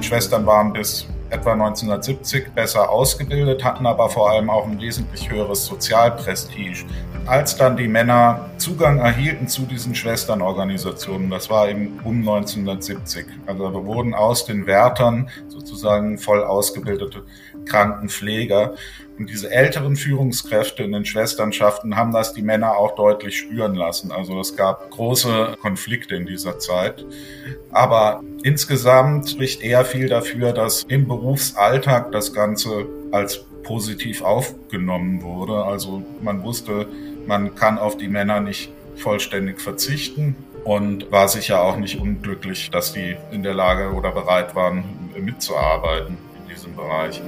Schwestern 0.00 0.44
waren 0.46 0.72
bis 0.72 1.06
etwa 1.30 1.52
1970 1.52 2.52
besser 2.54 2.90
ausgebildet, 2.90 3.64
hatten 3.64 3.86
aber 3.86 4.08
vor 4.08 4.30
allem 4.30 4.50
auch 4.50 4.66
ein 4.66 4.80
wesentlich 4.80 5.30
höheres 5.30 5.64
Sozialprestige 5.66 6.84
als 7.26 7.56
dann 7.56 7.76
die 7.76 7.88
Männer 7.88 8.50
Zugang 8.58 8.98
erhielten 8.98 9.48
zu 9.48 9.62
diesen 9.62 9.94
Schwesternorganisationen, 9.94 11.30
das 11.30 11.48
war 11.48 11.68
eben 11.68 11.98
um 12.04 12.18
1970. 12.18 13.26
Also 13.46 13.70
da 13.70 13.84
wurden 13.84 14.14
aus 14.14 14.44
den 14.44 14.66
Wärtern 14.66 15.28
sozusagen 15.48 16.18
voll 16.18 16.44
ausgebildete 16.44 17.24
Krankenpfleger. 17.64 18.74
Und 19.18 19.30
diese 19.30 19.50
älteren 19.50 19.94
Führungskräfte 19.94 20.82
in 20.82 20.92
den 20.92 21.04
Schwesternschaften 21.04 21.96
haben 21.96 22.12
das 22.12 22.32
die 22.32 22.42
Männer 22.42 22.76
auch 22.76 22.96
deutlich 22.96 23.38
spüren 23.38 23.74
lassen. 23.74 24.10
Also 24.10 24.40
es 24.40 24.56
gab 24.56 24.90
große 24.90 25.56
Konflikte 25.60 26.16
in 26.16 26.26
dieser 26.26 26.58
Zeit. 26.58 27.04
Aber 27.70 28.22
insgesamt 28.42 29.30
spricht 29.30 29.62
eher 29.62 29.84
viel 29.84 30.08
dafür, 30.08 30.52
dass 30.52 30.82
im 30.84 31.06
Berufsalltag 31.06 32.10
das 32.10 32.32
Ganze 32.32 32.86
als 33.12 33.44
positiv 33.62 34.22
aufgenommen 34.22 35.22
wurde. 35.22 35.64
Also 35.64 36.02
man 36.20 36.42
wusste, 36.42 36.88
man 37.26 37.54
kann 37.54 37.78
auf 37.78 37.96
die 37.96 38.08
Männer 38.08 38.40
nicht 38.40 38.72
vollständig 38.96 39.60
verzichten 39.60 40.36
und 40.64 41.10
war 41.12 41.28
sicher 41.28 41.62
auch 41.62 41.76
nicht 41.76 42.00
unglücklich, 42.00 42.70
dass 42.70 42.92
die 42.92 43.16
in 43.30 43.42
der 43.42 43.54
Lage 43.54 43.92
oder 43.92 44.12
bereit 44.12 44.54
waren, 44.54 44.84
mitzuarbeiten 45.16 46.16
in 46.42 46.54
diesem 46.54 46.74
Bereich. 46.74 47.20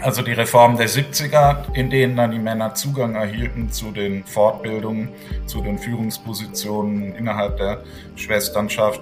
Also 0.00 0.22
die 0.22 0.32
Reform 0.32 0.76
der 0.76 0.88
70er, 0.88 1.72
in 1.74 1.90
denen 1.90 2.16
dann 2.16 2.30
die 2.30 2.38
Männer 2.38 2.74
Zugang 2.74 3.14
erhielten 3.14 3.70
zu 3.72 3.90
den 3.90 4.24
Fortbildungen, 4.24 5.08
zu 5.46 5.62
den 5.62 5.78
Führungspositionen 5.78 7.14
innerhalb 7.14 7.56
der 7.56 7.82
Schwesternschaft, 8.14 9.00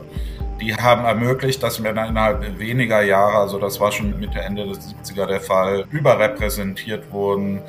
die 0.60 0.74
haben 0.74 1.04
ermöglicht, 1.04 1.62
dass 1.62 1.80
Männer 1.80 2.08
innerhalb 2.08 2.58
weniger 2.58 3.02
Jahre, 3.02 3.38
also 3.38 3.58
das 3.58 3.80
war 3.80 3.90
schon 3.90 4.18
Mitte, 4.18 4.40
Ende 4.40 4.66
des 4.66 4.94
70er 4.94 5.26
der 5.26 5.40
Fall, 5.40 5.84
überrepräsentiert 5.90 7.10
wurden 7.10 7.60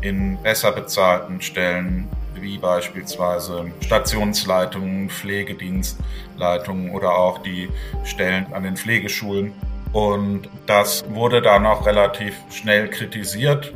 in 0.00 0.38
besser 0.42 0.72
bezahlten 0.72 1.42
Stellen 1.42 2.08
wie 2.34 2.56
beispielsweise 2.56 3.70
Stationsleitungen, 3.80 5.10
Pflegedienstleitungen 5.10 6.90
oder 6.92 7.14
auch 7.14 7.38
die 7.38 7.68
Stellen 8.04 8.46
an 8.52 8.62
den 8.62 8.76
Pflegeschulen. 8.76 9.52
Und 9.92 10.48
das 10.66 11.04
wurde 11.08 11.42
dann 11.42 11.66
auch 11.66 11.86
relativ 11.86 12.34
schnell 12.50 12.88
kritisiert. 12.88 13.72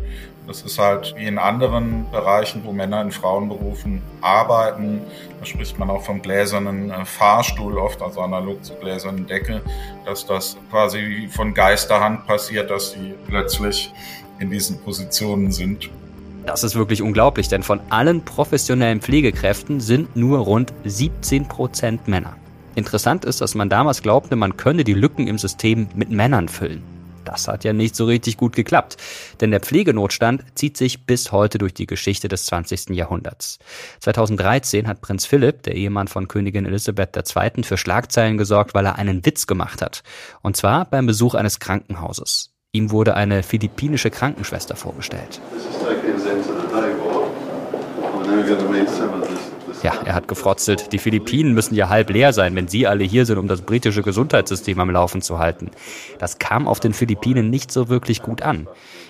Das 0.46 0.60
ist 0.60 0.78
halt 0.78 1.14
wie 1.16 1.26
in 1.26 1.38
anderen 1.38 2.10
Bereichen, 2.10 2.62
wo 2.64 2.72
Männer 2.72 3.00
in 3.00 3.10
Frauenberufen 3.10 4.02
arbeiten. 4.20 5.00
Da 5.40 5.46
spricht 5.46 5.78
man 5.78 5.88
auch 5.88 6.02
vom 6.02 6.20
gläsernen 6.20 6.90
äh, 6.90 7.04
Fahrstuhl 7.06 7.78
oft, 7.78 8.02
also 8.02 8.20
analog 8.20 8.62
zur 8.62 8.76
gläsernen 8.76 9.26
Decke, 9.26 9.62
dass 10.04 10.26
das 10.26 10.58
quasi 10.70 11.28
von 11.32 11.54
Geisterhand 11.54 12.26
passiert, 12.26 12.70
dass 12.70 12.92
sie 12.92 13.14
plötzlich 13.26 13.90
in 14.38 14.50
diesen 14.50 14.78
Positionen 14.82 15.50
sind. 15.50 15.88
Das 16.44 16.62
ist 16.62 16.74
wirklich 16.74 17.00
unglaublich, 17.00 17.48
denn 17.48 17.62
von 17.62 17.80
allen 17.88 18.22
professionellen 18.22 19.00
Pflegekräften 19.00 19.80
sind 19.80 20.14
nur 20.14 20.40
rund 20.40 20.74
17 20.84 21.48
Prozent 21.48 22.06
Männer. 22.06 22.36
Interessant 22.74 23.24
ist, 23.24 23.40
dass 23.40 23.54
man 23.54 23.68
damals 23.68 24.02
glaubte, 24.02 24.36
man 24.36 24.56
könne 24.56 24.84
die 24.84 24.94
Lücken 24.94 25.28
im 25.28 25.38
System 25.38 25.88
mit 25.94 26.10
Männern 26.10 26.48
füllen. 26.48 26.82
Das 27.24 27.48
hat 27.48 27.64
ja 27.64 27.72
nicht 27.72 27.96
so 27.96 28.04
richtig 28.04 28.36
gut 28.36 28.54
geklappt, 28.54 28.96
denn 29.40 29.50
der 29.50 29.60
Pflegenotstand 29.60 30.44
zieht 30.54 30.76
sich 30.76 31.06
bis 31.06 31.32
heute 31.32 31.58
durch 31.58 31.74
die 31.74 31.86
Geschichte 31.86 32.28
des 32.28 32.46
20. 32.46 32.90
Jahrhunderts. 32.90 33.58
2013 34.00 34.86
hat 34.86 35.00
Prinz 35.00 35.24
Philipp, 35.24 35.62
der 35.62 35.74
Ehemann 35.74 36.08
von 36.08 36.28
Königin 36.28 36.66
Elisabeth 36.66 37.16
II., 37.16 37.64
für 37.64 37.76
Schlagzeilen 37.76 38.36
gesorgt, 38.36 38.74
weil 38.74 38.86
er 38.86 38.96
einen 38.96 39.24
Witz 39.24 39.46
gemacht 39.46 39.80
hat. 39.80 40.02
Und 40.42 40.56
zwar 40.56 40.84
beim 40.84 41.06
Besuch 41.06 41.34
eines 41.34 41.60
Krankenhauses. 41.60 42.50
Ihm 42.72 42.90
wurde 42.90 43.14
eine 43.14 43.42
philippinische 43.42 44.10
Krankenschwester 44.10 44.76
vorgestellt. 44.76 45.40
Ja, 49.82 49.92
er 50.04 50.14
hat 50.14 50.28
gefrotzelt. 50.28 50.92
Die 50.92 50.98
Philippinen 50.98 51.52
müssen 51.52 51.74
ja 51.74 51.90
halb 51.90 52.08
leer 52.08 52.32
sein, 52.32 52.54
wenn 52.56 52.68
Sie 52.68 52.86
alle 52.86 53.04
hier 53.04 53.26
sind, 53.26 53.36
um 53.36 53.48
das 53.48 53.62
britische 53.62 54.02
Gesundheitssystem 54.02 54.80
am 54.80 54.90
Laufen 54.90 55.20
zu 55.20 55.38
halten. 55.38 55.70
Das 56.18 56.38
kam 56.38 56.66
auf 56.66 56.80
den 56.80 56.94
Philippinen 56.94 57.50
nicht 57.50 57.70
so 57.70 57.88
wirklich 57.88 58.22
gut 58.22 58.40
an. 58.40 58.66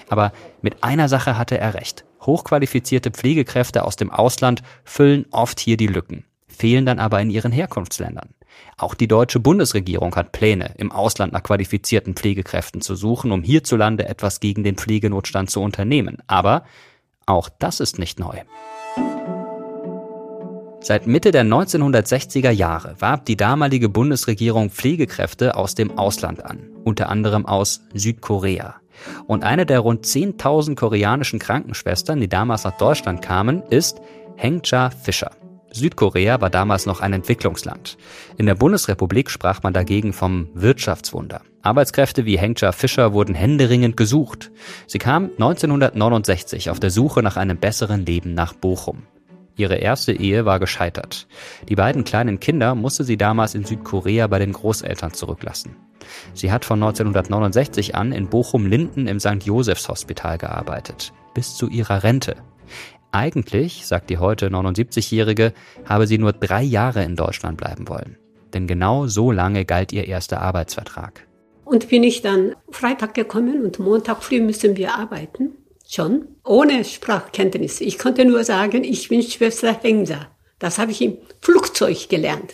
Aber 0.09 0.33
mit 0.63 0.83
einer 0.83 1.09
Sache 1.09 1.39
hatte 1.39 1.59
er 1.59 1.75
recht. 1.75 2.05
Hochqualifizierte 2.23 3.11
Pflegekräfte 3.11 3.85
aus 3.85 3.97
dem 3.97 4.11
Ausland 4.11 4.63
füllen 4.85 5.27
oft 5.31 5.61
hier 5.61 5.77
die 5.77 5.87
Lücken, 5.87 6.25
fehlen 6.49 6.87
dann 6.87 6.99
aber 6.99 7.21
in 7.21 7.31
ihren 7.31 7.53
Herkunftsländern. 7.53 8.31
Auch 8.77 8.95
die 8.95 9.09
deutsche 9.09 9.41
Bundesregierung 9.41 10.15
hat 10.17 10.33
Pläne, 10.33 10.75
im 10.79 10.91
Ausland 10.91 11.33
nach 11.33 11.43
qualifizierten 11.43 12.15
Pflegekräften 12.15 12.81
zu 12.81 12.97
suchen, 12.97 13.31
um 13.31 13.43
hierzulande 13.43 14.09
etwas 14.09 14.41
gegen 14.41 14.65
den 14.65 14.77
Pflegenotstand 14.77 15.51
zu 15.51 15.61
unternehmen. 15.61 16.19
Aber 16.27 16.65
auch 17.27 17.49
das 17.59 17.81
ist 17.81 17.99
nicht 17.99 18.19
neu. 18.19 18.41
Seit 20.85 21.07
Mitte 21.07 21.31
der 21.31 21.45
1960er 21.45 22.51
Jahre 22.51 22.97
warb 22.99 23.25
die 23.25 23.39
damalige 23.39 23.89
Bundesregierung 23.89 24.69
Pflegekräfte 24.69 25.57
aus 25.57 25.75
dem 25.75 25.97
Ausland 25.97 26.45
an, 26.45 26.69
unter 26.85 27.09
anderem 27.09 27.47
aus 27.47 27.81
Südkorea. 27.95 28.75
Und 29.27 29.45
eine 29.45 29.65
der 29.65 29.81
rund 29.81 30.05
10.000 30.05 30.75
koreanischen 30.75 31.39
Krankenschwestern, 31.39 32.21
die 32.21 32.29
damals 32.29 32.65
nach 32.65 32.77
Deutschland 32.77 33.23
kamen, 33.23 33.63
ist 33.71 34.03
Hengcha 34.37 34.91
Fischer. 34.91 35.31
Südkorea 35.73 36.43
war 36.43 36.51
damals 36.51 36.85
noch 36.85 37.01
ein 37.01 37.15
Entwicklungsland. 37.15 37.97
In 38.37 38.45
der 38.45 38.55
Bundesrepublik 38.55 39.31
sprach 39.31 39.63
man 39.63 39.73
dagegen 39.73 40.13
vom 40.13 40.51
Wirtschaftswunder. 40.53 41.41
Arbeitskräfte 41.63 42.27
wie 42.27 42.37
Hengcha 42.37 42.73
Fischer 42.73 43.15
wurden 43.15 43.35
händeringend 43.35 43.97
gesucht. 43.97 44.53
Sie 44.87 44.99
kam 44.99 45.31
1969 45.39 46.69
auf 46.69 46.79
der 46.79 46.91
Suche 46.91 47.23
nach 47.23 47.39
einem 47.39 47.57
besseren 47.57 48.05
Leben 48.05 48.35
nach 48.35 48.53
Bochum. 48.53 49.05
Ihre 49.57 49.77
erste 49.77 50.13
Ehe 50.13 50.45
war 50.45 50.59
gescheitert. 50.59 51.27
Die 51.69 51.77
beiden 51.77 52.05
kleinen 52.05 52.41
Kinder 52.41 52.75
musste 52.75 53.05
sie 53.05 53.17
damals 53.17 53.55
in 53.55 53.65
Südkorea 53.65 54.27
bei 54.27 54.39
den 54.39 54.53
Großeltern 54.53 55.13
zurücklassen. 55.13 55.77
Sie 56.33 56.51
hat 56.51 56.65
von 56.65 56.83
1969 56.83 57.95
an 57.95 58.13
in 58.13 58.29
Bochum-Linden 58.29 59.07
im 59.07 59.21
St. 59.21 59.45
Josephs 59.45 59.89
Hospital 59.89 60.39
gearbeitet, 60.39 61.13
bis 61.35 61.57
zu 61.57 61.69
ihrer 61.69 62.03
Rente. 62.03 62.37
Eigentlich, 63.13 63.87
sagt 63.87 64.11
die 64.11 64.19
heute 64.19 64.49
79-Jährige, 64.49 65.53
habe 65.85 66.07
sie 66.09 66.19
nur 66.19 66.33
drei 66.33 66.63
Jahre 66.63 67.05
in 67.05 67.15
Deutschland 67.15 67.57
bleiben 67.57 67.89
wollen. 67.89 68.17
Denn 68.53 68.67
genau 68.67 69.07
so 69.07 69.31
lange 69.31 69.65
galt 69.65 69.93
ihr 69.93 70.09
erster 70.09 70.41
Arbeitsvertrag. 70.41 71.27
Und 71.65 71.89
bin 71.89 72.03
ich 72.03 72.23
dann 72.23 72.57
Freitag 72.71 73.15
gekommen 73.15 73.65
und 73.65 73.79
Montag 73.79 74.23
früh 74.23 74.41
müssen 74.41 74.77
wir 74.77 74.95
arbeiten. 74.95 75.53
Schon. 75.95 76.27
Ohne 76.45 76.85
Sprachkenntnis. 76.85 77.81
Ich 77.81 78.01
konnte 78.01 78.25
nur 78.25 78.43
sagen, 78.43 78.83
ich 78.83 79.11
bin 79.11 79.23
Schwester 79.23 79.81
Hengsa. 79.81 80.29
Das 80.59 80.81
habe 80.81 80.91
ich 80.91 81.01
im 81.01 81.19
Flugzeug 81.41 82.09
gelernt. 82.09 82.53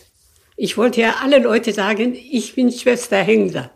Ich 0.59 0.77
wollte 0.77 1.01
ja 1.01 1.15
alle 1.23 1.39
Leute 1.39 1.73
sagen, 1.73 2.15
ich 2.15 2.55
bin 2.55 2.71
Schwester 2.71 3.17
Hengsa. 3.17 3.71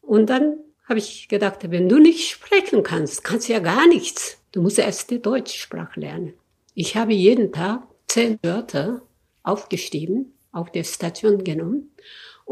Und 0.00 0.30
dann 0.30 0.56
habe 0.88 1.00
ich 1.00 1.28
gedacht, 1.28 1.70
wenn 1.70 1.86
du 1.86 1.98
nicht 1.98 2.30
sprechen 2.30 2.82
kannst, 2.82 3.24
kannst 3.24 3.50
du 3.50 3.52
ja 3.52 3.58
gar 3.58 3.86
nichts. 3.88 4.38
Du 4.52 4.62
musst 4.62 4.78
erst 4.78 5.10
die 5.10 5.20
Deutschsprache 5.20 6.00
lernen. 6.00 6.32
Ich 6.72 6.96
habe 6.96 7.12
jeden 7.12 7.52
Tag 7.52 7.82
zehn 8.08 8.38
Wörter 8.42 9.02
aufgeschrieben, 9.42 10.32
auf 10.50 10.72
der 10.72 10.84
Station 10.84 11.44
genommen. 11.44 11.94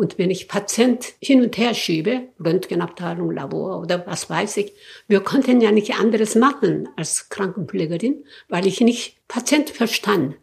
Und 0.01 0.17
wenn 0.17 0.31
ich 0.31 0.49
Patient 0.49 1.13
hin 1.21 1.43
und 1.43 1.59
her 1.59 1.75
schiebe, 1.75 2.29
Röntgenabteilung, 2.43 3.33
Labor 3.33 3.83
oder 3.83 4.07
was 4.07 4.31
weiß 4.31 4.57
ich, 4.57 4.73
wir 5.09 5.21
konnten 5.21 5.61
ja 5.61 5.73
nicht 5.73 5.97
anderes 5.97 6.37
machen 6.37 6.89
als 6.97 7.29
Krankenpflegerin, 7.29 8.25
weil 8.49 8.67
ich 8.67 8.81
nicht 8.81 9.19
Patient 9.29 9.69
verstand. 9.69 10.37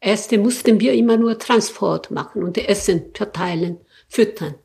Erste 0.00 0.36
mussten 0.36 0.80
wir 0.80 0.94
immer 0.94 1.16
nur 1.16 1.38
Transport 1.38 2.10
machen 2.10 2.42
und 2.42 2.58
Essen 2.58 3.12
verteilen, 3.14 3.78
füttern. 4.08 4.56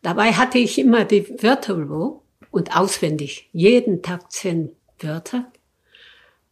Dabei 0.00 0.32
hatte 0.32 0.56
ich 0.56 0.78
immer 0.78 1.04
die 1.04 1.28
Wörterbuch 1.42 2.22
und 2.50 2.74
auswendig 2.74 3.50
jeden 3.52 4.00
Tag 4.00 4.32
zehn 4.32 4.74
Wörter 5.00 5.52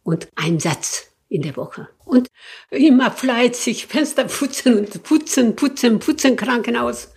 und 0.03 0.27
ein 0.35 0.59
Satz 0.59 1.10
in 1.31 1.41
der 1.41 1.55
Woche. 1.55 1.87
Und 2.03 2.27
immer 2.69 3.09
fleißig 3.09 3.87
Fenster 3.87 4.25
putzen 4.25 4.77
und 4.77 5.03
putzen, 5.03 5.55
putzen, 5.55 5.99
putzen, 5.99 6.35
Krankenhaus. 6.35 7.09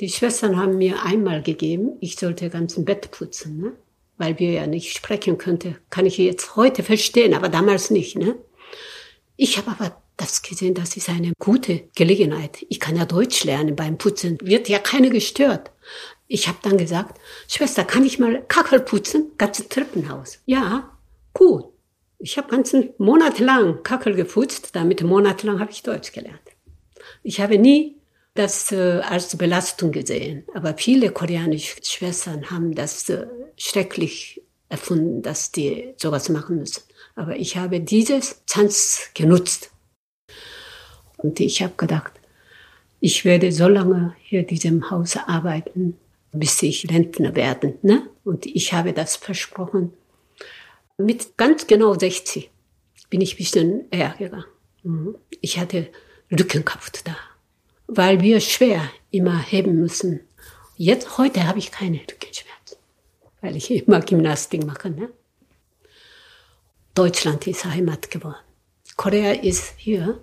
Die 0.00 0.08
Schwestern 0.08 0.56
haben 0.56 0.78
mir 0.78 1.02
einmal 1.02 1.42
gegeben, 1.42 1.96
ich 2.00 2.16
sollte 2.16 2.50
ganzen 2.50 2.84
Bett 2.84 3.10
putzen, 3.10 3.58
ne? 3.60 3.72
weil 4.16 4.38
wir 4.38 4.52
ja 4.52 4.66
nicht 4.68 4.96
sprechen 4.96 5.38
könnte. 5.38 5.76
Kann 5.90 6.06
ich 6.06 6.18
jetzt 6.18 6.54
heute 6.54 6.84
verstehen, 6.84 7.34
aber 7.34 7.48
damals 7.48 7.90
nicht. 7.90 8.16
Ne? 8.16 8.36
Ich 9.36 9.58
habe 9.58 9.72
aber 9.72 10.00
das 10.16 10.42
gesehen, 10.42 10.74
das 10.74 10.96
ist 10.96 11.08
eine 11.08 11.32
gute 11.40 11.88
Gelegenheit. 11.96 12.64
Ich 12.68 12.78
kann 12.78 12.96
ja 12.96 13.06
Deutsch 13.06 13.42
lernen 13.42 13.74
beim 13.74 13.98
Putzen. 13.98 14.38
Wird 14.40 14.68
ja 14.68 14.78
keiner 14.78 15.10
gestört. 15.10 15.72
Ich 16.28 16.46
habe 16.46 16.58
dann 16.62 16.78
gesagt, 16.78 17.20
Schwester, 17.48 17.84
kann 17.84 18.04
ich 18.04 18.20
mal 18.20 18.44
Kackel 18.46 18.80
putzen? 18.80 19.32
Ganze 19.36 19.68
Treppenhaus. 19.68 20.38
Ja, 20.46 20.96
gut. 21.32 21.64
Ich 22.20 22.36
habe 22.36 22.48
ganzen 22.48 22.90
Monat 22.98 23.38
lang 23.38 23.82
Kackel 23.84 24.14
geputzt. 24.14 24.70
Damit 24.74 25.02
monatelang 25.02 25.60
habe 25.60 25.70
ich 25.70 25.82
Deutsch 25.82 26.12
gelernt. 26.12 26.40
Ich 27.22 27.40
habe 27.40 27.58
nie 27.58 27.96
das 28.34 28.72
äh, 28.72 29.00
als 29.00 29.36
Belastung 29.36 29.92
gesehen. 29.92 30.44
Aber 30.54 30.74
viele 30.76 31.10
koreanische 31.10 31.76
Schwestern 31.82 32.50
haben 32.50 32.74
das 32.74 33.08
äh, 33.08 33.26
schrecklich 33.56 34.42
erfunden, 34.68 35.22
dass 35.22 35.52
die 35.52 35.94
sowas 35.96 36.28
machen 36.28 36.58
müssen. 36.58 36.82
Aber 37.14 37.36
ich 37.36 37.56
habe 37.56 37.80
dieses 37.80 38.44
Chance 38.46 39.10
genutzt. 39.14 39.70
Und 41.16 41.40
ich 41.40 41.62
habe 41.62 41.74
gedacht, 41.76 42.12
ich 43.00 43.24
werde 43.24 43.52
so 43.52 43.68
lange 43.68 44.14
hier 44.22 44.40
in 44.40 44.46
diesem 44.48 44.90
Haus 44.90 45.16
arbeiten, 45.16 45.96
bis 46.32 46.62
ich 46.62 46.90
Rentner 46.90 47.34
werde. 47.34 47.78
Ne? 47.82 48.02
Und 48.24 48.46
ich 48.46 48.72
habe 48.72 48.92
das 48.92 49.16
versprochen. 49.16 49.92
Mit 51.00 51.36
ganz 51.36 51.68
genau 51.68 51.94
60 51.94 52.50
bin 53.08 53.20
ich 53.20 53.34
ein 53.34 53.36
bisschen 53.36 53.90
eher 53.92 54.16
gegangen. 54.18 54.44
Mhm. 54.82 55.16
Ich 55.40 55.58
hatte 55.60 55.88
Rückenkraft 56.32 57.06
da, 57.06 57.16
weil 57.86 58.20
wir 58.20 58.40
schwer 58.40 58.82
immer 59.12 59.38
heben 59.38 59.76
müssen. 59.76 60.20
Jetzt, 60.76 61.16
heute 61.16 61.46
habe 61.46 61.60
ich 61.60 61.70
keine 61.70 62.00
Rückenschmerzen, 62.00 62.78
weil 63.40 63.54
ich 63.54 63.70
immer 63.70 64.00
Gymnastik 64.00 64.66
mache. 64.66 64.90
Ne? 64.90 65.08
Deutschland 66.94 67.46
ist 67.46 67.64
Heimat 67.64 68.10
geworden. 68.10 68.42
Korea 68.96 69.34
ist 69.34 69.74
hier 69.76 70.20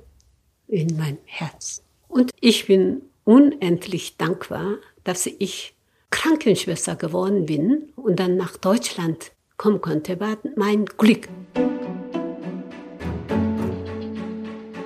in 0.67 0.97
meinem 0.97 1.19
Herz. 1.23 1.83
Und 2.09 2.31
ich 2.41 2.67
bin 2.67 3.01
unendlich 3.23 4.17
dankbar, 4.17 4.75
dass 5.05 5.25
ich 5.25 5.73
Krankenschwester 6.09 6.97
geworden 6.97 7.45
bin 7.45 7.93
und 7.95 8.19
dann 8.19 8.35
nach 8.35 8.57
Deutschland 8.57 9.31
kommen 9.57 9.81
konnte, 9.81 10.19
war 10.19 10.37
mein 10.55 10.85
Glück. 10.85 11.27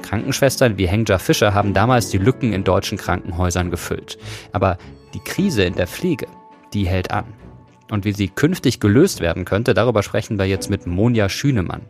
Krankenschwestern 0.01 0.77
wie 0.77 0.87
Hengja 0.87 1.19
Fischer 1.19 1.53
haben 1.53 1.73
damals 1.73 2.09
die 2.09 2.17
Lücken 2.17 2.51
in 2.53 2.63
deutschen 2.63 2.97
Krankenhäusern 2.97 3.69
gefüllt. 3.69 4.17
Aber 4.51 4.77
die 5.13 5.19
Krise 5.19 5.63
in 5.63 5.75
der 5.75 5.87
Pflege, 5.87 6.25
die 6.73 6.87
hält 6.87 7.11
an. 7.11 7.25
Und 7.91 8.05
wie 8.05 8.13
sie 8.13 8.27
künftig 8.27 8.79
gelöst 8.79 9.19
werden 9.19 9.45
könnte, 9.45 9.73
darüber 9.73 10.03
sprechen 10.03 10.37
wir 10.37 10.45
jetzt 10.45 10.69
mit 10.69 10.85
Monja 10.85 11.27
Schünemann. 11.27 11.81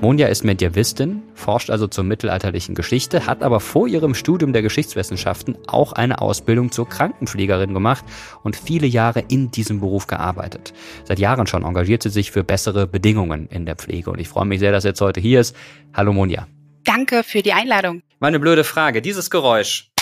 Monja 0.00 0.26
ist 0.26 0.44
Medievistin, 0.44 1.22
forscht 1.34 1.70
also 1.70 1.86
zur 1.86 2.02
mittelalterlichen 2.04 2.74
Geschichte, 2.74 3.26
hat 3.26 3.42
aber 3.42 3.60
vor 3.60 3.86
ihrem 3.86 4.14
Studium 4.14 4.52
der 4.52 4.62
Geschichtswissenschaften 4.62 5.56
auch 5.68 5.92
eine 5.92 6.20
Ausbildung 6.20 6.72
zur 6.72 6.88
Krankenpflegerin 6.88 7.72
gemacht 7.72 8.04
und 8.42 8.56
viele 8.56 8.86
Jahre 8.86 9.20
in 9.28 9.50
diesem 9.52 9.80
Beruf 9.80 10.06
gearbeitet. 10.08 10.74
Seit 11.04 11.20
Jahren 11.20 11.46
schon 11.46 11.62
engagiert 11.62 12.02
sie 12.02 12.10
sich 12.10 12.32
für 12.32 12.42
bessere 12.42 12.86
Bedingungen 12.86 13.46
in 13.48 13.64
der 13.64 13.76
Pflege 13.76 14.10
und 14.10 14.18
ich 14.18 14.28
freue 14.28 14.46
mich 14.46 14.58
sehr, 14.58 14.72
dass 14.72 14.82
sie 14.82 14.88
jetzt 14.88 15.00
heute 15.00 15.20
hier 15.20 15.40
ist. 15.40 15.54
Hallo 15.94 16.12
Monja. 16.12 16.48
Danke 16.84 17.22
für 17.22 17.42
die 17.42 17.52
Einladung. 17.52 18.02
Meine 18.18 18.40
blöde 18.40 18.64
Frage, 18.64 19.00
dieses 19.00 19.30
Geräusch. 19.30 19.93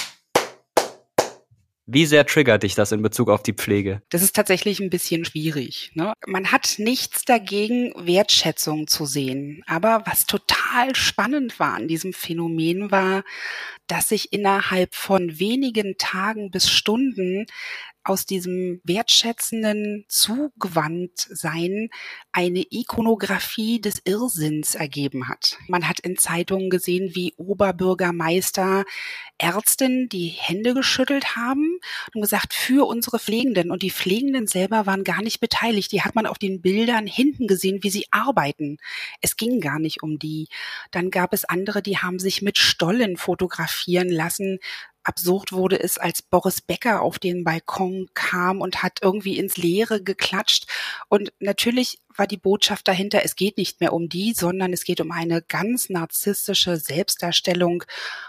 Wie 1.95 2.07
sehr 2.07 2.24
triggert 2.24 2.62
dich 2.62 2.74
das 2.74 2.90
in 2.90 3.03
Bezug 3.03 3.28
auf 3.28 3.43
die 3.43 3.53
Pflege? 3.53 4.01
Das 4.09 4.22
ist 4.22 4.34
tatsächlich 4.34 4.80
ein 4.80 4.88
bisschen 4.88 5.26
schwierig. 5.26 5.90
Ne? 5.93 6.14
Man 6.26 6.51
hat 6.51 6.76
nichts 6.78 7.26
dagegen, 7.26 7.93
Wertschätzung 7.95 8.86
zu 8.86 9.05
sehen. 9.05 9.62
Aber 9.66 10.03
was 10.07 10.24
total 10.24 10.97
spannend 10.97 11.61
war 11.61 11.74
an 11.74 11.88
diesem 11.88 12.14
Phänomen 12.14 12.90
war, 12.90 13.24
dass 13.88 14.09
sich 14.09 14.32
innerhalb 14.32 14.95
von 14.95 15.38
wenigen 15.38 15.99
Tagen 15.99 16.51
bis 16.51 16.70
Stunden 16.70 17.45
aus 18.05 18.26
diesem 18.26 18.80
wertschätzenden 18.84 20.05
Zugewandtsein 20.09 21.88
eine 22.32 22.64
Ikonografie 22.70 23.80
des 23.80 24.03
Irrsinns 24.05 24.74
ergeben 24.74 25.28
hat. 25.28 25.59
Man 25.68 25.88
hat 25.88 26.00
in 26.00 26.16
Zeitungen 26.16 26.70
gesehen, 26.70 27.14
wie 27.14 27.34
Oberbürgermeister 27.36 28.84
Ärztinnen 29.38 30.09
die 30.09 30.28
Hände 30.28 30.74
geschüttelt 30.74 31.36
haben 31.36 31.78
und 32.14 32.22
gesagt, 32.22 32.55
für 32.55 32.86
unsere 32.86 33.18
Pflegenden. 33.18 33.70
Und 33.70 33.82
die 33.82 33.90
Pflegenden 33.90 34.46
selber 34.46 34.86
waren 34.86 35.05
gar 35.05 35.22
nicht 35.22 35.40
beteiligt. 35.40 35.92
Die 35.92 36.03
hat 36.03 36.14
man 36.14 36.26
auf 36.26 36.38
den 36.38 36.61
Bildern 36.61 37.07
hinten 37.07 37.46
gesehen, 37.46 37.82
wie 37.82 37.90
sie 37.90 38.07
arbeiten. 38.11 38.78
Es 39.20 39.36
ging 39.36 39.61
gar 39.61 39.78
nicht 39.78 40.03
um 40.03 40.18
die. 40.18 40.48
Dann 40.90 41.11
gab 41.11 41.32
es 41.32 41.44
andere, 41.44 41.82
die 41.82 41.98
haben 41.98 42.18
sich 42.18 42.42
mit 42.42 42.59
Stollen 42.59 43.16
fotografieren 43.16 44.09
lassen, 44.09 44.59
absurd 45.05 45.53
wurde 45.53 45.80
es, 45.80 45.98
als 45.98 46.22
Boris 46.22 46.61
Becker 46.61 47.03
auf 47.03 47.18
den 47.18 47.44
Balkon 47.44 48.09
kam 48.14 48.61
und 48.61 48.82
hat 48.82 48.98
irgendwie 49.03 49.38
ins 49.38 49.57
Leere 49.57 50.03
geklatscht. 50.03 50.66
Und 51.09 51.32
natürlich 51.40 51.98
war 52.16 52.26
die 52.26 52.36
Botschaft 52.36 52.88
dahinter, 52.88 53.22
es 53.24 53.36
geht 53.36 53.57
nicht 53.57 53.80
mehr 53.80 53.92
um 53.92 54.09
die, 54.09 54.32
sondern 54.34 54.72
es 54.72 54.84
geht 54.84 55.00
um 55.00 55.11
eine 55.11 55.42
ganz 55.42 55.88
narzisstische 55.88 56.76
Selbstdarstellung 56.76 57.84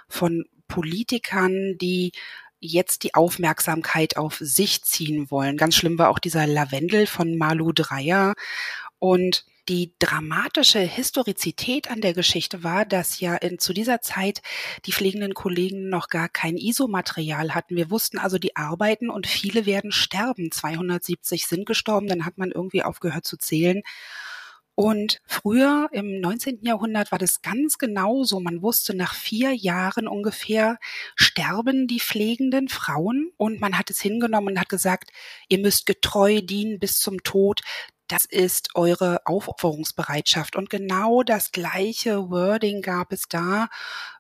von 0.08 0.46
Politikern, 0.68 1.78
die 1.78 2.12
jetzt 2.60 3.04
die 3.04 3.14
Aufmerksamkeit 3.14 4.18
auf 4.18 4.38
sich 4.40 4.84
ziehen 4.84 5.30
wollen. 5.30 5.58
Ganz 5.58 5.76
schlimm 5.76 5.98
war 5.98 6.10
auch 6.10 6.20
dieser 6.20 6.48
Lavendel 6.48 7.08
von 7.08 7.38
Malu 7.38 7.74
Dreyer. 7.74 8.34
Und 9.00 9.46
die 9.70 9.94
dramatische 10.00 10.80
Historizität 10.80 11.90
an 11.90 12.02
der 12.02 12.14
Geschichte 12.14 12.64
war, 12.64 12.86
dass 12.86 13.20
ja 13.20 13.36
in, 13.36 13.60
zu 13.60 13.74
dieser 13.74 14.02
Zeit 14.02 14.42
die 14.86 14.92
pflegenden 14.92 15.34
Kollegen 15.34 15.90
noch 15.90 16.10
gar 16.10 16.30
kein 16.30 16.58
ISO-Material 16.58 17.56
hatten. 17.56 17.76
Wir 17.76 17.90
wussten 17.90 18.18
also, 18.18 18.38
die 18.38 18.56
arbeiten 18.56 19.10
und 19.10 19.28
viele 19.28 19.66
werden 19.66 19.92
sterben. 19.92 20.52
270 20.52 21.48
sind 21.48 21.66
gestorben, 21.66 22.08
dann 22.08 22.26
hat 22.26 22.38
man 22.38 22.52
irgendwie 22.52 22.84
aufgehört 22.84 23.26
zu 23.26 23.38
zählen. 23.38 23.84
Und 24.76 25.22
früher 25.28 25.88
im 25.92 26.20
19. 26.20 26.64
Jahrhundert 26.64 27.12
war 27.12 27.20
das 27.20 27.44
ganz 27.44 27.78
genau 27.78 28.24
so. 28.24 28.40
Man 28.40 28.64
wusste, 28.64 28.96
nach 28.96 29.14
vier 29.14 29.54
Jahren 29.54 30.08
ungefähr 30.08 30.80
sterben 31.16 31.86
die 31.86 32.00
pflegenden 32.00 32.70
Frauen 32.70 33.32
und 33.38 33.62
man 33.62 33.78
hat 33.78 33.92
es 33.92 34.02
hingenommen 34.02 34.54
und 34.54 34.60
hat 34.60 34.70
gesagt, 34.70 35.12
ihr 35.48 35.60
müsst 35.60 35.86
getreu 35.86 36.42
dienen 36.42 36.80
bis 36.80 37.00
zum 37.00 37.22
Tod 37.22 37.62
das 38.14 38.26
ist 38.26 38.76
eure 38.76 39.26
Aufopferungsbereitschaft. 39.26 40.56
Und 40.56 40.70
genau 40.70 41.24
das 41.24 41.52
gleiche 41.52 42.30
Wording 42.30 42.84
gab 42.84 43.12
es 43.12 43.24
da 43.28 43.70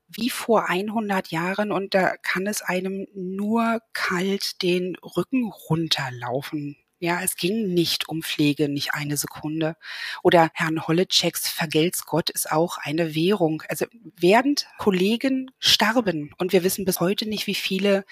wie 0.08 0.32
vor 0.32 0.68
100 0.68 1.28
Jahren 1.28 1.72
und 1.72 1.94
da 1.94 2.18
kann 2.18 2.48
es 2.48 2.64
einem 2.64 3.06
nur 3.14 3.82
kalt 3.94 4.64
den 4.64 4.96
Rücken 4.96 5.52
runterlaufen. 5.70 6.76
Ja, 6.98 7.22
es 7.22 7.36
ging 7.36 7.72
nicht 7.76 8.10
um 8.10 8.24
Pflege, 8.24 8.68
nicht 8.68 8.96
eine 8.96 9.16
Sekunde. 9.16 9.76
Oder 10.24 10.50
Herrn 10.56 10.88
Holleczeks 10.88 11.48
Vergelt's 11.48 12.08
Gott 12.08 12.32
ist 12.32 12.52
auch 12.52 12.80
eine 12.80 13.14
Währung. 13.14 13.62
Also 13.70 13.86
während 14.16 14.66
Kollegen 14.80 15.52
starben 15.60 16.34
und 16.40 16.52
wir 16.52 16.64
wissen 16.64 16.86
bis 16.86 17.00
heute 17.00 17.30
nicht, 17.30 17.46
wie 17.46 17.54
viele 17.54 18.06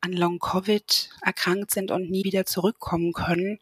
an 0.00 0.12
Long-Covid 0.12 1.10
erkrankt 1.22 1.72
sind 1.72 1.90
und 1.90 2.08
nie 2.08 2.22
wieder 2.22 2.46
zurückkommen 2.46 3.12
können, 3.14 3.58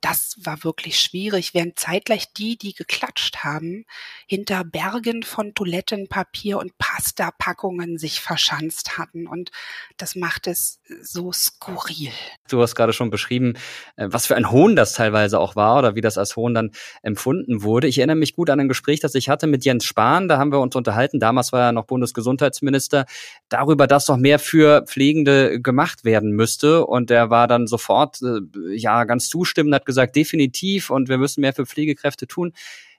das 0.00 0.36
war 0.42 0.64
wirklich 0.64 1.00
schwierig, 1.00 1.54
während 1.54 1.78
zeitgleich 1.78 2.32
die, 2.32 2.56
die 2.56 2.74
geklatscht 2.74 3.38
haben, 3.38 3.84
hinter 4.26 4.64
Bergen 4.64 5.22
von 5.22 5.54
Toilettenpapier 5.54 6.58
und 6.58 6.76
Pastapackungen 6.78 7.98
sich 7.98 8.20
verschanzt 8.20 8.98
hatten. 8.98 9.26
Und 9.26 9.50
das 9.96 10.14
macht 10.14 10.46
es 10.46 10.80
so 11.02 11.32
skurril. 11.32 12.12
Du 12.48 12.60
hast 12.62 12.74
gerade 12.74 12.92
schon 12.92 13.10
beschrieben, 13.10 13.54
äh, 13.96 14.08
was 14.10 14.26
für 14.26 14.36
ein 14.36 14.50
Hohn 14.50 14.76
das 14.76 14.92
teilweise 14.92 15.40
auch 15.40 15.56
war 15.56 15.78
oder 15.78 15.94
wie 15.94 16.00
das 16.00 16.18
als 16.18 16.36
Hohn 16.36 16.54
dann 16.54 16.70
empfunden 17.02 17.62
wurde. 17.62 17.88
Ich 17.88 17.98
erinnere 17.98 18.16
mich 18.16 18.34
gut 18.34 18.50
an 18.50 18.60
ein 18.60 18.68
Gespräch, 18.68 19.00
das 19.00 19.14
ich 19.14 19.28
hatte 19.28 19.46
mit 19.46 19.64
Jens 19.64 19.84
Spahn. 19.84 20.28
Da 20.28 20.38
haben 20.38 20.52
wir 20.52 20.60
uns 20.60 20.76
unterhalten. 20.76 21.20
Damals 21.20 21.52
war 21.52 21.62
er 21.62 21.72
noch 21.72 21.86
Bundesgesundheitsminister 21.86 23.06
darüber, 23.48 23.86
dass 23.86 24.06
doch 24.06 24.16
mehr 24.16 24.38
für 24.38 24.82
Pflegende 24.86 25.60
gemacht 25.60 26.04
werden 26.04 26.32
müsste. 26.32 26.86
Und 26.86 27.10
er 27.10 27.30
war 27.30 27.48
dann 27.48 27.66
sofort, 27.66 28.20
äh, 28.22 28.76
ja, 28.76 29.04
ganz 29.04 29.28
zustimmend, 29.28 29.74
hat 29.74 29.86
gesagt, 29.86 29.95
definitiv 30.04 30.90
und 30.90 31.08
wir 31.08 31.16
müssen 31.16 31.40
mehr 31.40 31.54
für 31.54 31.64
Pflegekräfte 31.64 32.26
tun. 32.26 32.52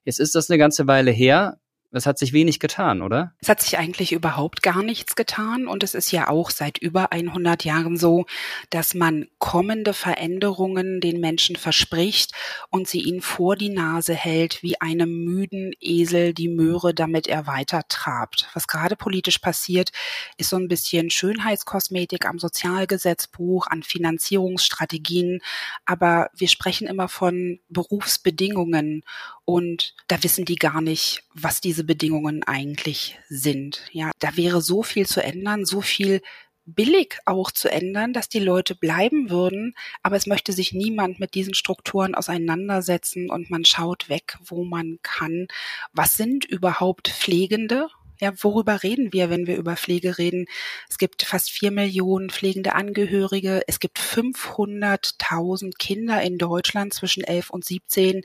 Jetzt 0.03 0.19
ist 0.19 0.33
das 0.33 0.49
eine 0.49 0.57
ganze 0.57 0.87
Weile 0.87 1.11
her. 1.11 1.59
Es 1.91 2.05
hat 2.05 2.19
sich 2.19 2.33
wenig 2.33 2.59
getan, 2.59 3.01
oder? 3.01 3.33
Es 3.39 3.47
hat 3.47 3.61
sich 3.61 3.77
eigentlich 3.77 4.11
überhaupt 4.11 4.61
gar 4.61 4.83
nichts 4.83 5.15
getan 5.15 5.67
und 5.67 5.83
es 5.83 5.95
ist 5.95 6.11
ja 6.11 6.27
auch 6.27 6.49
seit 6.49 6.77
über 6.77 7.11
100 7.11 7.63
Jahren 7.63 7.97
so, 7.97 8.25
dass 8.69 8.93
man 8.93 9.27
kommende 9.39 9.93
Veränderungen 9.93 10.99
den 10.99 11.21
Menschen 11.21 11.55
verspricht 11.55 12.33
und 12.69 12.88
sie 12.88 13.01
ihnen 13.01 13.21
vor 13.21 13.55
die 13.55 13.69
Nase 13.69 14.13
hält 14.13 14.61
wie 14.63 14.81
einem 14.81 15.23
müden 15.23 15.71
Esel 15.79 16.33
die 16.33 16.49
Möhre, 16.49 16.93
damit 16.93 17.27
er 17.27 17.47
weiter 17.47 17.83
trabt. 17.88 18.49
Was 18.53 18.67
gerade 18.67 18.95
politisch 18.95 19.39
passiert, 19.39 19.91
ist 20.38 20.49
so 20.49 20.57
ein 20.57 20.67
bisschen 20.67 21.09
Schönheitskosmetik 21.09 22.25
am 22.25 22.38
Sozialgesetzbuch, 22.38 23.67
an 23.67 23.83
Finanzierungsstrategien, 23.83 25.41
aber 25.85 26.29
wir 26.35 26.49
sprechen 26.49 26.88
immer 26.88 27.07
von 27.07 27.59
Berufsbedingungen 27.69 29.03
und 29.49 29.95
da 30.07 30.21
wissen 30.23 30.43
die 30.43 30.57
gar 30.57 30.81
nicht, 30.81 31.23
was 31.33 31.61
diese 31.61 31.76
Bedingungen 31.84 32.43
eigentlich 32.43 33.19
sind. 33.30 33.84
Ja, 33.91 34.11
da 34.19 34.36
wäre 34.36 34.61
so 34.61 34.84
viel 34.84 35.05
zu 35.05 35.23
ändern, 35.23 35.65
so 35.65 35.82
viel 35.82 36.21
billig 36.67 37.17
auch 37.25 37.49
zu 37.51 37.71
ändern, 37.71 38.13
dass 38.13 38.30
die 38.30 38.39
Leute 38.39 38.75
bleiben 38.75 39.30
würden, 39.30 39.73
aber 40.03 40.17
es 40.17 40.28
möchte 40.28 40.51
sich 40.51 40.73
niemand 40.73 41.19
mit 41.19 41.34
diesen 41.34 41.53
Strukturen 41.53 42.13
auseinandersetzen 42.13 43.30
und 43.30 43.49
man 43.49 43.65
schaut 43.65 44.09
weg, 44.09 44.38
wo 44.43 44.63
man 44.65 44.99
kann. 45.01 45.47
Was 45.93 46.17
sind 46.17 46.45
überhaupt 46.45 47.07
Pflegende? 47.07 47.88
Ja, 48.19 48.34
worüber 48.43 48.82
reden 48.82 49.13
wir, 49.13 49.30
wenn 49.30 49.45
wir 49.45 49.57
über 49.57 49.78
Pflege 49.78 50.17
reden? 50.17 50.47
Es 50.89 50.97
gibt 50.97 51.21
fast 51.21 51.51
vier 51.51 51.71
Millionen 51.71 52.32
pflegende 52.32 52.73
Angehörige. 52.73 53.61
Es 53.67 53.80
gibt 53.80 53.99
500.000 53.99 55.78
Kinder 55.78 56.21
in 56.23 56.39
Deutschland 56.39 56.95
zwischen 56.95 57.23
11 57.23 57.51
und 57.51 57.63
17, 57.63 58.23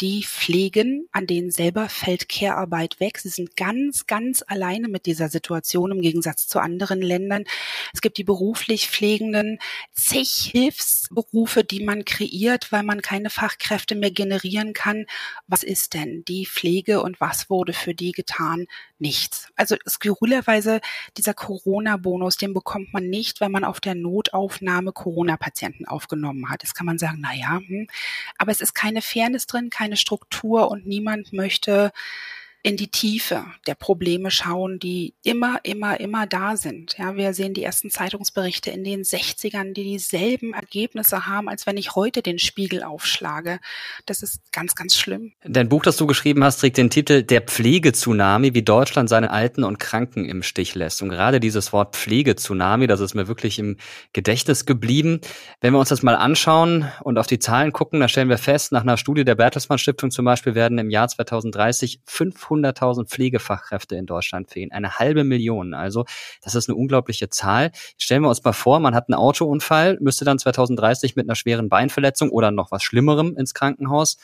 die 0.00 0.24
pflegen, 0.24 1.06
an 1.12 1.26
denen 1.26 1.50
selber 1.50 1.88
fällt 1.88 2.28
Care-Arbeit 2.28 3.00
weg. 3.00 3.18
Sie 3.18 3.28
sind 3.28 3.56
ganz, 3.56 4.06
ganz 4.06 4.42
alleine 4.46 4.88
mit 4.88 5.06
dieser 5.06 5.28
Situation 5.28 5.90
im 5.92 6.00
Gegensatz 6.00 6.46
zu 6.48 6.58
anderen 6.58 7.02
Ländern. 7.02 7.44
Es 7.92 8.00
gibt 8.00 8.16
die 8.16 8.24
beruflich 8.24 8.88
Pflegenden, 8.88 9.58
zig 9.92 10.50
Hilfsberufe, 10.50 11.64
die 11.64 11.84
man 11.84 12.04
kreiert, 12.04 12.72
weil 12.72 12.82
man 12.82 13.02
keine 13.02 13.30
Fachkräfte 13.30 13.94
mehr 13.94 14.10
generieren 14.10 14.72
kann. 14.72 15.06
Was 15.46 15.62
ist 15.62 15.94
denn 15.94 16.24
die 16.26 16.46
Pflege 16.46 17.02
und 17.02 17.20
was 17.20 17.50
wurde 17.50 17.72
für 17.72 17.94
die 17.94 18.12
getan? 18.12 18.66
Nichts. 18.98 19.48
Also 19.56 19.76
skurrilerweise 19.88 20.80
dieser 21.16 21.32
Corona-Bonus, 21.32 22.36
den 22.36 22.52
bekommt 22.52 22.92
man 22.92 23.08
nicht, 23.08 23.40
wenn 23.40 23.50
man 23.50 23.64
auf 23.64 23.80
der 23.80 23.94
Notaufnahme 23.94 24.92
Corona-Patienten 24.92 25.86
aufgenommen 25.86 26.50
hat. 26.50 26.62
Das 26.62 26.74
kann 26.74 26.86
man 26.86 26.98
sagen, 26.98 27.18
na 27.20 27.34
ja, 27.34 27.60
hm. 27.66 27.86
aber 28.36 28.50
es 28.50 28.60
ist 28.60 28.74
keine 28.74 29.00
Fairness 29.00 29.46
drin, 29.46 29.70
keine 29.70 29.89
Struktur 29.96 30.70
und 30.70 30.86
niemand 30.86 31.32
möchte 31.32 31.92
in 32.62 32.76
die 32.76 32.90
Tiefe 32.90 33.46
der 33.66 33.74
Probleme 33.74 34.30
schauen, 34.30 34.78
die 34.78 35.14
immer, 35.22 35.60
immer, 35.62 35.98
immer 35.98 36.26
da 36.26 36.56
sind. 36.56 36.96
Ja, 36.98 37.16
wir 37.16 37.32
sehen 37.32 37.54
die 37.54 37.62
ersten 37.62 37.90
Zeitungsberichte 37.90 38.70
in 38.70 38.84
den 38.84 39.02
60ern, 39.02 39.72
die 39.72 39.84
dieselben 39.84 40.52
Ergebnisse 40.52 41.26
haben, 41.26 41.48
als 41.48 41.66
wenn 41.66 41.78
ich 41.78 41.94
heute 41.94 42.20
den 42.20 42.38
Spiegel 42.38 42.82
aufschlage. 42.82 43.60
Das 44.04 44.22
ist 44.22 44.40
ganz, 44.52 44.74
ganz 44.74 44.96
schlimm. 44.96 45.32
Dein 45.42 45.70
Buch, 45.70 45.82
das 45.82 45.96
du 45.96 46.06
geschrieben 46.06 46.44
hast, 46.44 46.58
trägt 46.58 46.76
den 46.76 46.90
Titel 46.90 47.22
Der 47.22 47.40
Pflegetsunami, 47.40 48.52
wie 48.52 48.62
Deutschland 48.62 49.08
seine 49.08 49.30
Alten 49.30 49.64
und 49.64 49.78
Kranken 49.78 50.26
im 50.26 50.42
Stich 50.42 50.74
lässt. 50.74 51.00
Und 51.00 51.08
gerade 51.08 51.40
dieses 51.40 51.72
Wort 51.72 51.96
Pflegetsunami, 51.96 52.86
das 52.86 53.00
ist 53.00 53.14
mir 53.14 53.26
wirklich 53.26 53.58
im 53.58 53.78
Gedächtnis 54.12 54.66
geblieben. 54.66 55.20
Wenn 55.62 55.72
wir 55.72 55.78
uns 55.78 55.88
das 55.88 56.02
mal 56.02 56.16
anschauen 56.16 56.92
und 57.02 57.16
auf 57.16 57.26
die 57.26 57.38
Zahlen 57.38 57.72
gucken, 57.72 58.00
da 58.00 58.08
stellen 58.08 58.28
wir 58.28 58.38
fest, 58.38 58.70
nach 58.70 58.82
einer 58.82 58.98
Studie 58.98 59.24
der 59.24 59.34
Bertelsmann 59.34 59.78
Stiftung 59.78 60.10
zum 60.10 60.26
Beispiel 60.26 60.54
werden 60.54 60.76
im 60.76 60.90
Jahr 60.90 61.08
2030 61.08 62.00
500 62.04 62.49
500.000 62.50 63.06
Pflegefachkräfte 63.06 63.96
in 63.96 64.06
Deutschland 64.06 64.50
fehlen. 64.50 64.72
Eine 64.72 64.98
halbe 64.98 65.24
Million. 65.24 65.74
Also 65.74 66.04
das 66.42 66.54
ist 66.54 66.68
eine 66.68 66.76
unglaubliche 66.76 67.28
Zahl. 67.30 67.70
Stellen 67.98 68.22
wir 68.22 68.28
uns 68.28 68.42
mal 68.42 68.52
vor, 68.52 68.80
man 68.80 68.94
hat 68.94 69.08
einen 69.08 69.18
Autounfall, 69.18 69.98
müsste 70.00 70.24
dann 70.24 70.38
2030 70.38 71.16
mit 71.16 71.26
einer 71.26 71.34
schweren 71.34 71.68
Beinverletzung 71.68 72.30
oder 72.30 72.50
noch 72.50 72.70
was 72.70 72.82
Schlimmerem 72.82 73.36
ins 73.36 73.54
Krankenhaus. 73.54 74.18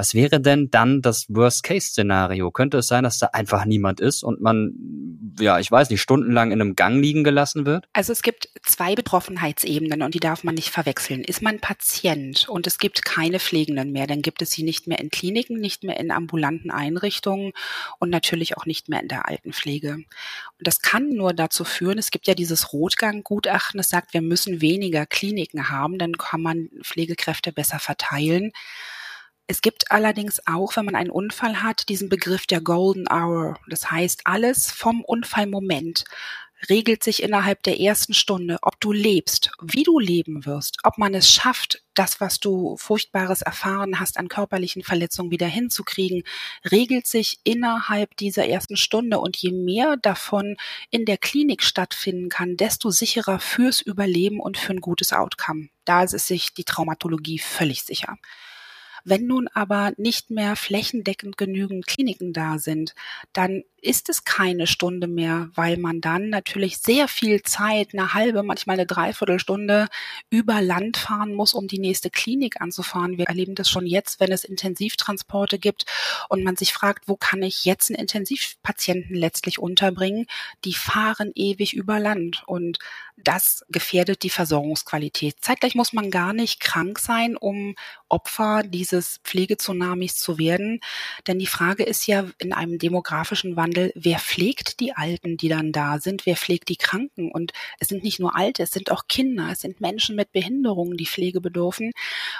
Was 0.00 0.14
wäre 0.14 0.40
denn 0.40 0.70
dann 0.70 1.02
das 1.02 1.26
Worst-Case-Szenario? 1.28 2.50
Könnte 2.52 2.78
es 2.78 2.86
sein, 2.86 3.04
dass 3.04 3.18
da 3.18 3.26
einfach 3.34 3.66
niemand 3.66 4.00
ist 4.00 4.22
und 4.22 4.40
man, 4.40 4.72
ja, 5.38 5.58
ich 5.58 5.70
weiß 5.70 5.90
nicht, 5.90 6.00
stundenlang 6.00 6.52
in 6.52 6.62
einem 6.62 6.74
Gang 6.74 7.02
liegen 7.02 7.22
gelassen 7.22 7.66
wird? 7.66 7.86
Also 7.92 8.10
es 8.10 8.22
gibt 8.22 8.48
zwei 8.62 8.94
Betroffenheitsebenen 8.94 10.00
und 10.00 10.14
die 10.14 10.20
darf 10.20 10.42
man 10.42 10.54
nicht 10.54 10.70
verwechseln. 10.70 11.22
Ist 11.22 11.42
man 11.42 11.60
Patient 11.60 12.48
und 12.48 12.66
es 12.66 12.78
gibt 12.78 13.04
keine 13.04 13.38
Pflegenden 13.38 13.92
mehr, 13.92 14.06
dann 14.06 14.22
gibt 14.22 14.40
es 14.40 14.52
sie 14.52 14.62
nicht 14.62 14.86
mehr 14.86 15.00
in 15.00 15.10
Kliniken, 15.10 15.60
nicht 15.60 15.84
mehr 15.84 16.00
in 16.00 16.12
ambulanten 16.12 16.70
Einrichtungen 16.70 17.52
und 17.98 18.08
natürlich 18.08 18.56
auch 18.56 18.64
nicht 18.64 18.88
mehr 18.88 19.02
in 19.02 19.08
der 19.08 19.28
Altenpflege. 19.28 19.96
Und 19.96 20.06
das 20.58 20.80
kann 20.80 21.10
nur 21.10 21.34
dazu 21.34 21.64
führen, 21.64 21.98
es 21.98 22.10
gibt 22.10 22.26
ja 22.26 22.32
dieses 22.32 22.72
Rotgang-Gutachten, 22.72 23.76
das 23.76 23.90
sagt, 23.90 24.14
wir 24.14 24.22
müssen 24.22 24.62
weniger 24.62 25.04
Kliniken 25.04 25.68
haben, 25.68 25.98
dann 25.98 26.16
kann 26.16 26.40
man 26.40 26.70
Pflegekräfte 26.82 27.52
besser 27.52 27.80
verteilen. 27.80 28.52
Es 29.50 29.62
gibt 29.62 29.90
allerdings 29.90 30.40
auch, 30.46 30.76
wenn 30.76 30.84
man 30.84 30.94
einen 30.94 31.10
Unfall 31.10 31.60
hat, 31.60 31.88
diesen 31.88 32.08
Begriff 32.08 32.46
der 32.46 32.60
Golden 32.60 33.08
Hour. 33.10 33.58
Das 33.66 33.90
heißt, 33.90 34.20
alles 34.22 34.70
vom 34.70 35.02
Unfallmoment 35.02 36.04
regelt 36.68 37.02
sich 37.02 37.20
innerhalb 37.20 37.60
der 37.64 37.80
ersten 37.80 38.14
Stunde, 38.14 38.58
ob 38.62 38.78
du 38.78 38.92
lebst, 38.92 39.50
wie 39.60 39.82
du 39.82 39.98
leben 39.98 40.46
wirst, 40.46 40.78
ob 40.84 40.98
man 40.98 41.14
es 41.14 41.32
schafft, 41.32 41.82
das, 41.94 42.20
was 42.20 42.38
du 42.38 42.76
Furchtbares 42.76 43.42
erfahren 43.42 43.98
hast 43.98 44.18
an 44.18 44.28
körperlichen 44.28 44.84
Verletzungen 44.84 45.32
wieder 45.32 45.48
hinzukriegen, 45.48 46.22
regelt 46.70 47.08
sich 47.08 47.40
innerhalb 47.42 48.16
dieser 48.18 48.46
ersten 48.46 48.76
Stunde. 48.76 49.18
Und 49.18 49.36
je 49.36 49.50
mehr 49.50 49.96
davon 49.96 50.58
in 50.90 51.06
der 51.06 51.18
Klinik 51.18 51.64
stattfinden 51.64 52.28
kann, 52.28 52.56
desto 52.56 52.90
sicherer 52.90 53.40
fürs 53.40 53.80
Überleben 53.80 54.38
und 54.38 54.58
für 54.58 54.74
ein 54.74 54.80
gutes 54.80 55.12
Outcome. 55.12 55.70
Da 55.84 56.04
ist 56.04 56.12
sich 56.28 56.54
die 56.54 56.62
Traumatologie 56.62 57.40
völlig 57.40 57.82
sicher. 57.82 58.16
Wenn 59.04 59.26
nun 59.26 59.48
aber 59.48 59.92
nicht 59.96 60.30
mehr 60.30 60.56
flächendeckend 60.56 61.36
genügend 61.36 61.86
Kliniken 61.86 62.32
da 62.32 62.58
sind, 62.58 62.94
dann 63.32 63.64
ist 63.82 64.08
es 64.08 64.24
keine 64.24 64.66
Stunde 64.66 65.06
mehr, 65.06 65.50
weil 65.54 65.76
man 65.76 66.00
dann 66.00 66.30
natürlich 66.30 66.78
sehr 66.78 67.08
viel 67.08 67.42
Zeit, 67.42 67.88
eine 67.92 68.14
halbe, 68.14 68.42
manchmal 68.42 68.74
eine 68.74 68.86
Dreiviertelstunde 68.86 69.88
über 70.30 70.60
Land 70.60 70.96
fahren 70.96 71.34
muss, 71.34 71.54
um 71.54 71.68
die 71.68 71.78
nächste 71.78 72.10
Klinik 72.10 72.60
anzufahren. 72.60 73.18
Wir 73.18 73.26
erleben 73.26 73.54
das 73.54 73.68
schon 73.68 73.86
jetzt, 73.86 74.20
wenn 74.20 74.32
es 74.32 74.44
Intensivtransporte 74.44 75.58
gibt 75.58 75.86
und 76.28 76.44
man 76.44 76.56
sich 76.56 76.72
fragt, 76.72 77.08
wo 77.08 77.16
kann 77.16 77.42
ich 77.42 77.64
jetzt 77.64 77.90
einen 77.90 78.00
Intensivpatienten 78.00 79.16
letztlich 79.16 79.58
unterbringen? 79.58 80.26
Die 80.64 80.74
fahren 80.74 81.32
ewig 81.34 81.74
über 81.74 81.98
Land 81.98 82.42
und 82.46 82.78
das 83.16 83.64
gefährdet 83.68 84.22
die 84.22 84.30
Versorgungsqualität. 84.30 85.36
Zeitgleich 85.40 85.74
muss 85.74 85.92
man 85.92 86.10
gar 86.10 86.32
nicht 86.32 86.60
krank 86.60 86.98
sein, 86.98 87.36
um 87.36 87.74
Opfer 88.08 88.62
dieses 88.64 89.20
Pflegetsunamis 89.24 90.16
zu 90.16 90.38
werden. 90.38 90.80
Denn 91.26 91.38
die 91.38 91.46
Frage 91.46 91.84
ist 91.84 92.06
ja 92.06 92.24
in 92.38 92.52
einem 92.52 92.78
demografischen 92.78 93.56
Wandel, 93.56 93.69
Wandel, 93.70 93.92
wer 93.94 94.18
pflegt 94.18 94.80
die 94.80 94.92
Alten, 94.92 95.36
die 95.36 95.48
dann 95.48 95.72
da 95.72 95.98
sind, 95.98 96.26
wer 96.26 96.36
pflegt 96.36 96.68
die 96.68 96.76
Kranken? 96.76 97.30
Und 97.30 97.52
es 97.78 97.88
sind 97.88 98.02
nicht 98.02 98.18
nur 98.18 98.36
Alte, 98.36 98.64
es 98.64 98.72
sind 98.72 98.90
auch 98.90 99.06
Kinder, 99.08 99.48
es 99.52 99.60
sind 99.60 99.80
Menschen 99.80 100.16
mit 100.16 100.32
Behinderungen, 100.32 100.96
die 100.96 101.06
Pflege 101.06 101.40
bedürfen. 101.40 101.92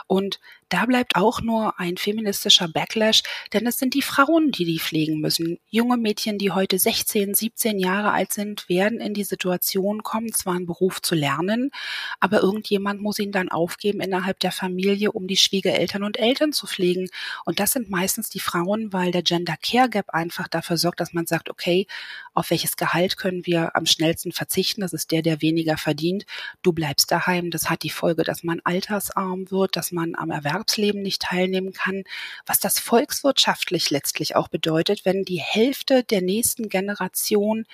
Und 0.06 0.40
da 0.70 0.86
bleibt 0.86 1.16
auch 1.16 1.40
nur 1.42 1.78
ein 1.78 1.96
feministischer 1.96 2.68
Backlash, 2.68 3.22
denn 3.52 3.66
es 3.66 3.78
sind 3.78 3.94
die 3.94 4.02
Frauen, 4.02 4.52
die 4.52 4.64
die 4.64 4.78
pflegen 4.78 5.20
müssen. 5.20 5.58
Junge 5.68 5.96
Mädchen, 5.96 6.38
die 6.38 6.52
heute 6.52 6.78
16, 6.78 7.34
17 7.34 7.80
Jahre 7.80 8.12
alt 8.12 8.32
sind, 8.32 8.68
werden 8.68 9.00
in 9.00 9.12
die 9.12 9.24
Situation 9.24 10.04
kommen, 10.04 10.32
zwar 10.32 10.54
einen 10.54 10.66
Beruf 10.66 11.02
zu 11.02 11.16
lernen, 11.16 11.72
aber 12.20 12.40
irgendjemand 12.40 13.02
muss 13.02 13.18
ihn 13.18 13.32
dann 13.32 13.48
aufgeben 13.48 14.00
innerhalb 14.00 14.38
der 14.38 14.52
Familie, 14.52 15.10
um 15.10 15.26
die 15.26 15.36
Schwiegereltern 15.36 16.04
und 16.04 16.18
Eltern 16.18 16.52
zu 16.52 16.68
pflegen. 16.68 17.08
Und 17.44 17.58
das 17.58 17.72
sind 17.72 17.90
meistens 17.90 18.30
die 18.30 18.40
Frauen, 18.40 18.92
weil 18.92 19.10
der 19.10 19.22
Gender 19.22 19.56
Care 19.60 19.90
Gap 19.90 20.10
einfach 20.10 20.46
dafür 20.46 20.76
sorgt, 20.76 21.00
dass 21.00 21.12
man 21.12 21.26
sagt, 21.26 21.50
okay, 21.50 21.88
auf 22.32 22.50
welches 22.50 22.76
Gehalt 22.76 23.16
können 23.16 23.44
wir 23.44 23.74
am 23.74 23.86
schnellsten 23.86 24.30
verzichten? 24.30 24.82
Das 24.82 24.92
ist 24.92 25.10
der, 25.10 25.22
der 25.22 25.42
weniger 25.42 25.76
verdient. 25.76 26.26
Du 26.62 26.72
bleibst 26.72 27.10
daheim. 27.10 27.50
Das 27.50 27.68
hat 27.68 27.82
die 27.82 27.90
Folge, 27.90 28.22
dass 28.22 28.44
man 28.44 28.60
altersarm 28.62 29.50
wird, 29.50 29.76
dass 29.76 29.90
man 29.90 30.14
am 30.14 30.30
Erwerb 30.30 30.59
Erwerbsleben 30.60 31.00
nicht 31.00 31.22
teilnehmen 31.22 31.72
kann, 31.72 32.04
was 32.44 32.60
das 32.60 32.78
volkswirtschaftlich 32.78 33.88
letztlich 33.90 34.36
auch 34.36 34.48
bedeutet, 34.48 35.06
wenn 35.06 35.24
die 35.24 35.40
Hälfte 35.40 36.04
der 36.04 36.20
nächsten 36.20 36.68
Generation 36.68 37.64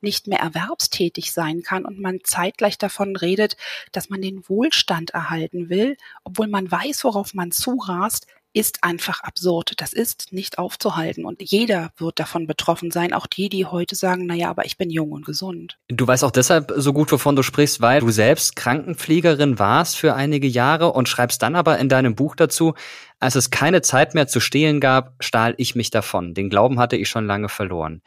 nicht 0.00 0.26
mehr 0.26 0.40
erwerbstätig 0.40 1.32
sein 1.32 1.62
kann 1.62 1.84
und 1.84 2.00
man 2.00 2.18
zeitgleich 2.24 2.78
davon 2.78 3.14
redet, 3.14 3.56
dass 3.92 4.10
man 4.10 4.20
den 4.20 4.42
Wohlstand 4.48 5.10
erhalten 5.10 5.68
will, 5.68 5.96
obwohl 6.24 6.48
man 6.48 6.68
weiß, 6.68 7.04
worauf 7.04 7.32
man 7.32 7.52
zurast, 7.52 8.26
ist 8.52 8.82
einfach 8.82 9.22
absurd. 9.22 9.74
Das 9.78 9.92
ist 9.92 10.32
nicht 10.32 10.58
aufzuhalten 10.58 11.24
und 11.24 11.42
jeder 11.42 11.90
wird 11.96 12.18
davon 12.18 12.46
betroffen 12.46 12.90
sein, 12.90 13.12
auch 13.12 13.26
die, 13.26 13.48
die 13.48 13.66
heute 13.66 13.94
sagen, 13.94 14.26
naja, 14.26 14.50
aber 14.50 14.64
ich 14.64 14.76
bin 14.76 14.90
jung 14.90 15.12
und 15.12 15.24
gesund. 15.24 15.78
Du 15.88 16.06
weißt 16.06 16.24
auch 16.24 16.30
deshalb 16.30 16.72
so 16.76 16.92
gut, 16.92 17.10
wovon 17.12 17.36
du 17.36 17.42
sprichst, 17.42 17.80
weil 17.80 18.00
du 18.00 18.10
selbst 18.10 18.56
Krankenpflegerin 18.56 19.58
warst 19.58 19.96
für 19.96 20.14
einige 20.14 20.46
Jahre 20.46 20.92
und 20.92 21.08
schreibst 21.08 21.42
dann 21.42 21.56
aber 21.56 21.78
in 21.78 21.88
deinem 21.88 22.14
Buch 22.14 22.36
dazu, 22.36 22.74
als 23.18 23.34
es 23.34 23.50
keine 23.50 23.82
Zeit 23.82 24.14
mehr 24.14 24.26
zu 24.26 24.40
stehlen 24.40 24.80
gab, 24.80 25.14
stahl 25.20 25.54
ich 25.56 25.74
mich 25.74 25.90
davon. 25.90 26.34
Den 26.34 26.50
Glauben 26.50 26.78
hatte 26.78 26.96
ich 26.96 27.08
schon 27.08 27.26
lange 27.26 27.48
verloren. 27.48 28.02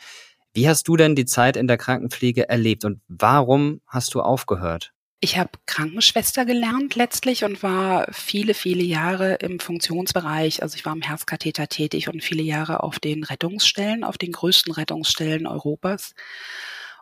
Wie 0.53 0.69
hast 0.69 0.87
du 0.87 0.95
denn 0.95 1.15
die 1.15 1.25
Zeit 1.25 1.57
in 1.57 1.67
der 1.67 1.77
Krankenpflege 1.77 2.47
erlebt 2.47 2.85
und 2.85 3.01
warum 3.09 3.81
hast 3.87 4.13
du 4.13 4.21
aufgehört? 4.21 4.94
Ich 5.21 5.37
habe 5.37 5.51
Krankenschwester 5.65 6.45
gelernt 6.45 6.95
letztlich 6.95 7.43
und 7.45 7.63
war 7.63 8.05
viele, 8.11 8.53
viele 8.53 8.83
Jahre 8.83 9.35
im 9.35 9.59
Funktionsbereich. 9.59 10.61
Also 10.61 10.75
ich 10.75 10.85
war 10.85 10.93
im 10.93 11.01
Herzkatheter 11.01 11.67
tätig 11.67 12.09
und 12.09 12.23
viele 12.23 12.43
Jahre 12.43 12.83
auf 12.83 12.99
den 12.99 13.23
Rettungsstellen, 13.23 14.03
auf 14.03 14.17
den 14.17 14.33
größten 14.33 14.73
Rettungsstellen 14.73 15.47
Europas. 15.47 16.13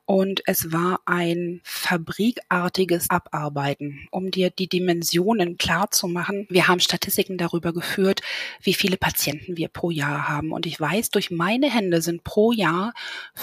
Und 0.05 0.41
es 0.47 0.71
war 0.73 0.99
ein 1.05 1.61
fabrikartiges 1.63 3.09
Abarbeiten, 3.09 4.07
um 4.11 4.31
dir 4.31 4.49
die 4.49 4.67
Dimensionen 4.67 5.57
klar 5.57 5.91
zu 5.91 6.09
machen. 6.09 6.45
Wir 6.49 6.67
haben 6.67 6.81
Statistiken 6.81 7.37
darüber 7.37 7.71
geführt, 7.73 8.21
wie 8.61 8.73
viele 8.73 8.97
Patienten 8.97 9.55
wir 9.55 9.69
pro 9.69 9.91
Jahr 9.91 10.27
haben. 10.27 10.51
Und 10.51 10.65
ich 10.65 10.77
weiß, 10.79 11.09
durch 11.09 11.31
meine 11.31 11.69
Hände 11.69 12.01
sind 12.01 12.25
pro 12.25 12.51
Jahr 12.51 12.93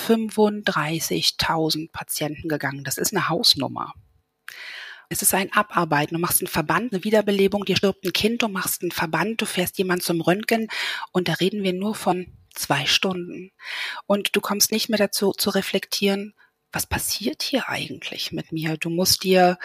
35.000 0.07 1.91
Patienten 1.93 2.49
gegangen. 2.49 2.85
Das 2.85 2.99
ist 2.99 3.15
eine 3.15 3.31
Hausnummer. 3.31 3.95
Es 5.09 5.23
ist 5.23 5.35
ein 5.35 5.53
Abarbeiten. 5.53 6.15
Du 6.15 6.21
machst 6.21 6.41
einen 6.41 6.49
Verband, 6.49 6.93
eine 6.93 7.03
Wiederbelebung, 7.03 7.65
dir 7.65 7.77
stirbt 7.77 8.05
ein 8.05 8.13
Kind, 8.13 8.43
du 8.43 8.49
machst 8.49 8.83
einen 8.83 8.93
Verband, 8.93 9.41
du 9.41 9.47
fährst 9.47 9.77
jemand 9.79 10.03
zum 10.03 10.21
Röntgen 10.21 10.69
und 11.13 11.29
da 11.29 11.35
reden 11.35 11.65
wir 11.65 11.73
nur 11.73 11.95
von 11.95 12.27
zwei 12.55 12.87
Stunden. 12.87 13.53
Und 14.07 14.37
du 14.37 14.41
kommst 14.41 14.71
nicht 14.71 14.89
mehr 14.89 14.99
dazu 14.99 15.33
zu 15.33 15.51
reflektieren, 15.51 16.35
was 16.73 16.87
passiert 16.87 17.43
hier 17.43 17.69
eigentlich 17.69 18.31
mit 18.31 18.53
mir? 18.53 18.77
Du 18.77 18.91
musst 18.91 19.25
dir 19.25 19.59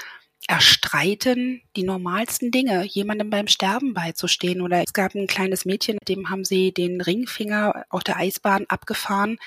erstreiten, 0.48 1.62
die 1.76 1.84
normalsten 1.84 2.52
Dinge, 2.52 2.84
jemandem 2.84 3.30
beim 3.30 3.48
Sterben 3.48 3.94
beizustehen. 3.94 4.62
Oder 4.62 4.84
es 4.84 4.94
gab 4.94 5.16
ein 5.16 5.28
kleines 5.28 5.66
Mädchen, 5.66 5.98
dem 6.08 6.30
haben 6.30 6.46
sie 6.46 6.72
den 6.72 7.02
Ringfinger 7.02 7.86
auf 7.90 8.04
der 8.04 8.18
Eisbahn 8.18 8.66
abgefahren. 8.68 9.38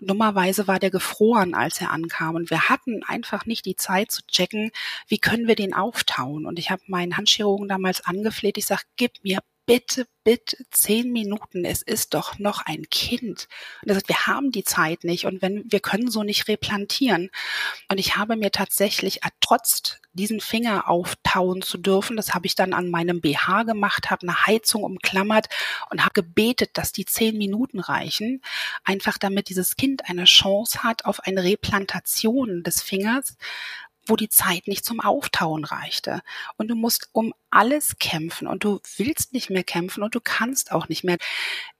Und 0.00 0.10
dummerweise 0.10 0.66
war 0.66 0.78
der 0.78 0.90
gefroren, 0.90 1.54
als 1.54 1.80
er 1.80 1.90
ankam. 1.90 2.36
Und 2.36 2.50
wir 2.50 2.68
hatten 2.68 3.02
einfach 3.06 3.44
nicht 3.44 3.66
die 3.66 3.76
Zeit 3.76 4.10
zu 4.10 4.22
checken, 4.26 4.70
wie 5.08 5.18
können 5.18 5.46
wir 5.46 5.56
den 5.56 5.74
auftauen. 5.74 6.46
Und 6.46 6.58
ich 6.58 6.70
habe 6.70 6.82
meinen 6.86 7.16
Handchirurgen 7.16 7.68
damals 7.68 8.04
angefleht. 8.04 8.56
Ich 8.56 8.66
sage, 8.66 8.82
gib 8.96 9.12
mir 9.22 9.40
bitte, 9.66 10.06
bitte 10.24 10.56
zehn 10.70 11.12
Minuten, 11.12 11.64
es 11.64 11.82
ist 11.82 12.14
doch 12.14 12.38
noch 12.38 12.62
ein 12.64 12.88
Kind. 12.88 13.48
Und 13.82 13.88
er 13.88 13.96
sagt, 13.96 14.08
wir 14.08 14.26
haben 14.26 14.52
die 14.52 14.64
Zeit 14.64 15.04
nicht 15.04 15.26
und 15.26 15.42
wenn, 15.42 15.64
wir 15.70 15.80
können 15.80 16.10
so 16.10 16.22
nicht 16.22 16.48
replantieren. 16.48 17.30
Und 17.90 17.98
ich 17.98 18.16
habe 18.16 18.36
mir 18.36 18.52
tatsächlich 18.52 19.22
ertrotzt, 19.24 20.00
diesen 20.12 20.40
Finger 20.40 20.88
auftauen 20.88 21.62
zu 21.62 21.78
dürfen. 21.78 22.16
Das 22.16 22.32
habe 22.32 22.46
ich 22.46 22.54
dann 22.54 22.72
an 22.72 22.90
meinem 22.90 23.20
BH 23.20 23.64
gemacht, 23.64 24.10
habe 24.10 24.22
eine 24.22 24.46
Heizung 24.46 24.82
umklammert 24.82 25.48
und 25.90 26.02
habe 26.02 26.14
gebetet, 26.14 26.70
dass 26.74 26.92
die 26.92 27.04
zehn 27.04 27.36
Minuten 27.36 27.80
reichen. 27.80 28.40
Einfach 28.84 29.18
damit 29.18 29.48
dieses 29.50 29.76
Kind 29.76 30.08
eine 30.08 30.24
Chance 30.24 30.82
hat 30.82 31.04
auf 31.04 31.20
eine 31.20 31.44
Replantation 31.44 32.62
des 32.62 32.82
Fingers 32.82 33.36
wo 34.06 34.16
die 34.16 34.28
Zeit 34.28 34.66
nicht 34.66 34.84
zum 34.84 35.00
Auftauen 35.00 35.64
reichte. 35.64 36.22
Und 36.56 36.68
du 36.68 36.74
musst 36.74 37.08
um 37.12 37.34
alles 37.50 37.98
kämpfen 37.98 38.46
und 38.46 38.64
du 38.64 38.80
willst 38.96 39.32
nicht 39.32 39.50
mehr 39.50 39.64
kämpfen 39.64 40.02
und 40.02 40.14
du 40.14 40.20
kannst 40.22 40.72
auch 40.72 40.88
nicht 40.88 41.04
mehr. 41.04 41.18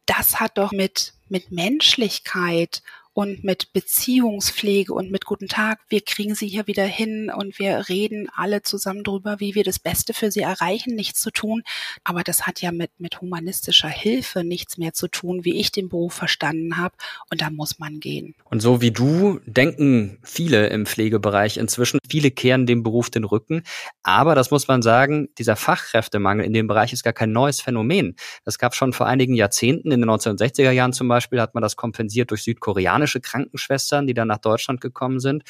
Das 0.07 0.41
hat 0.41 0.59
doch 0.59 0.72
mit, 0.72 1.14
mit 1.29 1.51
Menschlichkeit 1.51 2.83
und 3.17 3.45
mit 3.45 3.73
Beziehungspflege 3.73 4.93
und 4.93 5.11
mit 5.11 5.25
guten 5.25 5.49
Tag, 5.49 5.81
wir 5.89 6.03
kriegen 6.03 6.35
sie 6.35 6.49
hier 6.49 6.67
wieder 6.67 6.85
hin 6.85 7.33
und 7.35 7.59
wir 7.59 7.89
reden 7.89 8.29
alle 8.37 8.61
zusammen 8.61 9.05
drüber, 9.05 9.41
wie 9.41 9.55
wir 9.55 9.64
das 9.64 9.79
Beste 9.79 10.12
für 10.12 10.31
sie 10.31 10.43
erreichen, 10.43 10.95
nichts 10.95 11.23
zu 11.23 11.31
tun. 11.31 11.62
Aber 12.05 12.23
das 12.25 12.47
hat 12.47 12.61
ja 12.61 12.73
mit, 12.73 12.91
mit 12.99 13.23
humanistischer 13.23 13.89
Hilfe 13.89 14.45
nichts 14.45 14.77
mehr 14.77 14.93
zu 14.93 15.09
tun, 15.09 15.47
wie 15.47 15.59
ich 15.59 15.73
den 15.73 15.89
Beruf 15.89 16.12
verstanden 16.12 16.77
habe. 16.77 16.95
Und 17.31 17.41
da 17.41 17.49
muss 17.49 17.79
man 17.79 18.01
gehen. 18.01 18.35
Und 18.45 18.61
so 18.61 18.83
wie 18.83 18.91
du 18.91 19.41
denken 19.47 20.19
viele 20.23 20.67
im 20.67 20.85
Pflegebereich 20.85 21.57
inzwischen. 21.57 22.01
Viele 22.07 22.31
kehren 22.31 22.67
dem 22.67 22.83
Beruf 22.83 23.09
den 23.09 23.25
Rücken. 23.25 23.62
Aber 24.03 24.35
das 24.35 24.51
muss 24.51 24.69
man 24.69 24.83
sagen, 24.83 25.31
dieser 25.39 25.57
Fachkräftemangel 25.57 26.45
in 26.45 26.53
dem 26.53 26.67
Bereich 26.67 26.93
ist 26.93 27.03
gar 27.03 27.14
kein 27.14 27.33
neues 27.33 27.62
Phänomen. 27.62 28.14
Das 28.45 28.59
gab 28.59 28.75
schon 28.75 28.93
vor 28.93 29.07
einigen 29.07 29.33
Jahrzehnten. 29.33 29.91
In 29.91 30.03
den 30.03 30.11
1960er 30.11 30.71
Jahren 30.71 30.93
zum 30.93 31.09
Beispiel 31.09 31.41
hat 31.41 31.55
man 31.55 31.62
das 31.62 31.77
kompensiert 31.77 32.31
durch 32.31 32.43
südkoreanische 32.43 33.05
Krankenschwestern, 33.20 34.07
die 34.07 34.14
dann 34.14 34.28
nach 34.28 34.38
Deutschland 34.38 34.80
gekommen 34.80 35.20
sind. 35.20 35.44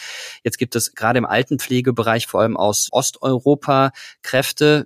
Jetzt 0.45 0.59
gibt 0.59 0.77
es 0.77 0.95
gerade 0.95 1.19
im 1.19 1.27
Altenpflegebereich 1.27 2.27
vor 2.27 2.41
allem 2.41 2.57
aus 2.57 2.89
Osteuropa 2.93 3.93
Kräfte. 4.23 4.85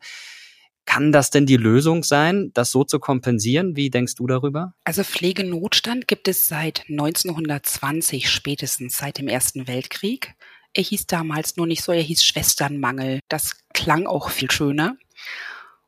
Kann 0.87 1.13
das 1.13 1.31
denn 1.31 1.47
die 1.47 1.57
Lösung 1.57 2.03
sein, 2.03 2.51
das 2.55 2.73
so 2.73 2.85
zu 2.85 2.99
kompensieren? 2.99 3.77
Wie 3.77 3.91
denkst 3.91 4.17
du 4.17 4.27
darüber? 4.27 4.75
Also 4.85 5.05
Pflegenotstand 5.05 6.09
gibt 6.09 6.27
es 6.27 6.49
seit 6.49 6.85
1920 6.89 8.29
spätestens 8.29 8.97
seit 8.97 9.19
dem 9.19 9.29
Ersten 9.29 9.69
Weltkrieg. 9.69 10.35
Er 10.73 10.83
hieß 10.83 11.07
damals 11.07 11.57
nur 11.57 11.67
nicht 11.67 11.83
so, 11.83 11.93
er 11.93 12.03
hieß 12.03 12.25
Schwesternmangel. 12.25 13.21
Das 13.29 13.57
klang 13.73 14.07
auch 14.07 14.31
viel 14.31 14.51
schöner. 14.51 14.97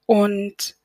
Und 0.07 0.77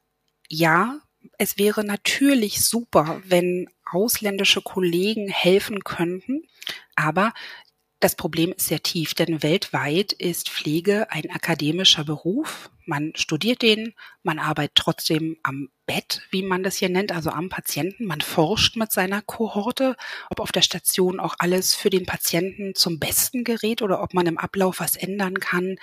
ja, 0.49 0.99
es 1.37 1.57
wäre 1.57 1.83
natürlich 1.83 2.63
super, 2.63 3.21
wenn 3.25 3.67
ausländische 3.91 4.61
Kollegen 4.61 5.29
helfen 5.29 5.83
könnten, 5.83 6.43
aber 6.95 7.33
das 7.99 8.15
Problem 8.15 8.51
ist 8.51 8.67
sehr 8.67 8.83
tief, 8.83 9.15
denn 9.15 9.41
weltweit 9.41 10.13
ist 10.13 10.49
Pflege 10.49 11.09
ein 11.09 11.31
akademischer 11.31 12.03
Beruf. 12.03 12.69
Man 12.85 13.13
studiert 13.15 13.63
den, 13.63 13.95
man 14.21 14.37
arbeitet 14.37 14.75
trotzdem 14.75 15.37
am 15.41 15.69
Bett, 15.87 16.21
wie 16.29 16.43
man 16.43 16.61
das 16.61 16.75
hier 16.75 16.89
nennt, 16.89 17.11
also 17.11 17.31
am 17.31 17.49
Patienten. 17.49 18.05
Man 18.05 18.21
forscht 18.21 18.75
mit 18.75 18.91
seiner 18.91 19.23
Kohorte, 19.23 19.95
ob 20.29 20.41
auf 20.41 20.51
der 20.51 20.61
Station 20.61 21.19
auch 21.19 21.35
alles 21.39 21.73
für 21.73 21.89
den 21.89 22.05
Patienten 22.05 22.75
zum 22.75 22.99
Besten 22.99 23.43
gerät 23.43 23.81
oder 23.81 24.03
ob 24.03 24.13
man 24.13 24.27
im 24.27 24.37
Ablauf 24.37 24.79
was 24.79 24.95
ändern 24.95 25.39
kann. 25.39 25.77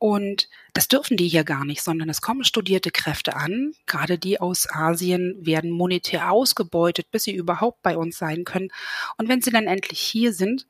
Und 0.00 0.48
das 0.72 0.88
dürfen 0.88 1.18
die 1.18 1.28
hier 1.28 1.44
gar 1.44 1.66
nicht, 1.66 1.82
sondern 1.82 2.08
es 2.08 2.22
kommen 2.22 2.42
studierte 2.42 2.90
Kräfte 2.90 3.36
an. 3.36 3.74
Gerade 3.84 4.16
die 4.16 4.40
aus 4.40 4.66
Asien 4.70 5.36
werden 5.44 5.70
monetär 5.70 6.32
ausgebeutet, 6.32 7.10
bis 7.10 7.24
sie 7.24 7.34
überhaupt 7.34 7.82
bei 7.82 7.98
uns 7.98 8.16
sein 8.16 8.44
können. 8.44 8.70
Und 9.18 9.28
wenn 9.28 9.42
sie 9.42 9.50
dann 9.50 9.66
endlich 9.66 10.00
hier 10.00 10.32
sind, 10.32 10.66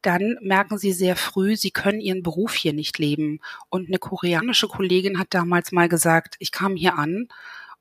dann 0.00 0.38
merken 0.40 0.78
sie 0.78 0.94
sehr 0.94 1.14
früh, 1.14 1.56
sie 1.56 1.72
können 1.72 2.00
ihren 2.00 2.22
Beruf 2.22 2.54
hier 2.54 2.72
nicht 2.72 2.98
leben. 2.98 3.40
Und 3.68 3.88
eine 3.88 3.98
koreanische 3.98 4.66
Kollegin 4.66 5.18
hat 5.18 5.34
damals 5.34 5.72
mal 5.72 5.90
gesagt, 5.90 6.36
ich 6.38 6.50
kam 6.50 6.74
hier 6.74 6.96
an 6.96 7.28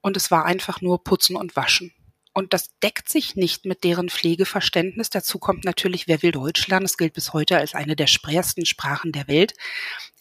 und 0.02 0.18
es 0.18 0.32
war 0.32 0.44
einfach 0.44 0.82
nur 0.82 1.02
putzen 1.02 1.38
und 1.38 1.56
waschen. 1.56 1.94
Und 2.34 2.54
das 2.54 2.70
deckt 2.84 3.10
sich 3.10 3.36
nicht 3.36 3.66
mit 3.66 3.84
deren 3.84 4.10
Pflegeverständnis. 4.10 5.10
Dazu 5.10 5.40
kommt 5.40 5.66
natürlich, 5.66 6.08
wer 6.08 6.22
will 6.22 6.32
Deutsch 6.32 6.68
lernen? 6.68 6.86
Es 6.86 6.98
gilt 6.98 7.14
bis 7.14 7.34
heute 7.34 7.58
als 7.58 7.74
eine 7.74 7.96
der 7.96 8.08
spreersten 8.08 8.66
Sprachen 8.66 9.12
der 9.12 9.28
Welt. 9.28 9.56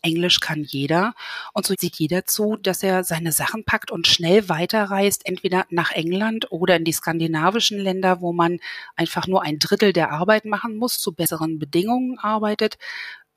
Englisch 0.03 0.41
kann 0.41 0.65
jeder. 0.65 1.15
Und 1.53 1.67
so 1.67 1.75
sieht 1.79 1.97
jeder 1.97 2.25
zu, 2.25 2.57
dass 2.57 2.83
er 2.83 3.05
seine 3.05 3.33
Sachen 3.33 3.65
packt 3.65 3.91
und 3.91 4.07
schnell 4.07 4.49
weiterreist, 4.49 5.27
entweder 5.27 5.67
nach 5.71 5.91
England 5.93 6.51
oder 6.51 6.77
in 6.77 6.85
die 6.85 6.93
skandinavischen 6.93 7.79
Länder, 7.79 8.21
wo 8.21 8.33
man 8.33 8.59
einfach 8.97 9.27
nur 9.27 9.43
ein 9.43 9.59
Drittel 9.59 9.93
der 9.93 10.11
Arbeit 10.11 10.47
machen 10.47 10.77
muss, 10.77 10.99
zu 10.99 11.13
besseren 11.13 11.59
Bedingungen 11.59 12.19
arbeitet, 12.19 12.79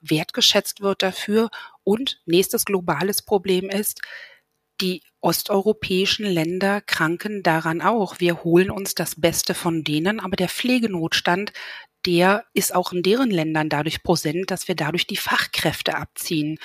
wertgeschätzt 0.02 0.82
wird 0.82 1.04
dafür. 1.04 1.50
Und 1.84 2.22
nächstes 2.26 2.64
globales 2.66 3.22
Problem 3.22 3.70
ist, 3.70 4.02
die 4.80 5.04
osteuropäischen 5.22 6.26
Länder 6.26 6.82
kranken 6.82 7.44
daran 7.44 7.82
auch. 7.82 8.20
Wir 8.20 8.44
holen 8.44 8.72
uns 8.72 8.96
das 8.96 9.20
Beste 9.20 9.54
von 9.54 9.84
denen, 9.84 10.20
aber 10.20 10.36
der 10.36 10.50
Pflegenotstand, 10.50 11.54
der 12.08 12.46
ist 12.56 12.74
auch 12.74 12.92
in 12.92 13.04
deren 13.04 13.30
Ländern 13.30 13.70
dadurch 13.70 14.02
präsent, 14.02 14.50
dass 14.50 14.68
wir 14.68 14.76
dadurch 14.76 15.06
die 15.06 15.18
Fachkräfte 15.18 15.96
abziehen. 15.96 16.58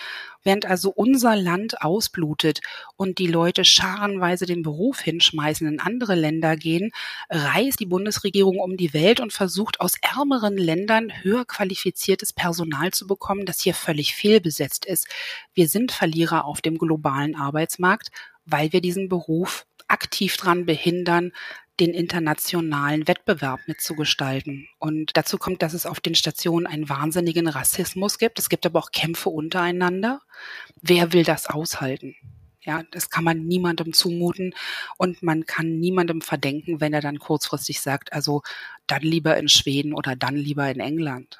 Während 0.42 0.64
also 0.64 0.90
unser 0.90 1.36
Land 1.36 1.82
ausblutet 1.82 2.60
und 2.96 3.18
die 3.18 3.26
Leute 3.26 3.64
scharenweise 3.64 4.46
den 4.46 4.62
Beruf 4.62 5.00
hinschmeißen, 5.00 5.66
in 5.66 5.80
andere 5.80 6.14
Länder 6.14 6.56
gehen, 6.56 6.92
reist 7.28 7.80
die 7.80 7.86
Bundesregierung 7.86 8.58
um 8.58 8.78
die 8.78 8.94
Welt 8.94 9.20
und 9.20 9.32
versucht 9.32 9.80
aus 9.80 9.94
ärmeren 10.00 10.56
Ländern 10.56 11.12
höher 11.22 11.44
qualifiziertes 11.44 12.32
Personal 12.32 12.92
zu 12.92 13.06
bekommen, 13.06 13.44
das 13.44 13.60
hier 13.60 13.74
völlig 13.74 14.14
fehlbesetzt 14.14 14.86
ist. 14.86 15.06
Wir 15.52 15.68
sind 15.68 15.92
Verlierer 15.92 16.46
auf 16.46 16.62
dem 16.62 16.78
globalen 16.78 17.34
Arbeitsmarkt, 17.34 18.10
weil 18.46 18.72
wir 18.72 18.80
diesen 18.80 19.08
Beruf 19.08 19.66
aktiv 19.88 20.36
dran 20.36 20.66
behindern, 20.66 21.32
den 21.78 21.92
internationalen 21.92 23.06
Wettbewerb 23.06 23.60
mitzugestalten. 23.66 24.68
Und 24.78 25.16
dazu 25.16 25.36
kommt, 25.36 25.62
dass 25.62 25.74
es 25.74 25.84
auf 25.84 26.00
den 26.00 26.14
Stationen 26.14 26.66
einen 26.66 26.88
wahnsinnigen 26.88 27.48
Rassismus 27.48 28.18
gibt. 28.18 28.38
Es 28.38 28.48
gibt 28.48 28.64
aber 28.64 28.78
auch 28.78 28.92
Kämpfe 28.92 29.28
untereinander. 29.28 30.22
Wer 30.80 31.12
will 31.12 31.22
das 31.22 31.46
aushalten? 31.48 32.16
Ja, 32.62 32.82
das 32.90 33.10
kann 33.10 33.22
man 33.22 33.44
niemandem 33.44 33.92
zumuten 33.92 34.52
und 34.96 35.22
man 35.22 35.46
kann 35.46 35.78
niemandem 35.78 36.20
verdenken, 36.20 36.80
wenn 36.80 36.92
er 36.92 37.00
dann 37.00 37.20
kurzfristig 37.20 37.80
sagt, 37.80 38.12
also 38.12 38.42
dann 38.88 39.02
lieber 39.02 39.36
in 39.36 39.48
Schweden 39.48 39.94
oder 39.94 40.16
dann 40.16 40.34
lieber 40.34 40.68
in 40.68 40.80
England. 40.80 41.38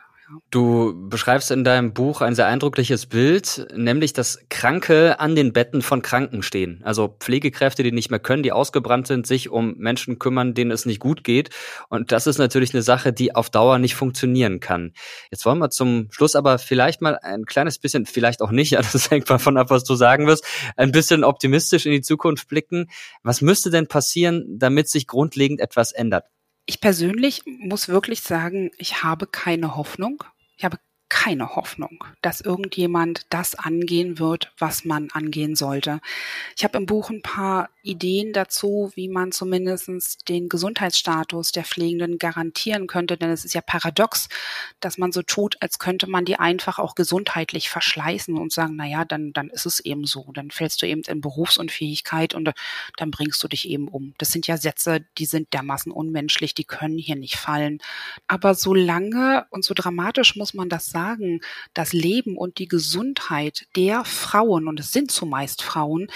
Du 0.50 1.08
beschreibst 1.08 1.52
in 1.52 1.62
deinem 1.62 1.92
Buch 1.92 2.20
ein 2.20 2.34
sehr 2.34 2.46
eindrückliches 2.46 3.06
Bild, 3.06 3.68
nämlich 3.76 4.12
dass 4.12 4.40
Kranke 4.48 5.20
an 5.20 5.36
den 5.36 5.52
Betten 5.52 5.82
von 5.82 6.02
Kranken 6.02 6.42
stehen. 6.42 6.80
Also 6.84 7.16
Pflegekräfte, 7.20 7.84
die 7.84 7.92
nicht 7.92 8.10
mehr 8.10 8.18
können, 8.18 8.42
die 8.42 8.50
ausgebrannt 8.50 9.06
sind, 9.06 9.28
sich 9.28 9.50
um 9.50 9.74
Menschen 9.76 10.18
kümmern, 10.18 10.54
denen 10.54 10.72
es 10.72 10.84
nicht 10.84 10.98
gut 10.98 11.22
geht. 11.22 11.50
Und 11.90 12.10
das 12.10 12.26
ist 12.26 12.38
natürlich 12.38 12.74
eine 12.74 12.82
Sache, 12.82 13.12
die 13.12 13.36
auf 13.36 13.50
Dauer 13.50 13.78
nicht 13.78 13.94
funktionieren 13.94 14.58
kann. 14.58 14.94
Jetzt 15.30 15.46
wollen 15.46 15.58
wir 15.58 15.70
zum 15.70 16.08
Schluss 16.10 16.34
aber 16.34 16.58
vielleicht 16.58 17.02
mal 17.02 17.16
ein 17.22 17.44
kleines 17.44 17.78
bisschen, 17.78 18.04
vielleicht 18.04 18.42
auch 18.42 18.50
nicht, 18.50 18.72
das 18.72 19.10
hängt 19.10 19.30
davon 19.30 19.56
ab, 19.56 19.70
was 19.70 19.84
du 19.84 19.94
sagen 19.94 20.26
wirst, 20.26 20.44
ein 20.76 20.90
bisschen 20.90 21.22
optimistisch 21.22 21.86
in 21.86 21.92
die 21.92 22.02
Zukunft 22.02 22.48
blicken. 22.48 22.90
Was 23.22 23.42
müsste 23.42 23.70
denn 23.70 23.86
passieren, 23.86 24.44
damit 24.58 24.88
sich 24.88 25.06
grundlegend 25.06 25.60
etwas 25.60 25.92
ändert? 25.92 26.24
Ich 26.66 26.80
persönlich 26.80 27.42
muss 27.46 27.88
wirklich 27.88 28.22
sagen, 28.22 28.72
ich 28.76 29.02
habe 29.02 29.26
keine 29.26 29.76
Hoffnung. 29.76 30.24
Ich 30.56 30.64
habe 30.64 30.78
keine 31.08 31.54
Hoffnung, 31.54 32.04
dass 32.20 32.40
irgendjemand 32.40 33.26
das 33.30 33.54
angehen 33.54 34.18
wird, 34.18 34.52
was 34.58 34.84
man 34.84 35.08
angehen 35.12 35.54
sollte. 35.54 36.00
Ich 36.56 36.64
habe 36.64 36.78
im 36.78 36.86
Buch 36.86 37.10
ein 37.10 37.22
paar 37.22 37.70
Ideen 37.82 38.32
dazu, 38.32 38.90
wie 38.96 39.08
man 39.08 39.30
zumindestens 39.30 40.18
den 40.18 40.48
Gesundheitsstatus 40.48 41.52
der 41.52 41.64
Pflegenden 41.64 42.18
garantieren 42.18 42.88
könnte, 42.88 43.16
denn 43.16 43.30
es 43.30 43.44
ist 43.44 43.54
ja 43.54 43.60
paradox, 43.60 44.28
dass 44.80 44.98
man 44.98 45.12
so 45.12 45.22
tut, 45.22 45.56
als 45.60 45.78
könnte 45.78 46.08
man 46.08 46.24
die 46.24 46.38
einfach 46.38 46.80
auch 46.80 46.96
gesundheitlich 46.96 47.70
verschleißen 47.70 48.36
und 48.36 48.52
sagen, 48.52 48.74
na 48.76 48.86
ja, 48.86 49.04
dann, 49.04 49.32
dann 49.32 49.48
ist 49.48 49.66
es 49.66 49.78
eben 49.80 50.04
so, 50.04 50.30
dann 50.34 50.50
fällst 50.50 50.82
du 50.82 50.86
eben 50.86 51.02
in 51.02 51.20
Berufsunfähigkeit 51.20 52.34
und 52.34 52.50
dann 52.96 53.10
bringst 53.12 53.42
du 53.44 53.48
dich 53.48 53.68
eben 53.68 53.86
um. 53.86 54.14
Das 54.18 54.32
sind 54.32 54.48
ja 54.48 54.56
Sätze, 54.56 55.04
die 55.18 55.26
sind 55.26 55.52
dermaßen 55.52 55.92
unmenschlich, 55.92 56.54
die 56.54 56.64
können 56.64 56.98
hier 56.98 57.16
nicht 57.16 57.36
fallen. 57.36 57.78
Aber 58.26 58.54
so 58.54 58.74
lange 58.74 59.46
und 59.50 59.64
so 59.64 59.72
dramatisch 59.72 60.34
muss 60.34 60.52
man 60.52 60.68
das 60.68 60.86
sagen, 60.96 61.40
das 61.74 61.92
Leben 61.92 62.38
und 62.38 62.58
die 62.58 62.68
Gesundheit 62.68 63.66
der 63.76 64.04
Frauen, 64.06 64.66
und 64.66 64.80
es 64.80 64.92
sind 64.92 65.10
zumeist 65.10 65.62
Frauen, 65.62 66.08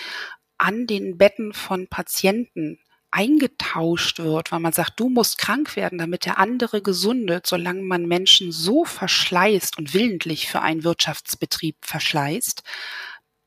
an 0.56 0.86
den 0.86 1.18
Betten 1.18 1.52
von 1.52 1.86
Patienten 1.86 2.78
eingetauscht 3.10 4.20
wird, 4.20 4.52
weil 4.52 4.60
man 4.60 4.72
sagt, 4.72 4.98
du 4.98 5.10
musst 5.10 5.36
krank 5.36 5.76
werden, 5.76 5.98
damit 5.98 6.24
der 6.24 6.38
andere 6.38 6.80
gesundet, 6.80 7.46
solange 7.46 7.82
man 7.82 8.06
Menschen 8.06 8.52
so 8.52 8.84
verschleißt 8.86 9.76
und 9.76 9.92
willentlich 9.92 10.48
für 10.48 10.62
einen 10.62 10.84
Wirtschaftsbetrieb 10.84 11.76
verschleißt, 11.82 12.62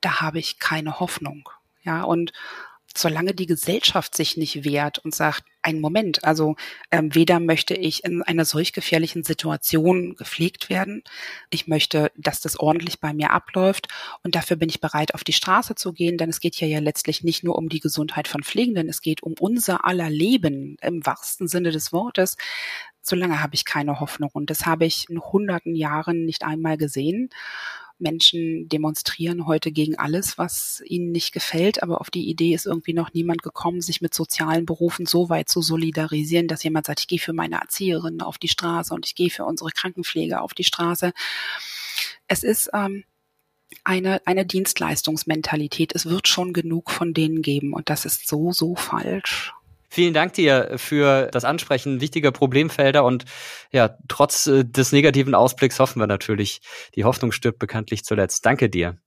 da 0.02 0.22
habe 0.22 0.38
ich 0.38 0.60
keine 0.60 1.00
Hoffnung. 1.00 1.50
Ja, 1.84 2.04
und 2.04 2.32
solange 2.96 3.34
die 3.34 3.46
Gesellschaft 3.46 4.16
sich 4.16 4.38
nicht 4.38 4.64
wehrt 4.64 5.00
und 5.00 5.16
sagt, 5.16 5.44
ein 5.62 5.80
Moment, 5.80 6.24
also 6.26 6.56
ähm, 6.92 7.16
weder 7.16 7.40
möchte 7.40 7.74
ich 7.74 8.04
in 8.04 8.22
einer 8.22 8.46
solch 8.46 8.74
gefährlichen 8.74 9.24
Situation 9.24 10.16
gepflegt 10.16 10.70
werden, 10.70 11.04
ich 11.50 11.68
möchte, 11.68 12.12
dass 12.18 12.42
das 12.42 12.60
ordentlich 12.60 13.00
bei 13.00 13.14
mir 13.14 13.32
abläuft 13.32 13.88
und 14.24 14.36
dafür 14.36 14.58
bin 14.58 14.70
ich 14.70 14.82
bereit, 14.82 15.14
auf 15.16 15.24
die 15.24 15.34
Straße 15.34 15.76
zu 15.76 15.94
gehen, 15.94 16.18
denn 16.18 16.30
es 16.30 16.42
geht 16.42 16.56
hier 16.56 16.68
ja 16.68 16.80
letztlich 16.80 17.24
nicht 17.24 17.44
nur 17.44 17.58
um 17.58 17.70
die 17.70 17.80
Gesundheit 17.80 18.28
von 18.28 18.44
Pflegenden, 18.44 18.90
es 18.90 19.02
geht 19.02 19.24
um 19.24 19.36
unser 19.40 19.86
aller 19.86 20.10
Leben 20.10 20.78
im 20.82 21.06
wahrsten 21.06 21.48
Sinne 21.48 21.72
des 21.72 21.94
Wortes. 21.94 22.38
Solange 23.02 23.42
habe 23.42 23.56
ich 23.56 23.66
keine 23.66 24.00
Hoffnung 24.00 24.30
und 24.34 24.50
das 24.50 24.66
habe 24.66 24.86
ich 24.86 25.10
in 25.10 25.20
hunderten 25.20 25.76
Jahren 25.76 26.26
nicht 26.26 26.44
einmal 26.44 26.78
gesehen 26.78 27.30
Menschen 28.04 28.70
demonstrieren 28.70 29.48
heute 29.48 29.72
gegen 29.72 29.98
alles, 29.98 30.38
was 30.38 30.84
ihnen 30.86 31.12
nicht 31.12 31.32
gefällt, 31.32 31.82
aber 31.82 32.00
auf 32.00 32.12
die 32.12 32.30
Idee 32.30 32.54
ist 32.54 32.68
irgendwie 32.68 32.94
noch 32.94 33.14
niemand 33.14 33.42
gekommen, 33.42 33.82
sich 33.82 34.02
mit 34.02 34.14
sozialen 34.14 34.68
Berufen 34.68 35.08
so 35.08 35.30
weit 35.30 35.50
zu 35.50 35.64
solidarisieren, 35.64 36.48
dass 36.48 36.64
jemand 36.64 36.86
sagt, 36.86 37.00
ich 37.00 37.08
gehe 37.08 37.20
für 37.20 37.34
meine 37.34 37.60
Erzieherin 37.60 38.22
auf 38.22 38.38
die 38.38 38.48
Straße 38.48 38.94
und 38.94 39.08
ich 39.08 39.16
gehe 39.16 39.32
für 39.32 39.46
unsere 39.46 39.72
Krankenpflege 39.72 40.42
auf 40.42 40.54
die 40.54 40.64
Straße. 40.64 41.14
Es 42.28 42.44
ist 42.44 42.70
ähm, 42.74 43.04
eine, 43.84 44.22
eine 44.26 44.46
Dienstleistungsmentalität. 44.46 45.96
Es 45.96 46.06
wird 46.06 46.28
schon 46.28 46.54
genug 46.54 46.92
von 46.92 47.14
denen 47.14 47.42
geben 47.42 47.74
und 47.74 47.90
das 47.90 48.06
ist 48.06 48.28
so, 48.28 48.52
so 48.52 48.76
falsch. 48.76 49.54
Vielen 49.94 50.16
Dank 50.16 50.34
dir 50.34 50.72
für 50.78 51.28
das 51.28 51.46
Ansprechen 51.46 52.02
wichtiger 52.02 52.32
Problemfelder 52.32 53.04
und 53.04 53.26
ja, 53.72 53.96
trotz 54.08 54.48
äh, 54.48 54.66
des 54.66 54.92
negativen 54.92 55.36
Ausblicks 55.36 55.78
hoffen 55.78 56.00
wir 56.00 56.08
natürlich, 56.08 56.62
die 56.96 57.04
Hoffnung 57.04 57.32
stirbt 57.32 57.60
bekanntlich 57.60 58.04
zuletzt. 58.04 58.44
Danke 58.44 58.72
dir. 58.72 58.98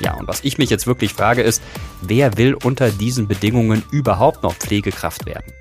Ja, 0.00 0.14
und 0.18 0.26
was 0.26 0.42
ich 0.42 0.58
mich 0.58 0.68
jetzt 0.68 0.88
wirklich 0.88 1.14
frage 1.14 1.42
ist, 1.42 1.62
wer 2.02 2.36
will 2.36 2.54
unter 2.54 2.90
diesen 2.90 3.28
Bedingungen 3.28 3.84
überhaupt 3.92 4.42
noch 4.42 4.56
Pflegekraft 4.56 5.24
werden? 5.24 5.52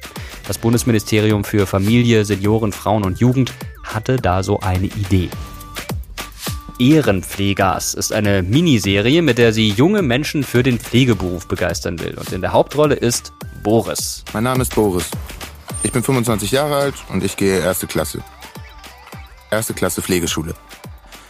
Das 0.47 0.57
Bundesministerium 0.57 1.43
für 1.43 1.67
Familie, 1.67 2.25
Senioren, 2.25 2.71
Frauen 2.71 3.03
und 3.03 3.19
Jugend 3.19 3.53
hatte 3.83 4.15
da 4.15 4.41
so 4.41 4.61
eine 4.61 4.87
Idee. 4.87 5.29
Ehrenpflegers 6.79 7.93
ist 7.93 8.11
eine 8.11 8.43
Miniserie, 8.43 9.21
mit 9.21 9.37
der 9.37 9.53
sie 9.53 9.69
junge 9.69 10.01
Menschen 10.01 10.43
für 10.43 10.63
den 10.63 10.79
Pflegeberuf 10.79 11.47
begeistern 11.47 11.99
will. 11.99 12.17
Und 12.17 12.31
in 12.33 12.41
der 12.41 12.51
Hauptrolle 12.51 12.95
ist 12.95 13.31
Boris. 13.63 14.23
Mein 14.33 14.43
Name 14.43 14.63
ist 14.63 14.75
Boris. 14.75 15.09
Ich 15.83 15.91
bin 15.91 16.03
25 16.03 16.51
Jahre 16.51 16.75
alt 16.75 16.95
und 17.09 17.23
ich 17.23 17.37
gehe 17.37 17.59
erste 17.59 17.87
Klasse. 17.87 18.23
Erste 19.51 19.73
Klasse 19.73 20.01
Pflegeschule. 20.01 20.53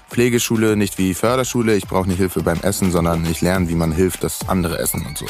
Pflegeschule 0.09 0.75
nicht 0.77 0.97
wie 0.97 1.13
Förderschule, 1.13 1.75
ich 1.75 1.87
brauche 1.87 2.07
nicht 2.07 2.17
Hilfe 2.17 2.41
beim 2.41 2.61
Essen, 2.61 2.91
sondern 2.91 3.25
ich 3.25 3.41
lerne, 3.41 3.69
wie 3.69 3.75
man 3.75 3.91
hilft, 3.91 4.23
dass 4.23 4.47
andere 4.47 4.79
essen 4.79 5.05
und 5.05 5.17
so. 5.17 5.25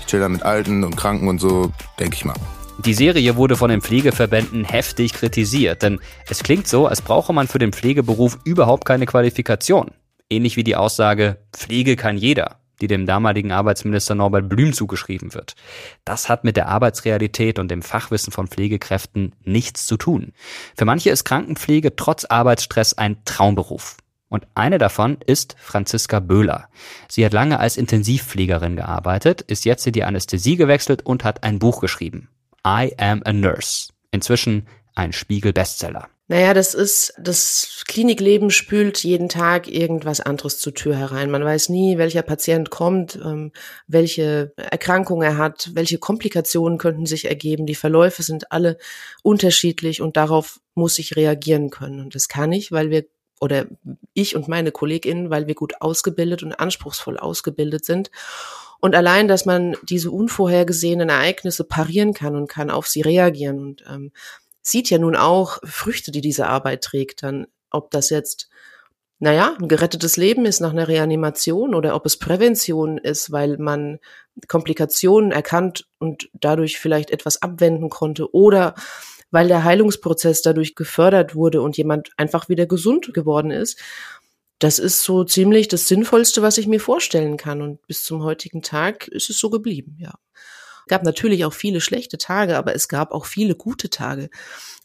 Ich 0.00 0.06
chill 0.06 0.20
da 0.20 0.28
mit 0.28 0.44
Alten 0.44 0.84
und 0.84 0.96
Kranken 0.96 1.28
und 1.28 1.40
so, 1.40 1.72
denke 1.98 2.14
ich 2.14 2.24
mal. 2.24 2.36
Die 2.84 2.94
Serie 2.94 3.34
wurde 3.34 3.56
von 3.56 3.70
den 3.70 3.80
Pflegeverbänden 3.80 4.64
heftig 4.64 5.12
kritisiert, 5.12 5.82
denn 5.82 5.98
es 6.28 6.44
klingt 6.44 6.68
so, 6.68 6.86
als 6.86 7.02
brauche 7.02 7.32
man 7.32 7.48
für 7.48 7.58
den 7.58 7.72
Pflegeberuf 7.72 8.38
überhaupt 8.44 8.84
keine 8.84 9.04
Qualifikation. 9.04 9.90
Ähnlich 10.30 10.56
wie 10.56 10.62
die 10.62 10.76
Aussage, 10.76 11.38
Pflege 11.52 11.96
kann 11.96 12.16
jeder, 12.16 12.60
die 12.80 12.86
dem 12.86 13.04
damaligen 13.04 13.50
Arbeitsminister 13.50 14.14
Norbert 14.14 14.48
Blüm 14.48 14.72
zugeschrieben 14.72 15.34
wird. 15.34 15.56
Das 16.04 16.28
hat 16.28 16.44
mit 16.44 16.56
der 16.56 16.68
Arbeitsrealität 16.68 17.58
und 17.58 17.68
dem 17.68 17.82
Fachwissen 17.82 18.32
von 18.32 18.46
Pflegekräften 18.46 19.34
nichts 19.42 19.86
zu 19.86 19.96
tun. 19.96 20.32
Für 20.76 20.84
manche 20.84 21.10
ist 21.10 21.24
Krankenpflege 21.24 21.96
trotz 21.96 22.26
Arbeitsstress 22.26 22.94
ein 22.94 23.24
Traumberuf. 23.24 23.96
Und 24.28 24.46
eine 24.54 24.78
davon 24.78 25.16
ist 25.26 25.56
Franziska 25.58 26.20
Böhler. 26.20 26.68
Sie 27.08 27.24
hat 27.24 27.32
lange 27.32 27.58
als 27.58 27.76
Intensivpflegerin 27.76 28.76
gearbeitet, 28.76 29.40
ist 29.40 29.64
jetzt 29.64 29.84
in 29.88 29.94
die 29.94 30.04
Anästhesie 30.04 30.56
gewechselt 30.56 31.04
und 31.04 31.24
hat 31.24 31.42
ein 31.42 31.58
Buch 31.58 31.80
geschrieben. 31.80 32.28
I 32.66 32.92
Am 32.98 33.22
a 33.24 33.32
Nurse. 33.32 33.92
Inzwischen 34.10 34.66
ein 34.94 35.12
Spiegel-Bestseller. 35.12 36.08
Naja, 36.30 36.52
das 36.52 36.74
ist, 36.74 37.14
das 37.18 37.84
Klinikleben 37.88 38.50
spült 38.50 39.02
jeden 39.02 39.30
Tag 39.30 39.66
irgendwas 39.66 40.20
anderes 40.20 40.58
zur 40.58 40.74
Tür 40.74 40.94
herein. 40.94 41.30
Man 41.30 41.42
weiß 41.42 41.70
nie, 41.70 41.96
welcher 41.96 42.20
Patient 42.20 42.68
kommt, 42.68 43.16
ähm, 43.16 43.50
welche 43.86 44.52
Erkrankung 44.56 45.22
er 45.22 45.38
hat, 45.38 45.70
welche 45.72 45.96
Komplikationen 45.96 46.76
könnten 46.76 47.06
sich 47.06 47.24
ergeben. 47.24 47.64
Die 47.64 47.74
Verläufe 47.74 48.22
sind 48.22 48.52
alle 48.52 48.76
unterschiedlich 49.22 50.02
und 50.02 50.18
darauf 50.18 50.60
muss 50.74 50.98
ich 50.98 51.16
reagieren 51.16 51.70
können. 51.70 52.00
Und 52.00 52.14
das 52.14 52.28
kann 52.28 52.52
ich, 52.52 52.72
weil 52.72 52.90
wir 52.90 53.06
oder 53.40 53.66
ich 54.12 54.36
und 54.36 54.48
meine 54.48 54.70
KollegInnen, 54.70 55.30
weil 55.30 55.46
wir 55.46 55.54
gut 55.54 55.80
ausgebildet 55.80 56.42
und 56.42 56.52
anspruchsvoll 56.52 57.16
ausgebildet 57.16 57.86
sind 57.86 58.10
und 58.80 58.94
allein, 58.94 59.28
dass 59.28 59.44
man 59.44 59.76
diese 59.82 60.10
unvorhergesehenen 60.10 61.08
Ereignisse 61.08 61.64
parieren 61.64 62.14
kann 62.14 62.36
und 62.36 62.48
kann 62.48 62.70
auf 62.70 62.86
sie 62.86 63.00
reagieren. 63.00 63.58
Und 63.58 63.84
ähm, 63.88 64.12
sieht 64.62 64.90
ja 64.90 64.98
nun 64.98 65.16
auch 65.16 65.58
Früchte, 65.64 66.12
die 66.12 66.20
diese 66.20 66.46
Arbeit 66.46 66.82
trägt, 66.82 67.22
dann 67.22 67.46
ob 67.70 67.90
das 67.90 68.10
jetzt 68.10 68.48
naja, 69.20 69.56
ein 69.60 69.66
gerettetes 69.66 70.16
Leben 70.16 70.46
ist 70.46 70.60
nach 70.60 70.70
einer 70.70 70.86
Reanimation 70.86 71.74
oder 71.74 71.96
ob 71.96 72.06
es 72.06 72.18
Prävention 72.18 72.98
ist, 72.98 73.32
weil 73.32 73.58
man 73.58 73.98
Komplikationen 74.46 75.32
erkannt 75.32 75.88
und 75.98 76.30
dadurch 76.34 76.78
vielleicht 76.78 77.10
etwas 77.10 77.42
abwenden 77.42 77.88
konnte 77.90 78.32
oder 78.32 78.74
weil 79.30 79.48
der 79.48 79.64
Heilungsprozess 79.64 80.42
dadurch 80.42 80.76
gefördert 80.76 81.34
wurde 81.34 81.62
und 81.62 81.76
jemand 81.76 82.10
einfach 82.16 82.48
wieder 82.48 82.66
gesund 82.66 83.12
geworden 83.12 83.50
ist 83.50 83.80
das 84.58 84.78
ist 84.78 85.02
so 85.02 85.24
ziemlich 85.24 85.68
das 85.68 85.88
Sinnvollste, 85.88 86.42
was 86.42 86.58
ich 86.58 86.66
mir 86.66 86.80
vorstellen 86.80 87.36
kann. 87.36 87.62
Und 87.62 87.86
bis 87.86 88.04
zum 88.04 88.22
heutigen 88.22 88.62
Tag 88.62 89.08
ist 89.08 89.30
es 89.30 89.38
so 89.38 89.50
geblieben, 89.50 89.96
ja. 89.98 90.14
Es 90.34 90.90
gab 90.90 91.04
natürlich 91.04 91.44
auch 91.44 91.52
viele 91.52 91.82
schlechte 91.82 92.16
Tage, 92.16 92.56
aber 92.56 92.74
es 92.74 92.88
gab 92.88 93.12
auch 93.12 93.26
viele 93.26 93.54
gute 93.54 93.90
Tage, 93.90 94.30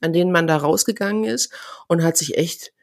an 0.02 0.12
denen 0.12 0.34
man 0.34 0.48
da 0.48 0.58
rausgegangen 0.58 1.24
ist 1.24 1.54
und 1.88 2.04
hat 2.04 2.18
sich 2.18 2.38
echt 2.38 2.74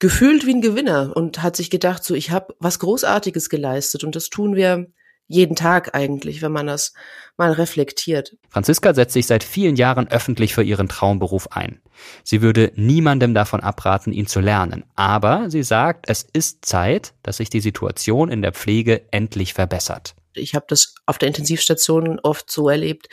gefühlt 0.00 0.44
wie 0.44 0.54
ein 0.54 0.60
Gewinner 0.60 1.12
und 1.14 1.40
hat 1.40 1.54
sich 1.54 1.70
gedacht, 1.70 2.02
so 2.02 2.14
ich 2.14 2.32
habe 2.32 2.54
was 2.58 2.80
Großartiges 2.80 3.48
geleistet 3.48 4.02
und 4.02 4.16
das 4.16 4.28
tun 4.28 4.56
wir 4.56 4.88
jeden 5.26 5.56
Tag 5.56 5.94
eigentlich, 5.94 6.42
wenn 6.42 6.52
man 6.52 6.66
das 6.66 6.92
mal 7.36 7.52
reflektiert. 7.52 8.36
Franziska 8.48 8.94
setzt 8.94 9.14
sich 9.14 9.26
seit 9.26 9.42
vielen 9.42 9.76
Jahren 9.76 10.08
öffentlich 10.08 10.54
für 10.54 10.62
ihren 10.62 10.88
Traumberuf 10.88 11.48
ein. 11.52 11.80
Sie 12.22 12.42
würde 12.42 12.72
niemandem 12.76 13.34
davon 13.34 13.60
abraten, 13.60 14.12
ihn 14.12 14.26
zu 14.26 14.40
lernen. 14.40 14.84
Aber 14.94 15.50
sie 15.50 15.62
sagt, 15.62 16.06
es 16.08 16.22
ist 16.22 16.64
Zeit, 16.64 17.14
dass 17.22 17.38
sich 17.38 17.50
die 17.50 17.60
Situation 17.60 18.30
in 18.30 18.42
der 18.42 18.52
Pflege 18.52 19.02
endlich 19.10 19.54
verbessert. 19.54 20.14
Ich 20.34 20.54
habe 20.54 20.66
das 20.68 20.94
auf 21.06 21.18
der 21.18 21.28
Intensivstation 21.28 22.18
oft 22.20 22.50
so 22.50 22.68
erlebt, 22.68 23.08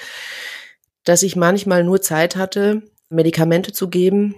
dass 1.03 1.24
ich 1.24 1.36
manchmal 1.36 1.84
nur 1.84 2.01
Zeit 2.01 2.36
hatte, 2.36 2.84
Medikamente 3.09 3.74
zu 3.74 3.89
geben, 3.89 4.36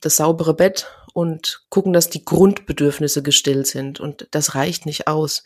das 0.00 0.16
saubere 0.16 0.54
Bett 0.54 0.86
und 1.14 1.62
gucken, 1.68 1.92
dass 1.92 2.10
die 2.10 2.24
Grundbedürfnisse 2.24 3.22
gestillt 3.22 3.66
sind. 3.66 4.00
Und 4.00 4.28
das 4.30 4.54
reicht 4.54 4.86
nicht 4.86 5.08
aus, 5.08 5.42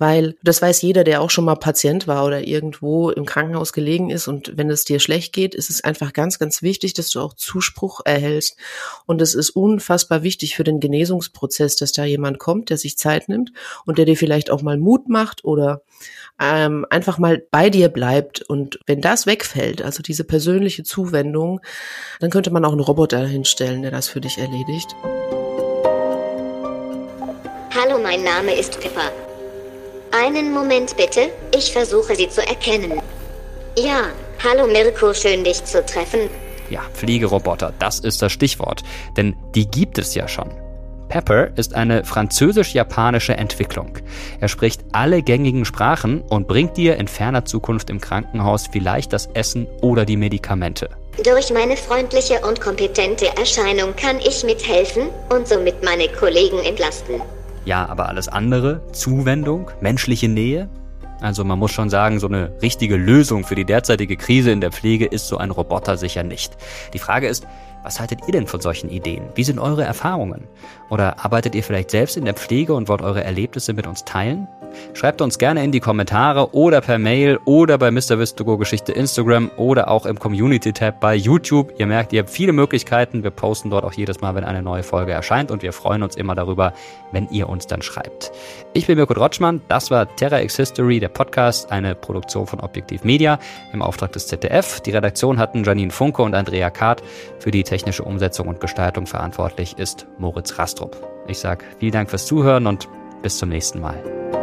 weil 0.00 0.36
das 0.42 0.62
weiß 0.62 0.80
jeder, 0.80 1.04
der 1.04 1.20
auch 1.20 1.28
schon 1.28 1.44
mal 1.44 1.56
Patient 1.56 2.08
war 2.08 2.24
oder 2.24 2.46
irgendwo 2.46 3.10
im 3.10 3.26
Krankenhaus 3.26 3.74
gelegen 3.74 4.08
ist. 4.08 4.28
Und 4.28 4.56
wenn 4.56 4.70
es 4.70 4.84
dir 4.84 4.98
schlecht 4.98 5.34
geht, 5.34 5.54
ist 5.54 5.68
es 5.68 5.84
einfach 5.84 6.14
ganz, 6.14 6.38
ganz 6.38 6.62
wichtig, 6.62 6.94
dass 6.94 7.10
du 7.10 7.20
auch 7.20 7.34
Zuspruch 7.34 8.00
erhältst. 8.04 8.56
Und 9.04 9.20
es 9.20 9.34
ist 9.34 9.50
unfassbar 9.50 10.22
wichtig 10.22 10.56
für 10.56 10.64
den 10.64 10.80
Genesungsprozess, 10.80 11.76
dass 11.76 11.92
da 11.92 12.04
jemand 12.04 12.38
kommt, 12.38 12.70
der 12.70 12.78
sich 12.78 12.96
Zeit 12.96 13.28
nimmt 13.28 13.52
und 13.84 13.98
der 13.98 14.06
dir 14.06 14.16
vielleicht 14.16 14.50
auch 14.50 14.62
mal 14.62 14.78
Mut 14.78 15.08
macht 15.10 15.44
oder 15.44 15.82
ähm, 16.40 16.86
einfach 16.88 17.18
mal 17.18 17.42
bei 17.50 17.68
dir 17.68 17.90
bleibt. 17.90 18.40
Und 18.40 18.80
wenn 18.86 19.02
das 19.02 19.26
wegfällt, 19.26 19.82
also 19.82 20.02
diese 20.02 20.24
persönliche 20.24 20.82
Zuwendung, 20.82 21.60
dann 22.20 22.30
könnte 22.30 22.50
man 22.50 22.64
auch 22.64 22.72
einen 22.72 22.80
Roboter 22.80 23.26
hinstellen, 23.26 23.82
der 23.82 23.90
das 23.90 24.08
für 24.08 24.22
dich 24.22 24.38
erledigt. 24.38 24.96
Hallo, 27.82 27.98
mein 27.98 28.22
Name 28.22 28.52
ist 28.52 28.78
Pippa. 28.78 29.10
Einen 30.12 30.52
Moment 30.52 30.94
bitte, 30.98 31.30
ich 31.56 31.72
versuche 31.72 32.14
sie 32.14 32.28
zu 32.28 32.46
erkennen. 32.46 33.00
Ja, 33.78 34.08
hallo 34.44 34.66
Mirko, 34.66 35.14
schön 35.14 35.44
dich 35.44 35.64
zu 35.64 35.84
treffen. 35.86 36.28
Ja, 36.68 36.82
Pflegeroboter, 36.92 37.72
das 37.78 38.00
ist 38.00 38.20
das 38.20 38.32
Stichwort. 38.32 38.82
Denn 39.16 39.34
die 39.54 39.66
gibt 39.66 39.96
es 39.96 40.14
ja 40.14 40.28
schon. 40.28 40.50
Pepper 41.08 41.56
ist 41.56 41.74
eine 41.74 42.04
französisch-japanische 42.04 43.38
Entwicklung. 43.38 43.96
Er 44.40 44.48
spricht 44.48 44.82
alle 44.92 45.22
gängigen 45.22 45.64
Sprachen 45.64 46.20
und 46.20 46.48
bringt 46.48 46.76
dir 46.76 46.96
in 46.96 47.08
ferner 47.08 47.46
Zukunft 47.46 47.88
im 47.88 47.98
Krankenhaus 47.98 48.66
vielleicht 48.70 49.14
das 49.14 49.28
Essen 49.32 49.66
oder 49.80 50.04
die 50.04 50.18
Medikamente. 50.18 50.90
Durch 51.24 51.50
meine 51.50 51.78
freundliche 51.78 52.40
und 52.46 52.60
kompetente 52.60 53.28
Erscheinung 53.38 53.96
kann 53.96 54.18
ich 54.18 54.44
mithelfen 54.44 55.08
und 55.30 55.48
somit 55.48 55.82
meine 55.82 56.08
Kollegen 56.08 56.58
entlasten. 56.58 57.22
Ja, 57.64 57.86
aber 57.86 58.08
alles 58.08 58.28
andere, 58.28 58.80
Zuwendung, 58.92 59.70
menschliche 59.80 60.28
Nähe, 60.28 60.68
also 61.20 61.44
man 61.44 61.58
muss 61.58 61.72
schon 61.72 61.90
sagen, 61.90 62.18
so 62.18 62.26
eine 62.26 62.50
richtige 62.62 62.96
Lösung 62.96 63.44
für 63.44 63.54
die 63.54 63.66
derzeitige 63.66 64.16
Krise 64.16 64.50
in 64.50 64.60
der 64.60 64.72
Pflege 64.72 65.04
ist 65.04 65.28
so 65.28 65.36
ein 65.36 65.50
Roboter 65.50 65.98
sicher 65.98 66.22
nicht. 66.22 66.56
Die 66.94 66.98
Frage 66.98 67.28
ist, 67.28 67.46
was 67.82 68.00
haltet 68.00 68.20
ihr 68.26 68.32
denn 68.32 68.46
von 68.46 68.60
solchen 68.60 68.90
Ideen? 68.90 69.24
Wie 69.34 69.44
sind 69.44 69.58
eure 69.58 69.84
Erfahrungen? 69.84 70.46
Oder 70.90 71.24
arbeitet 71.24 71.54
ihr 71.54 71.62
vielleicht 71.62 71.90
selbst 71.90 72.16
in 72.16 72.24
der 72.24 72.34
Pflege 72.34 72.74
und 72.74 72.88
wollt 72.88 73.02
eure 73.02 73.24
Erlebnisse 73.24 73.72
mit 73.72 73.86
uns 73.86 74.04
teilen? 74.04 74.48
Schreibt 74.94 75.20
uns 75.20 75.38
gerne 75.38 75.64
in 75.64 75.72
die 75.72 75.80
Kommentare 75.80 76.54
oder 76.54 76.80
per 76.80 76.98
Mail 76.98 77.38
oder 77.44 77.78
bei 77.78 77.90
Mr. 77.90 78.18
Wistogo 78.18 78.58
Geschichte 78.58 78.92
Instagram 78.92 79.50
oder 79.56 79.90
auch 79.90 80.06
im 80.06 80.18
Community-Tab 80.18 81.00
bei 81.00 81.14
YouTube. 81.14 81.72
Ihr 81.78 81.86
merkt, 81.86 82.12
ihr 82.12 82.20
habt 82.20 82.30
viele 82.30 82.52
Möglichkeiten. 82.52 83.22
Wir 83.22 83.30
posten 83.30 83.70
dort 83.70 83.84
auch 83.84 83.92
jedes 83.92 84.20
Mal, 84.20 84.34
wenn 84.34 84.44
eine 84.44 84.62
neue 84.62 84.82
Folge 84.82 85.12
erscheint 85.12 85.50
und 85.50 85.62
wir 85.62 85.72
freuen 85.72 86.02
uns 86.02 86.16
immer 86.16 86.34
darüber, 86.34 86.72
wenn 87.12 87.28
ihr 87.30 87.48
uns 87.48 87.66
dann 87.66 87.82
schreibt. 87.82 88.32
Ich 88.72 88.86
bin 88.86 88.96
Mirko 88.96 89.14
Rotschmann. 89.14 89.60
Das 89.66 89.90
war 89.90 90.14
Terra 90.14 90.40
X 90.42 90.56
History, 90.56 91.00
der 91.00 91.08
Podcast, 91.08 91.72
eine 91.72 91.96
Produktion 91.96 92.46
von 92.46 92.60
Objektiv 92.60 93.02
Media 93.02 93.40
im 93.72 93.82
Auftrag 93.82 94.12
des 94.12 94.28
ZDF. 94.28 94.80
Die 94.80 94.92
Redaktion 94.92 95.38
hatten 95.38 95.64
Janine 95.64 95.90
Funke 95.90 96.22
und 96.22 96.34
Andrea 96.34 96.70
Kart. 96.70 97.02
Für 97.40 97.50
die 97.50 97.64
technische 97.64 98.04
Umsetzung 98.04 98.46
und 98.46 98.60
Gestaltung 98.60 99.06
verantwortlich 99.06 99.76
ist 99.78 100.06
Moritz 100.18 100.56
Rastrup. 100.56 100.96
Ich 101.26 101.40
sage 101.40 101.64
vielen 101.80 101.92
Dank 101.92 102.10
fürs 102.10 102.26
Zuhören 102.26 102.68
und 102.68 102.88
bis 103.22 103.38
zum 103.38 103.48
nächsten 103.48 103.80
Mal. 103.80 104.39